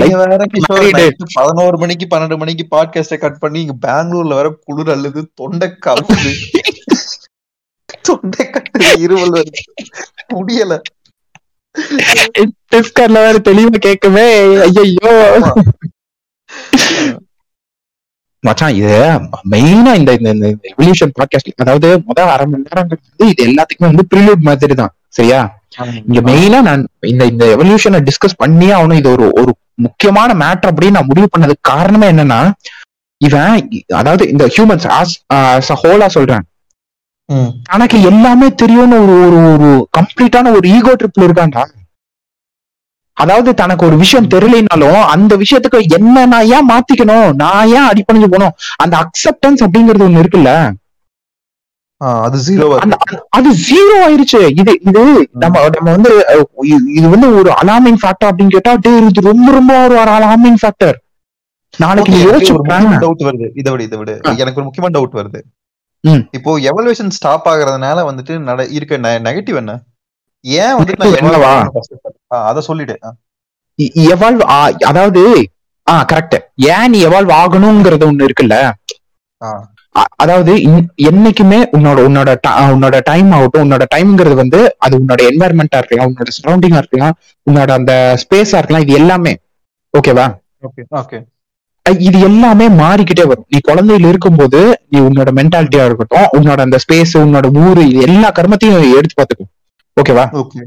[1.34, 6.32] பதினோரு மணிக்கு பன்னெண்டு மணிக்கு பாட்காஸ்ட கட் பண்ணி இங்க பெங்களூர்ல வேற குளிர் அல்லது தொண்டை கவுது.
[8.02, 9.60] தொண்டை கட்டுது இருமல் வருது.
[10.34, 10.74] முடியல.
[12.72, 14.26] டிஸ்கர்ல வேற தெளிவா கேட்கவே
[14.66, 15.14] ஐயோ.
[18.44, 18.92] மச்சான் இது
[19.52, 24.46] மெயினா இந்த இந்த எவல்யூஷன் பாட்காஸ்ட் அதாவது முதல் அரை மணி நேரங்கிறது வந்து இது எல்லாத்துக்குமே வந்து ப்ரிலூட்
[24.48, 25.40] மாதிரி தான் சரியா
[26.08, 26.82] இங்க மெயினா நான்
[27.12, 29.00] இந்த இந்த எவல்யூஷனை டிஸ்கஸ் பண்ணியே ஆகணும்.
[29.00, 29.52] இது ஒரு ஒரு
[29.86, 32.40] முக்கியமான மேட்டர் அப்படின்னு நான் முடிவு பண்ணதுக்கு காரணமே என்னன்னா
[33.20, 33.54] இவன்
[34.00, 36.44] அதாவது இந்த ஹியூமன்ஸ் ஆஸ் ஹோலா சொல்றேன்.
[37.70, 39.68] தனக்கு எல்லாமே தெரியும்னு ஒரு ஒரு ஒரு
[39.98, 41.64] கம்ப்ளீட்டான ஒரு ஈகோ ட்ரிப்ல இருக்கான்டா.
[43.20, 47.34] அதாவது தனக்கு ஒரு விஷயம் தெரியலைனாலும் அந்த விஷயத்துக்கு என்ன நான் ஏன் மாத்திக்கணும்?
[47.34, 48.52] நான் ஏன் அடிப்பணிஞ்சு போகணும்?
[48.76, 50.72] அந்த அக்செப்டன்ஸ் அப்படிங்கிறது ஒண்ணு இருக்குல்ல?
[51.96, 52.78] அது ஜீரோ
[53.28, 54.58] அது ஜீரோ ஆயிருச்சு.
[54.58, 56.24] இது இது நம்ம நம்ம வந்து
[56.62, 60.94] இது- வந்து ஒரு அலாமிங் ஃபேக்டர் அப்படின்னு கேட்டா இது ரொம்ப ரொம்ப ஒரு அலாமிங் ஃபேக்டர்
[61.78, 62.54] நாளைக்கு யோசிச்சு.
[62.98, 63.50] டவுட் வருது.
[63.54, 64.20] இதை விட இதை விட.
[64.36, 65.40] எனக்கு ஒரு முக்கியமான டவுட் வருது.
[66.30, 69.80] இப்போ எவல்யூஷன் ஸ்டாப் ஆகுறதுனால வந்துட்டு நட இருக்க நெகட்டிவ் என்ன?
[70.40, 71.04] ஏன் வந்துட்டு
[72.30, 72.94] அத சொல்லிடு.
[73.04, 73.10] ஆ.
[74.06, 74.42] எவால்வ்
[74.88, 75.22] அதாவது
[75.86, 76.36] ஆ கரெக்ட்
[76.70, 78.56] ஏன் நீ எவால்வ் ஆகணுங்கிறது ஒண்ணு இருக்குல்ல?
[80.18, 80.52] அதாவது
[81.08, 82.30] என்னைக்குமே உன்னோட உன்னோட
[82.74, 87.14] உன்னோட டைம் ஆகட்டும் உன்னோட டைம்ங்கிறது வந்து அது உன்னோட என்வாயர்மெண்டா இருக்கலாம் உன்னோட சரௌண்டிங்கா இருக்கலாம்
[87.46, 89.32] உன்னோட அந்த ஸ்பேஸா இருக்கலாம் இது எல்லாமே.
[89.94, 90.26] ஓகேவா
[90.62, 91.18] ஓகே ஓகே
[91.86, 93.46] அஹ் இது எல்லாமே மாறிக்கிட்டே வரும்.
[93.48, 94.60] நீ குழந்தையில இருக்கும்போது
[94.90, 99.46] நீ உன்னோட மென்டாலிட்டியா இருக்கட்டும் உன்னோட அந்த ஸ்பேஸ் உன்னோட ஊரு இது எல்லா கர்மத்தையும் எடுத்து பார்த்துக்கோ.
[99.96, 100.60] ஓகேவா ஓகே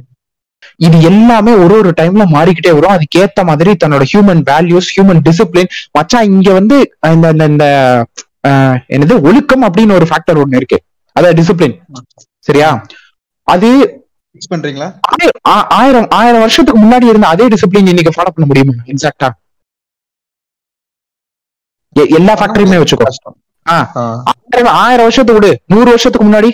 [0.76, 2.98] இது எல்லாமே ஒரு ஒரு டைம்ல மாறிக்கிட்டே வரும்.
[2.98, 8.06] அதுக்கேத்த மாதிரி தன்னோட ஹியூமன் வேல்யூஸ் ஹியூமன் டிசிப்ளின் மச்சான் இங்க வந்து இந்த இந்த-
[8.88, 9.22] என்னது?
[9.22, 10.84] ஒழுக்கம் அப்படின்னு ஒரு ஃபேக்டர் ஒண்ணு இருக்கு.
[11.12, 11.82] அதாவது டிசிப்ளின்
[12.40, 12.86] சரியா?
[13.44, 13.98] அது
[14.56, 14.98] பண்றீங்களா?
[15.42, 18.74] ஆயிரம் ஆயிரம் வருஷத்துக்கு முன்னாடி இருந்த அதே டிசிப்ளின் இன்னைக்கு ஃபாலோ பண்ண முடியுமா?
[18.86, 19.30] எக்ஸாக்டா
[21.92, 23.10] எல்லா ஃபேக்டரியுமே வச்சுக்கோ.
[23.64, 25.62] ஆயிரம் ஆயிரம் வருஷத்துக்கு விடு.
[25.68, 26.50] நூறு வருஷத்துக்கு முன்னாடி.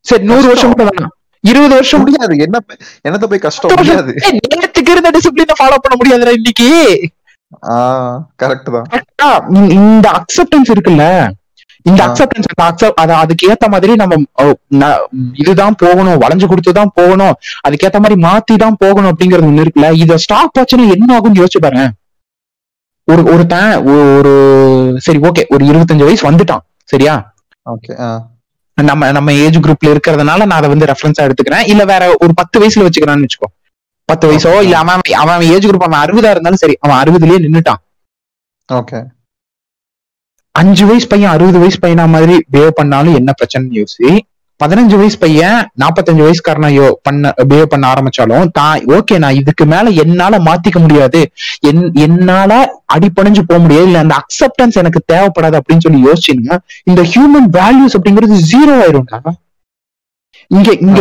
[0.00, 0.46] சரி நூறு.
[0.46, 1.19] வருஷம் கூட வேணாம்.
[1.44, 2.34] இருபது வருஷம் முடியாது.
[2.38, 2.56] என்ன
[3.04, 3.72] என்னத்த போய் கஷ்டம்?
[3.76, 4.12] முடியாது.
[4.54, 6.68] நேத்துக்கு இருந்த டிசிப்ளினை ஃபாலோ பண்ண முடியாதுடா இன்னைக்கு.
[8.88, 9.38] கரெக்ட் தான்.
[9.76, 11.04] இந்த அக்செப்டன்ஸ் இருக்குல்ல?
[11.86, 12.00] இந்த.
[12.06, 12.48] அக்செப்டன்ஸ்
[13.02, 14.18] அது அதுக்கு ஏத்த மாதிரி நம்ம
[15.40, 17.34] இதுதான் போகணும் வளைஞ்சு கொடுத்துதான் போகணும்
[17.66, 19.90] அதுக்கேத்த மாதிரி மாத்தி தான் போகணும் அப்படிங்கறது ஒண்ணு இருக்குல்ல?
[20.02, 21.86] இத ஸ்டாப் ஆச்சுன்னா என்ன ஆகும்னு யோசிச்சு பாரு
[23.08, 23.78] ஒரு ஒரு த-
[24.16, 24.32] ஒரு
[24.98, 27.14] சரி ஓகே ஒரு இருபத்தஞ்சு வயசு வந்துட்டான் சரியா?
[27.66, 27.92] ஓகே
[28.88, 31.66] நம்ம நம்ம ஏஜ் குரூப்ல இருக்கிறதுனால நான் அதை வந்து ரெஃபரன்ஸா எடுத்துக்கிறேன்.
[31.66, 33.48] இல்ல வேற ஒரு பத்து வயசுல வச்சுக்கிறான்னு வச்சுக்கோ.
[34.04, 37.80] பத்து வயசோ இல்ல அவன் அவன் ஏஜ் குரூப் அவன் அறுபதா இருந்தாலும் சரி அவன் அறுபதுலயே நின்னுட்டான்.
[38.68, 39.00] ஓகே
[40.54, 44.08] அஞ்சு வயசு பையன் அறுபது வயசு பையனா மாதிரி பிஹேவ் பண்ணாலும் என்ன பிரச்சனை யோசி.
[44.60, 49.90] பதினஞ்சு வயசு பையன் நாற்பத்தஞ்சு வயசுக்காரனா யோ பண்ண பிஹேவ் பண்ண ஆரம்பிச்சாலும் தான் ஓகே நான் இதுக்கு மேல
[50.04, 51.20] என்னால மாத்திக்க முடியாது.
[51.68, 52.50] என் என்னால
[52.94, 53.86] அடிப்பணிஞ்சு போக முடியாது.
[53.90, 56.58] இல்ல அந்த அக்செப்டன்ஸ் எனக்கு தேவைப்படாது அப்படின்னு சொல்லி யோசிச்சீங்கன்னா
[56.90, 59.20] இந்த ஹியூமன் வேல்யூஸ் அப்படிங்கிறது ஜீரோ ஆயிரும்டா.
[60.50, 61.00] இங்க இங்க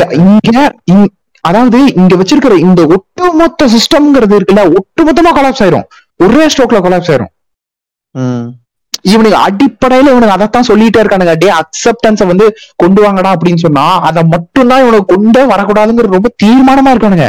[0.94, 1.08] இங்க
[1.44, 5.86] அதாவது இங்க வச்சிருக்கிற இந்த ஒட்டுமொத்த சிஸ்டம்ங்கிறது இருக்குல்ல ஒட்டுமொத்தமா கொலாப்ஸ் ஆயிரும்.
[6.24, 7.32] ஒரே ஸ்ட்ரோக்ல கொலாப்ஸ் ஆயிரும்.
[8.16, 8.48] ம்.
[9.12, 11.36] இவனுக்கு அடிப்படையில இவனுக்கு அதைத்தான் சொல்லிட்டே இருக்கானுங்க.
[11.44, 12.46] டே அக்செப்டன்ஸ வந்து
[12.84, 17.28] கொண்டு வாங்கடா அப்படின்னு சொன்னா அதை மட்டும்தான் இவனுக்கு கொண்டே வரக்கூடாதுங்கிற ரொம்ப தீர்மானமா இருக்கானுங்க.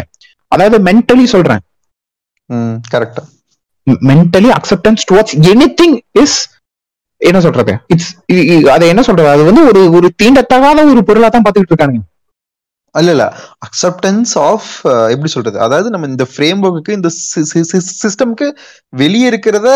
[0.55, 1.63] அதாவது மென்டலி சொல்றேன்.
[2.95, 3.21] Correct
[4.09, 6.39] mentally acceptance towards any thing is
[7.21, 7.73] என்ன சொல்றது?
[7.93, 8.13] இட்ஸ்
[8.75, 9.29] அதை என்ன சொல்றது?
[9.35, 12.03] அது வந்து ஒரு ஒரு தீண்டத்தகாத ஒரு பொருளா தான் பாத்துக்கிட்டு இருக்கானுங்க.
[12.95, 13.25] இல்ல இல்ல
[13.67, 14.69] அக்செப்டன்ஸ் ஆஃப்
[15.13, 15.57] எப்படி சொல்றது?
[15.61, 17.11] அதாவது நம்ம இந்த ஃப்ரேம் ஒர்க்குக்கு இந்த
[18.03, 18.47] சிஸ்டம்க்கு
[18.95, 19.69] வெளியே இருக்கிறத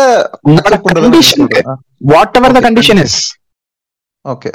[2.37, 3.19] whatever the condition is
[4.25, 4.51] okay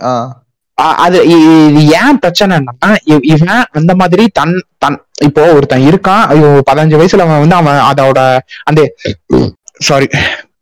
[0.98, 2.74] அது இது ஏன் பிரச்சனைன்னா
[3.06, 7.80] இவ- இவன் அந்த மாதிரி தன் தன் இப்போ ஒருத்தன் இருக்கான் ஐயோ பதினஞ்சு வயசுல அவன் வந்து அவன்
[7.88, 8.20] அதோட
[8.64, 8.80] அந்த
[9.80, 10.06] சாரி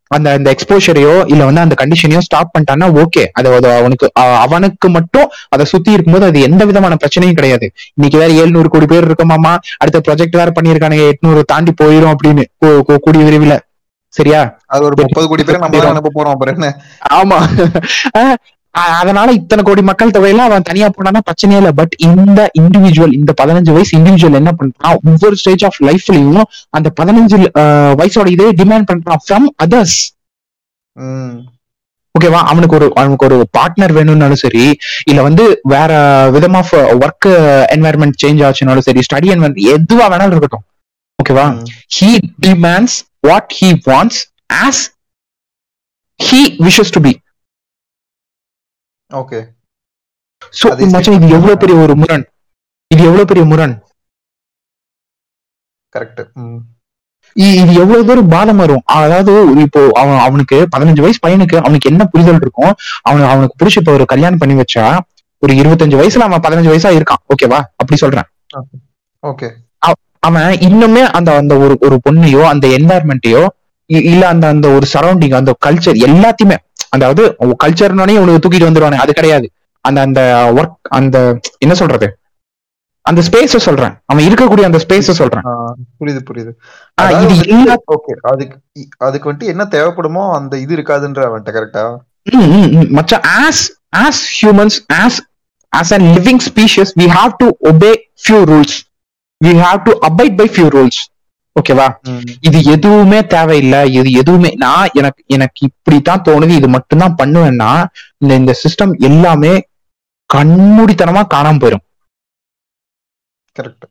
[0.08, 4.06] அந்த அந்த எக்ஸ்போஷரையோ இல்ல வந்து அந்த கண்டிஷனையோ ஸ்டாப் பண்ணிட்டான்னா ஓகே அது அவனுக்கு
[4.38, 7.66] அவனுக்கு மட்டும் அதை சுத்தி இருக்கும்போது அது எந்த விதமான பிரச்சனையும் கிடையாது.
[7.94, 12.44] இன்னைக்கு வேற எழுநூறு கோடி பேர் இருக்கமாமா அடுத்த ப்ராஜெக்ட் வேற பண்ணிருக்கானுங்க எட்நூறு தாண்டி போயிடும் அப்படின்னு
[13.00, 13.56] கூடிய விரைவில்.
[14.14, 14.40] சரியா?
[14.66, 16.74] அது ஒரு முப்பது கோடி பேர் நம்ம போறோம்
[17.14, 17.38] ஆமா.
[19.00, 21.70] அதனால இத்தனை கோடி மக்கள் தொகையில அவன் தனியா போனானா பிரச்சனையே இல்ல.
[21.80, 24.96] பட் இந்த இண்டிவிஜுவல் இந்த பதினஞ்சு வயசு இண்டிவிஜுவல் என்ன பண்றான்?
[25.08, 27.38] ஒவ்வொரு ஸ்டேஜ் ஆஃப் லைஃப்லயும் அந்த பதினஞ்சு
[28.00, 29.98] வயசோட இதே டிமாண்ட் பண்றான் ஃப்ரம் அதர்ஸ்
[32.14, 34.64] ஓகேவா அவனுக்கு ஒரு அவனுக்கு ஒரு பார்ட்னர் வேணும்னாலும் சரி
[35.10, 35.92] இல்ல வந்து வேற
[36.36, 36.72] விதம் ஆஃப்
[37.04, 37.28] ஒர்க்
[37.74, 40.64] என்வாயர்மெண்ட் சேஞ்ச் ஆச்சுனாலும் சரி ஸ்டடி என்வரன்மெண்ட் எதுவா வேணாலும் இருக்கட்டும்.
[41.18, 41.46] ஓகேவா
[41.96, 42.10] he
[42.46, 42.94] demands
[43.28, 44.18] what he wants
[44.66, 44.76] as
[46.20, 47.12] he wishes to be.
[49.10, 49.38] Okay.
[50.58, 52.24] So மச்சான் இது எவ்வளவு பெரிய ஒரு முரண்?
[52.90, 53.74] இது எவ்வளவு பெரிய முரண்?
[55.94, 56.22] கரெக்ட்
[57.36, 59.32] இது எவ்வளவு தூரம் பாதம் வரும் அதாவது
[59.64, 62.72] இப்போ அவன் அவனுக்கு பதினஞ்சு வயசு பையனுக்கு அவனுக்கு என்ன புரிதல் இருக்கும்
[63.06, 64.84] அவனுக்கு அவனுக்கு பிடிச்ச இப்ப ஒரு கல்யாணம் பண்ணி வச்சா
[65.42, 67.22] ஒரு இருபத்தஞ்சு வயசுல அவன் பதினஞ்சு வயசா இருக்கான்.
[67.32, 68.28] ஓகேவா அப்படி சொல்றேன்.
[69.24, 69.48] ஓகே.
[70.28, 73.42] அவன் இன்னுமே அந்த அந்த ஒரு ஒரு பொண்ணையோ அந்த என்வாயர்மெண்ட்டையோ
[73.88, 76.56] இல்ல அந்த அந்த ஒரு சரௌண்டிங் அந்த கல்ச்சர் எல்லாத்தையுமே
[76.96, 77.22] அதாவது
[77.64, 79.46] கல்ச்சர்னோடனே உனக்கு தூக்கிட்டு வந்துருவானே அது கிடையாது.
[79.84, 80.20] அந்த அந்த
[80.58, 81.16] ஒர்க் அந்த
[81.64, 82.06] என்ன சொல்றது?
[83.06, 83.94] அந்த ஸ்பேஸ சொல்றேன்.
[84.10, 85.44] அவன் இருக்கக்கூடிய அந்த ஸ்பேஸ சொல்றேன்.
[86.00, 86.52] புரியுது புரியுது.
[87.96, 88.56] ஓகே அதுக்கு
[89.06, 91.84] அதுக்கு வந்துட்டு என்ன தேவைப்படுமோ அந்த இது இருக்காதுன்ற அவன்கிட்ட கரெக்டா.
[92.98, 93.62] மச்சான் as
[94.04, 95.18] as humans as
[95.72, 97.92] as a living species we have to obey
[98.24, 98.76] few rules
[99.40, 101.00] we have to abide by few rules
[101.58, 101.86] ஓகேவா?
[102.48, 103.80] இது எதுவுமே தேவையில்லை.
[103.98, 106.54] இது எதுவுமே நான் எனக்கு எனக்கு இப்படித்தான் தோணுது.
[106.60, 107.70] இது மட்டும்தான் பண்ணுவேன்னா
[108.22, 109.52] இந்த இந்த சிஸ்டம் எல்லாமே
[110.30, 111.84] கண்மூடித்தனமா காணாம போயிடும்
[113.56, 113.86] கரெக்ட்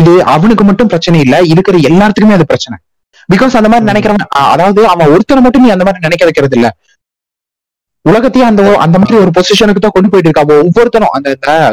[0.00, 1.36] இது அவனுக்கு மட்டும் பிரச்சனை இல்ல.
[1.52, 2.76] இருக்கிற எல்லாத்துக்குமே அது பிரச்சனை.
[3.28, 3.88] பிகாஸ் அந்த மாதிரி.
[3.90, 6.68] நினைக்கிறவன் அதாவது அவன் ஒருத்தனை மட்டும் நீ அந்த மாதிரி நினைக்க வைக்கிறது இல்ல.
[8.04, 10.44] உலகத்தையே அந்த அந்த மாதிரி ஒரு பொசிஷனுக்கு தான் கொண்டு போயிட்டு இருக்கா.
[10.46, 11.28] அவன் ஒவ்வொருத்தனும் அந்த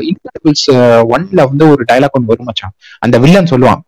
[0.09, 0.67] இன்டர்பிள்ஸ்
[1.15, 2.73] ஒன்ல வந்து ஒரு டைலாக் ஒன்று வரும் மச்சான்.
[3.05, 3.81] அந்த வில்லன் சொல்லுவான்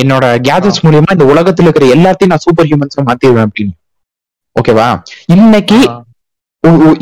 [0.00, 3.74] என்னோட கேஜெட்ஸ் மூலியமா இந்த உலகத்துல இருக்கிற எல்லாத்தையும் நான் சூப்பர் ஹியூமன்ஸா மாத்திடுவேன் அப்படின்னு.
[4.56, 4.88] ஓகேவா
[5.34, 5.78] இன்னைக்கு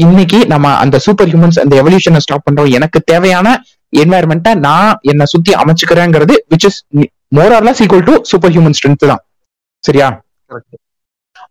[0.04, 2.70] இன்னைக்கு நம்ம அந்த சூப்பர் ஹியூமன்ஸ் அந்த எவல்யூஷனை ஸ்டாப் பண்றோம்.
[2.78, 3.48] எனக்கு தேவையான
[4.02, 6.78] என்வாயர்மெண்ட்டை நான் என்னை சுத்தி அமைச்சுக்கிறேங்கிறது which is
[7.36, 9.22] more or less equal to super human strength தான்.
[9.84, 10.08] சரியா?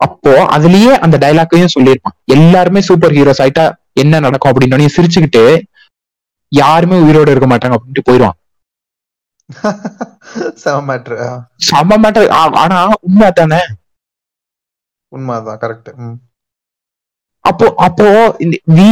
[0.06, 2.16] அப்போ அதுலயே அந்த டைலாக்கையும் சொல்லியிருப்பான்.
[2.36, 3.66] எல்லாருமே சூப்பர் ஹீரோஸ் ஆயிட்டா
[4.04, 5.44] என்ன நடக்கும் அப்படின்னு சிரிச்சுக்கிட்டு
[6.52, 8.38] யாருமே உயிரோட இருக்க மாட்டாங்க அப்படின்ட்டு போயிடுவான்.
[11.64, 12.26] செம மேட்ரு
[12.56, 13.62] ஆனா உண்மை தானே
[15.12, 15.90] உண்மைதான் கரெக்ட்
[17.46, 18.06] அப்போ அப்போ
[18.76, 18.90] வி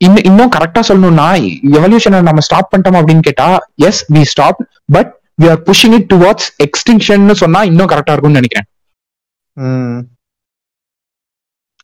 [0.00, 1.26] இன்னும் இன்னும் கரெக்டா சொல்லணும்னா
[1.72, 3.46] எவல்யூஷனை நம்ம ஸ்டாப் பண்ணிட்டோம் அப்படின்னு கேட்டா
[3.82, 4.58] yes we stop
[4.92, 5.10] but
[5.42, 8.68] we are pushing it towards extinction சொன்னா இன்னும் கரெக்டா இருக்கும்னு நினைக்கிறேன்.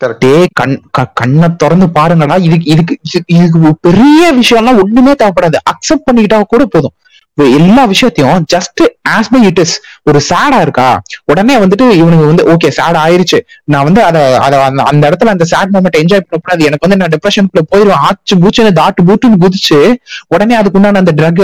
[0.01, 0.77] கரெக்ட் கண்
[1.15, 5.59] கண்ணை திறந்து பாருங்கடா இதுக்கு இதுக்கு இது- இதுக்கு பெரிய விஷயம்லாம் ஒண்ணுமே தேவைப்படாது.
[5.73, 6.95] அக்செப்ட் பண்ணிக்கிட்டா கூட போதும்.
[7.37, 10.89] எல்லா விஷயத்தையும் just as by it is ஒரு சேடா இருக்கா?
[11.25, 13.39] உடனே வந்துட்டு இவனுக்கு வந்து ஓகே சேட் ஆயிருச்சு.
[13.65, 16.65] நான் வந்து அத அத அந்த- அந்த இடத்துல அந்த சேட் மூமெண்ட் என்ஜாய் பண்ணக்கூடாது.
[16.65, 18.03] எனக்கு வந்து நான் டிப்ரெஷனுக்குள்ள போயிடுவேன்.
[18.07, 19.81] ஆச்சு பூச்சுன்னு தாட்டு பூட்டுன்னு குதிச்சு
[20.29, 21.43] உடனே அதுக்குண்டான அந்த ட்ரக்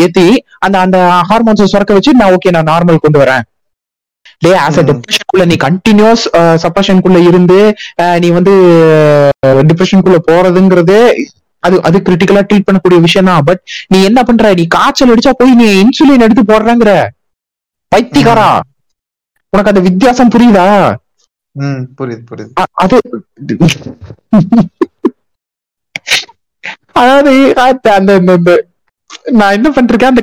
[0.00, 0.26] ஏத்தி
[0.58, 3.44] அந்த அந்த ஹார்மோன்ஸ் சுரக்க வச்சு நான் ஓகே நான் நார்மல் கொண்டு வரேன்.
[4.38, 4.84] Day as a.
[4.88, 6.24] டிப்ரெஷனுக்குள்ள நீ கண்டினியூஸ்
[6.64, 7.58] சப்ரஷனுக்குள்ள இருந்து
[8.18, 8.52] நீ வந்து
[9.46, 10.98] டிப்ரெஷனுக்குள்ள போறதுங்கிறது
[11.62, 14.52] அது அது கிரிட்டிக்கலா ட்ரீட் பண்ணக்கூடிய விஷயம் தான் பட் நீ என்ன பண்ற?
[14.58, 16.90] நீ காய்ச்சல் அடிச்சா போய் நீ இன்சுலின் எடுத்து போடுறங்கிற.
[17.92, 18.48] பைத்தியக்காரா?
[19.52, 20.66] உனக்கு அந்த வித்தியாசம் புரியுதா?
[21.98, 22.50] புரியுது புரியுது.
[22.74, 22.98] அது
[26.96, 27.32] அதாவது
[27.98, 28.12] அந்த
[29.38, 30.22] நான் என்ன பண்றேன் அந்த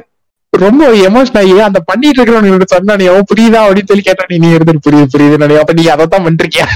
[0.54, 3.62] ரொம்ப எமோஷன் ஆகி அந்த பண்ணிட்டு இருக்கிறவங்க சொன்னா நீ புரியுதா?
[3.66, 6.68] அப்படின்னு சொல்லி கேட்டா நீ நீ இருந்துட்டு புரியுது புரியுது அப்ப நீ அதைத்தான் பண்றியா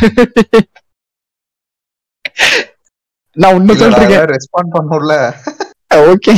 [3.38, 4.14] நான் உண்மை சொல்றேன்.
[4.32, 5.16] ரெஸ்பாண்ட் பண்ணும்ல
[6.08, 6.34] ஓகே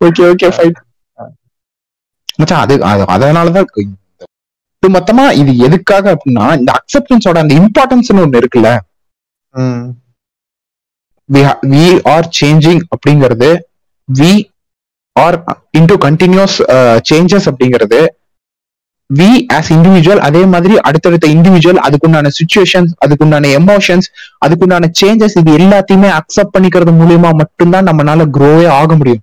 [0.00, 0.76] ஓகே ஓகே ஃபைன்
[2.38, 3.68] மச்சான் அது அது- அதனாலதான்
[4.82, 8.70] மொத்தமா இது எதுக்காக அப்படின்னா இந்த அக்செப்டன்ஸோட அந்த இம்பார்ட்டன்ஸ் ஒண்ணு இருக்குல்ல.
[11.68, 13.48] வி ஆர் சேஞ்சிங் அப்படிங்கிறது
[14.08, 14.32] we
[15.16, 15.38] are
[15.78, 16.56] into continuous
[17.10, 18.00] changes அப்படிங்கிறது
[19.14, 24.08] வி ஆஸ் இண்டிவிஜுவல் அதே மாதிரி அடுத்தடுத்த இண்டிவிஜுவல் அதுக்குண்டான சுச்சுவேஷன்ஸ் அதுக்குண்டான எமோஷன்ஸ்
[24.46, 29.22] அதுக்குண்டான சேஞ்சஸ் இது எல்லாத்தையுமே அக்செப்ட் பண்ணிக்கிறது மூலியமா மட்டும்தான் நம்மளால க்ரோவே ஆக முடியும்.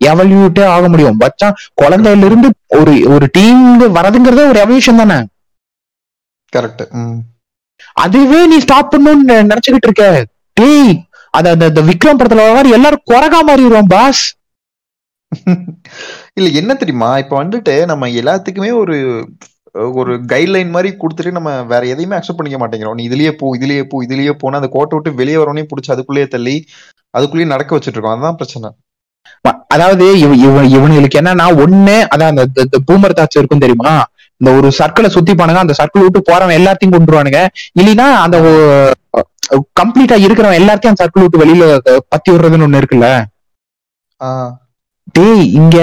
[0.00, 1.18] எவல்யூட்டே ஆக முடியும்.
[1.22, 1.48] பச்சா
[1.82, 3.62] குழந்தையில இருந்து ஒரு ஒரு டீம்
[3.98, 5.18] வரதுங்கிறதே ஒரு எவல்யூஷன் தானே?
[6.52, 6.84] கரெக்ட்
[7.96, 10.06] அதுவே நீ ஸ்டாப் பண்ணணும்னு நினைச்சுக்கிட்டு இருக்க.
[10.56, 10.92] டேய்
[11.34, 14.24] அத அந்த விக்ரம் படத்துல வர எல்லாரும் குறகா மாறிடுவோம் பாஸ்
[16.36, 17.10] இல்ல என்ன தெரியுமா?
[17.22, 18.96] இப்ப வந்துட்டு நம்ம எல்லாத்துக்குமே ஒரு
[19.98, 22.96] ஒரு கைட்லைன் மாதிரி கொடுத்துட்டு நம்ம வேற எதையுமே அக்செப்ட் பண்ணிக்க மாட்டேங்கிறோம்.
[22.98, 26.54] நீ இதுலயே போ இதுலயே போ இதுலயே போனா அந்த கோட்டை விட்டு வெளியே வரவனையும் பிடிச்சி அதுக்குள்ளேயே தள்ளி
[27.14, 28.70] அதுக்குள்ளேயே நடக்க வச்சிட்டு இருக்கோம் அதுதான் பிரச்சனை
[29.74, 32.42] அதாவது இவ இவ இவனுங்களுக்கு என்னன்னா ஒண்ணு அதான் அந்த
[32.88, 33.92] பூமர் தாச்சு இருக்கும் தெரியுமா?
[34.40, 37.40] இந்த ஒரு சர்க்கிளை சுத்தி பானுங்க அந்த சர்க்கிள் விட்டு போறவன் எல்லாத்தையும் கொண்டுருவானுங்க.
[37.80, 38.36] இல்லைன்னா அந்த
[39.80, 41.64] கம்ப்ளீட்டா இருக்கிறவன் எல்லாத்தையும் அந்த சர்க்கிள் விட்டு வெளியில
[42.12, 43.08] பத்தி விடுறதுன்னு ஒண்ணு இருக்குல்ல?
[45.16, 45.78] டேய் இங்க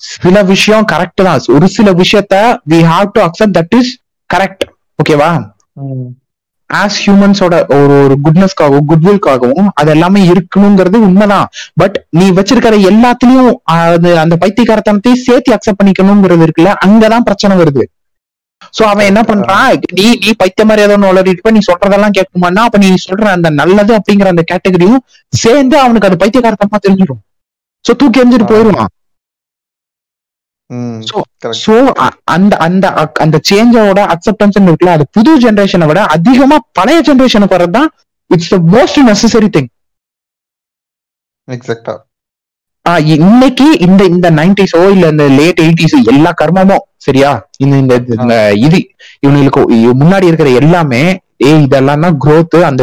[0.00, 1.40] சில விஷயம் கரெக்ட் தான்.
[1.56, 2.36] ஒரு சில விஷயத்த
[2.72, 3.92] we have to accept that is
[4.30, 4.64] correct
[4.98, 5.30] ஓகேவா.
[6.70, 11.48] ஆஸ் ஹியூமன்ஸோட ஒரு ஒரு குட்னஸ்க்காகவும் குட்வில்காகவும் அது எல்லாமே இருக்கணுங்கிறது உண்மைதான்.
[11.80, 17.84] பட் நீ வச்சிருக்கிற எல்லாத்துலயும் அது அந்த பைத்தியக்காரத்தனத்தையும் சேர்த்து அக்செப்ட் பண்ணிக்கணுங்கிறது இருக்குல்ல அங்கதான் பிரச்சனை வருது.
[18.76, 19.68] சோ அவன் என்ன பண்றான்?
[19.98, 23.92] நீ நீ பைத்திய மாதிரி ஏதோ உளறிட்டு போய் நீ சொல்றதெல்லாம் கேட்குமான்னா அப்ப நீ சொல்ற அந்த நல்லது
[23.98, 25.02] அப்படிங்கிற அந்த கேட்டகரியும்
[25.42, 27.20] சேர்ந்து அவனுக்கு அது பைத்தியக்காரத்தனமா தெரிஞ்சிடும்
[27.84, 28.90] சோ தூக்கி எறிஞ்சிட்டு போயிருவான்.
[31.62, 31.74] சோ
[32.24, 32.86] அந்த அந்த
[33.20, 37.88] அந்த சேஞ்சோட அக்செப்டன்ஸ் இருக்குல்ல அது புது ஜெனரேஷனை விட அதிகமா பழைய ஜெனரேஷனுக்கு வரதுதான்
[38.30, 39.70] it's the most necessary thing
[41.48, 41.94] எக்ஸாக்டா
[43.16, 47.30] இன்னைக்கு இந்த இந்த நைன்டிஸோ இல்ல இந்த லேட் எயிட்டிஸ் எல்லா கர்மமும் சரியா?
[47.58, 47.76] இந்த
[48.16, 48.78] இந்த இது
[49.22, 51.02] இவனுங்களுக்கு இ- முன்னாடி இருக்கிற எல்லாமே
[51.44, 52.82] ஏய் இதெல்லாம் தான் growth அந்த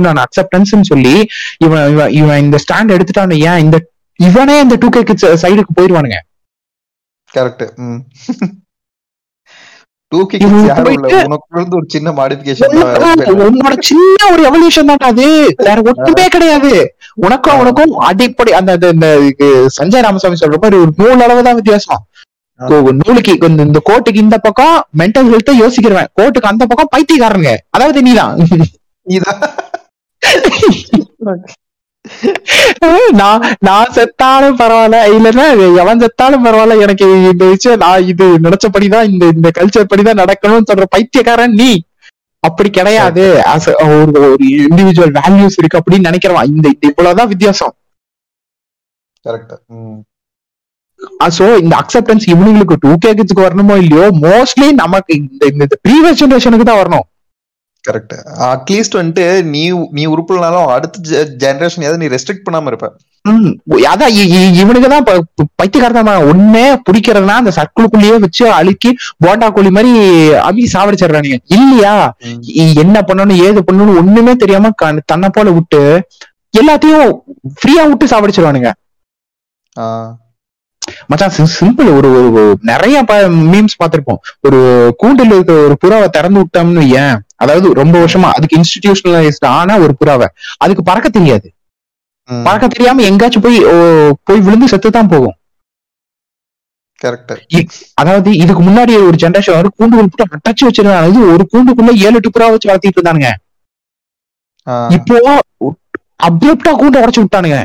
[0.00, 1.14] நான் அக்செப்டன்ஸ் சொல்லி
[1.58, 3.78] இவன் இவன் இந்த ஸ்டாண்ட் எடுத்துட்டான் ஏன் இந்த
[4.20, 5.02] இவனே இந்த டூ கே
[5.42, 6.18] சைடுக்கு போயிருவானுங்க.
[7.30, 8.00] கரெக்ட் ம்
[10.12, 14.42] டூ கே இவங்க யாரும் இல்ல போயிட்டு- உனக்குள்ள இருந்து ஒரு சின்ன மாடிபிகேஷன் உனக்கு- உன்னோட சின்ன ஒரு
[14.48, 15.26] எவல்யூஷன் தான் அது
[15.62, 16.70] வேற ஒண்ணுமே கிடையாது
[17.22, 18.72] உனக்கும் உனக்கும் அடிப்படை அந்த
[19.76, 22.02] சஞ்சய் ராமசாமி சொல்ற மாதிரி ஒரு நூல் அளவு தான் வித்தியாசம்
[23.00, 23.32] நூலுக்கு
[23.64, 28.34] இந்த- கோட்டுக்கு இந்த பக்கம் மென்டல் ஹெல்த் யோசிக்கிறவன் கோட்டுக்கு அந்த பக்கம் பைத்தியக்காரங்க அதாவது நீதான்
[29.06, 29.42] இதான்
[33.20, 34.98] நான் நான் செத்தாலும் பரவாயில்ல.
[35.16, 35.46] இல்லன்னா
[35.82, 36.80] எவன் செத்தாலும் பரவாயில்ல.
[36.86, 41.70] எனக்கு இந்த விஷயம் நான் இது நினைச்சபடிதான் இந்த இந்த கல்ச்சர் படிதான் நடக்கணும்னு சொல்ற பைத்தியக்காரன் நீ.
[42.48, 43.24] அப்படி கிடையாது.
[43.86, 46.50] ஒரு ஒரு இண்டிவிஜுவல் வேல்யூஸ் இருக்கு அப்படின்னு நினைக்கிறவன்.
[46.54, 47.74] இந்த இவ்வளவுதான் வித்தியாசம்.
[51.38, 54.06] சோ இந்த அக்செப்டன்ஸ் இவனுங்களுக்கு டூ கே கிட்ஸ்க்கு வரணுமோ இல்லையோ?
[54.24, 57.06] மோஸ்ட்லி நமக்கு இந்த இந்த ப்ரீவியஸ் ஜெனரேஷனுக்கு தான் வரணும்.
[57.84, 58.14] கரெக்ட்
[58.46, 59.60] அட்லீஸ்ட் வந்துட்டு நீ
[59.96, 62.88] நீ உறுப்பினாலும் அடுத்த ஜெனரேஷன் ஏதாவது நீ ரெஸ்ட்ரிக்ட் பண்ணாம இருப்ப.
[63.90, 64.12] அதான்
[64.62, 65.06] இவனுக்கு தான்
[65.60, 68.90] பைத்தியக்காரத்தமா ஒன்னே பிடிக்கிறதுனா அந்த சர்க்குளுக்குள்ளேயே வச்சு அழுக்கி
[69.24, 69.92] போண்டா கோழி மாதிரி
[70.48, 71.38] அவி சாவடிச்சிடுறானுங்க.
[71.56, 71.94] இல்லையா?
[72.84, 74.72] என்ன பண்ணணும் ஏது பண்ணணும் ஒண்ணுமே தெரியாம
[75.12, 75.82] தன்னை போல விட்டு
[76.54, 77.08] எல்லாத்தையும்
[77.60, 78.72] ஃப்ரீயா விட்டு சாவடிச்சிருவானுங்க
[81.10, 82.10] மச்சான் சிம்பிள் ஒரு
[82.70, 82.96] நிறைய
[83.52, 84.20] மீம்ஸ் பார்த்திருப்போம்.
[84.46, 84.60] ஒரு
[85.00, 90.28] கூண்டில் இருக்க ஒரு புறாவை திறந்து விட்டோம்னு ஏன் அதாவது ரொம்ப வருஷமா அதுக்கு இன்ஸ்டிடியூஷனலைஸ்ட் ஆன ஒரு புறாவை.
[90.64, 91.48] அதுக்கு பறக்க தெரியாது.
[92.28, 93.58] பறக்க தெரியாம எங்காச்சும் போய்
[94.28, 95.36] போய் விழுந்து செத்து தான் போகும்
[97.02, 97.32] கரெக்ட்
[98.00, 101.26] அதாவது இதுக்கு முன்னாடி ஒரு ஜெனரேஷன் வந்து கூண்டுக்குள்ள போட்டு அடைச்சு வச்சிருந்தாங்க.
[101.34, 103.30] ஒரு கூண்டுக்குள்ள ஏழு எட்டு புறா வச்சு வளர்த்திட்டு இருந்தானுங்க.
[104.96, 105.16] இப்போ
[106.28, 107.58] அப்ரப்டா கூண்டை உடைச்சு விட்டானுங்க.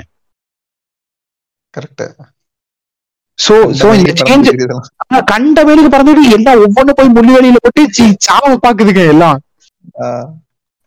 [1.78, 2.03] கரெக்ட்
[3.39, 4.49] சோ சோ இந்த சேஞ்ச்
[5.32, 7.84] கண்ட வேலைக்கு பறந்துட்டு எல்லாம் ஒவ்வொன்னு போய் முள்ளு வேலையில போட்டு
[8.28, 9.38] சாவ பாக்குதுங்க எல்லாம்.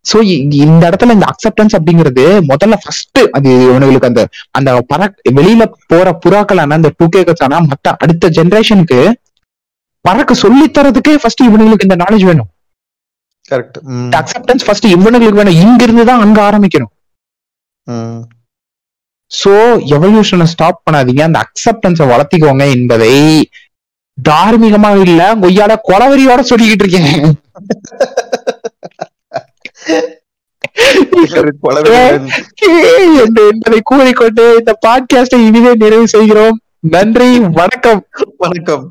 [0.05, 0.17] சோ
[0.65, 4.23] இந்த இடத்துல இந்த அக்செப்டன்ஸ் அப்படிங்கிறது முதல்ல ஃபர்ஸ்ட் அது இவனுங்களுக்கு அந்த
[4.59, 9.01] அந்த பற வெளியில போற புறாக்களான அந்த டூ கேக்கஸான மத்த அடுத்த ஜெனரேஷனுக்கு
[10.05, 12.51] பறக்க சொல்லி தரதுக்கே ஃபர்ஸ்ட் இவனுங்களுக்கு இந்த நாலேஜ் வேணும்.
[13.51, 13.79] கரெக்ட்
[14.21, 15.59] அக்செப்டன்ஸ் ஃபர்ஸ்ட் இவனுங்களுக்கு வேணும்.
[15.65, 16.93] இங்க இருந்து தான் அங்க ஆரம்பிக்கணும்.
[19.31, 19.53] சோ
[19.97, 21.23] எவல்யூஷனை ஸ்டாப் பண்ணாதீங்க.
[21.29, 23.15] அந்த அக்செப்டன்ஸை வளர்த்திக்கோங்க என்பதை
[24.19, 27.37] தார்மீகமா இல்ல கொய்யால கொலவரியோட சொல்லிக்கிட்டு இருக்கேன்.
[33.51, 36.61] என்பதை கூறிக்கொண்டு இந்த பாட்காஸ்டை இனிதே நிறைவு செய்கிறோம்.
[36.81, 38.07] நன்றி வணக்கம்.
[38.37, 38.91] வணக்கம்.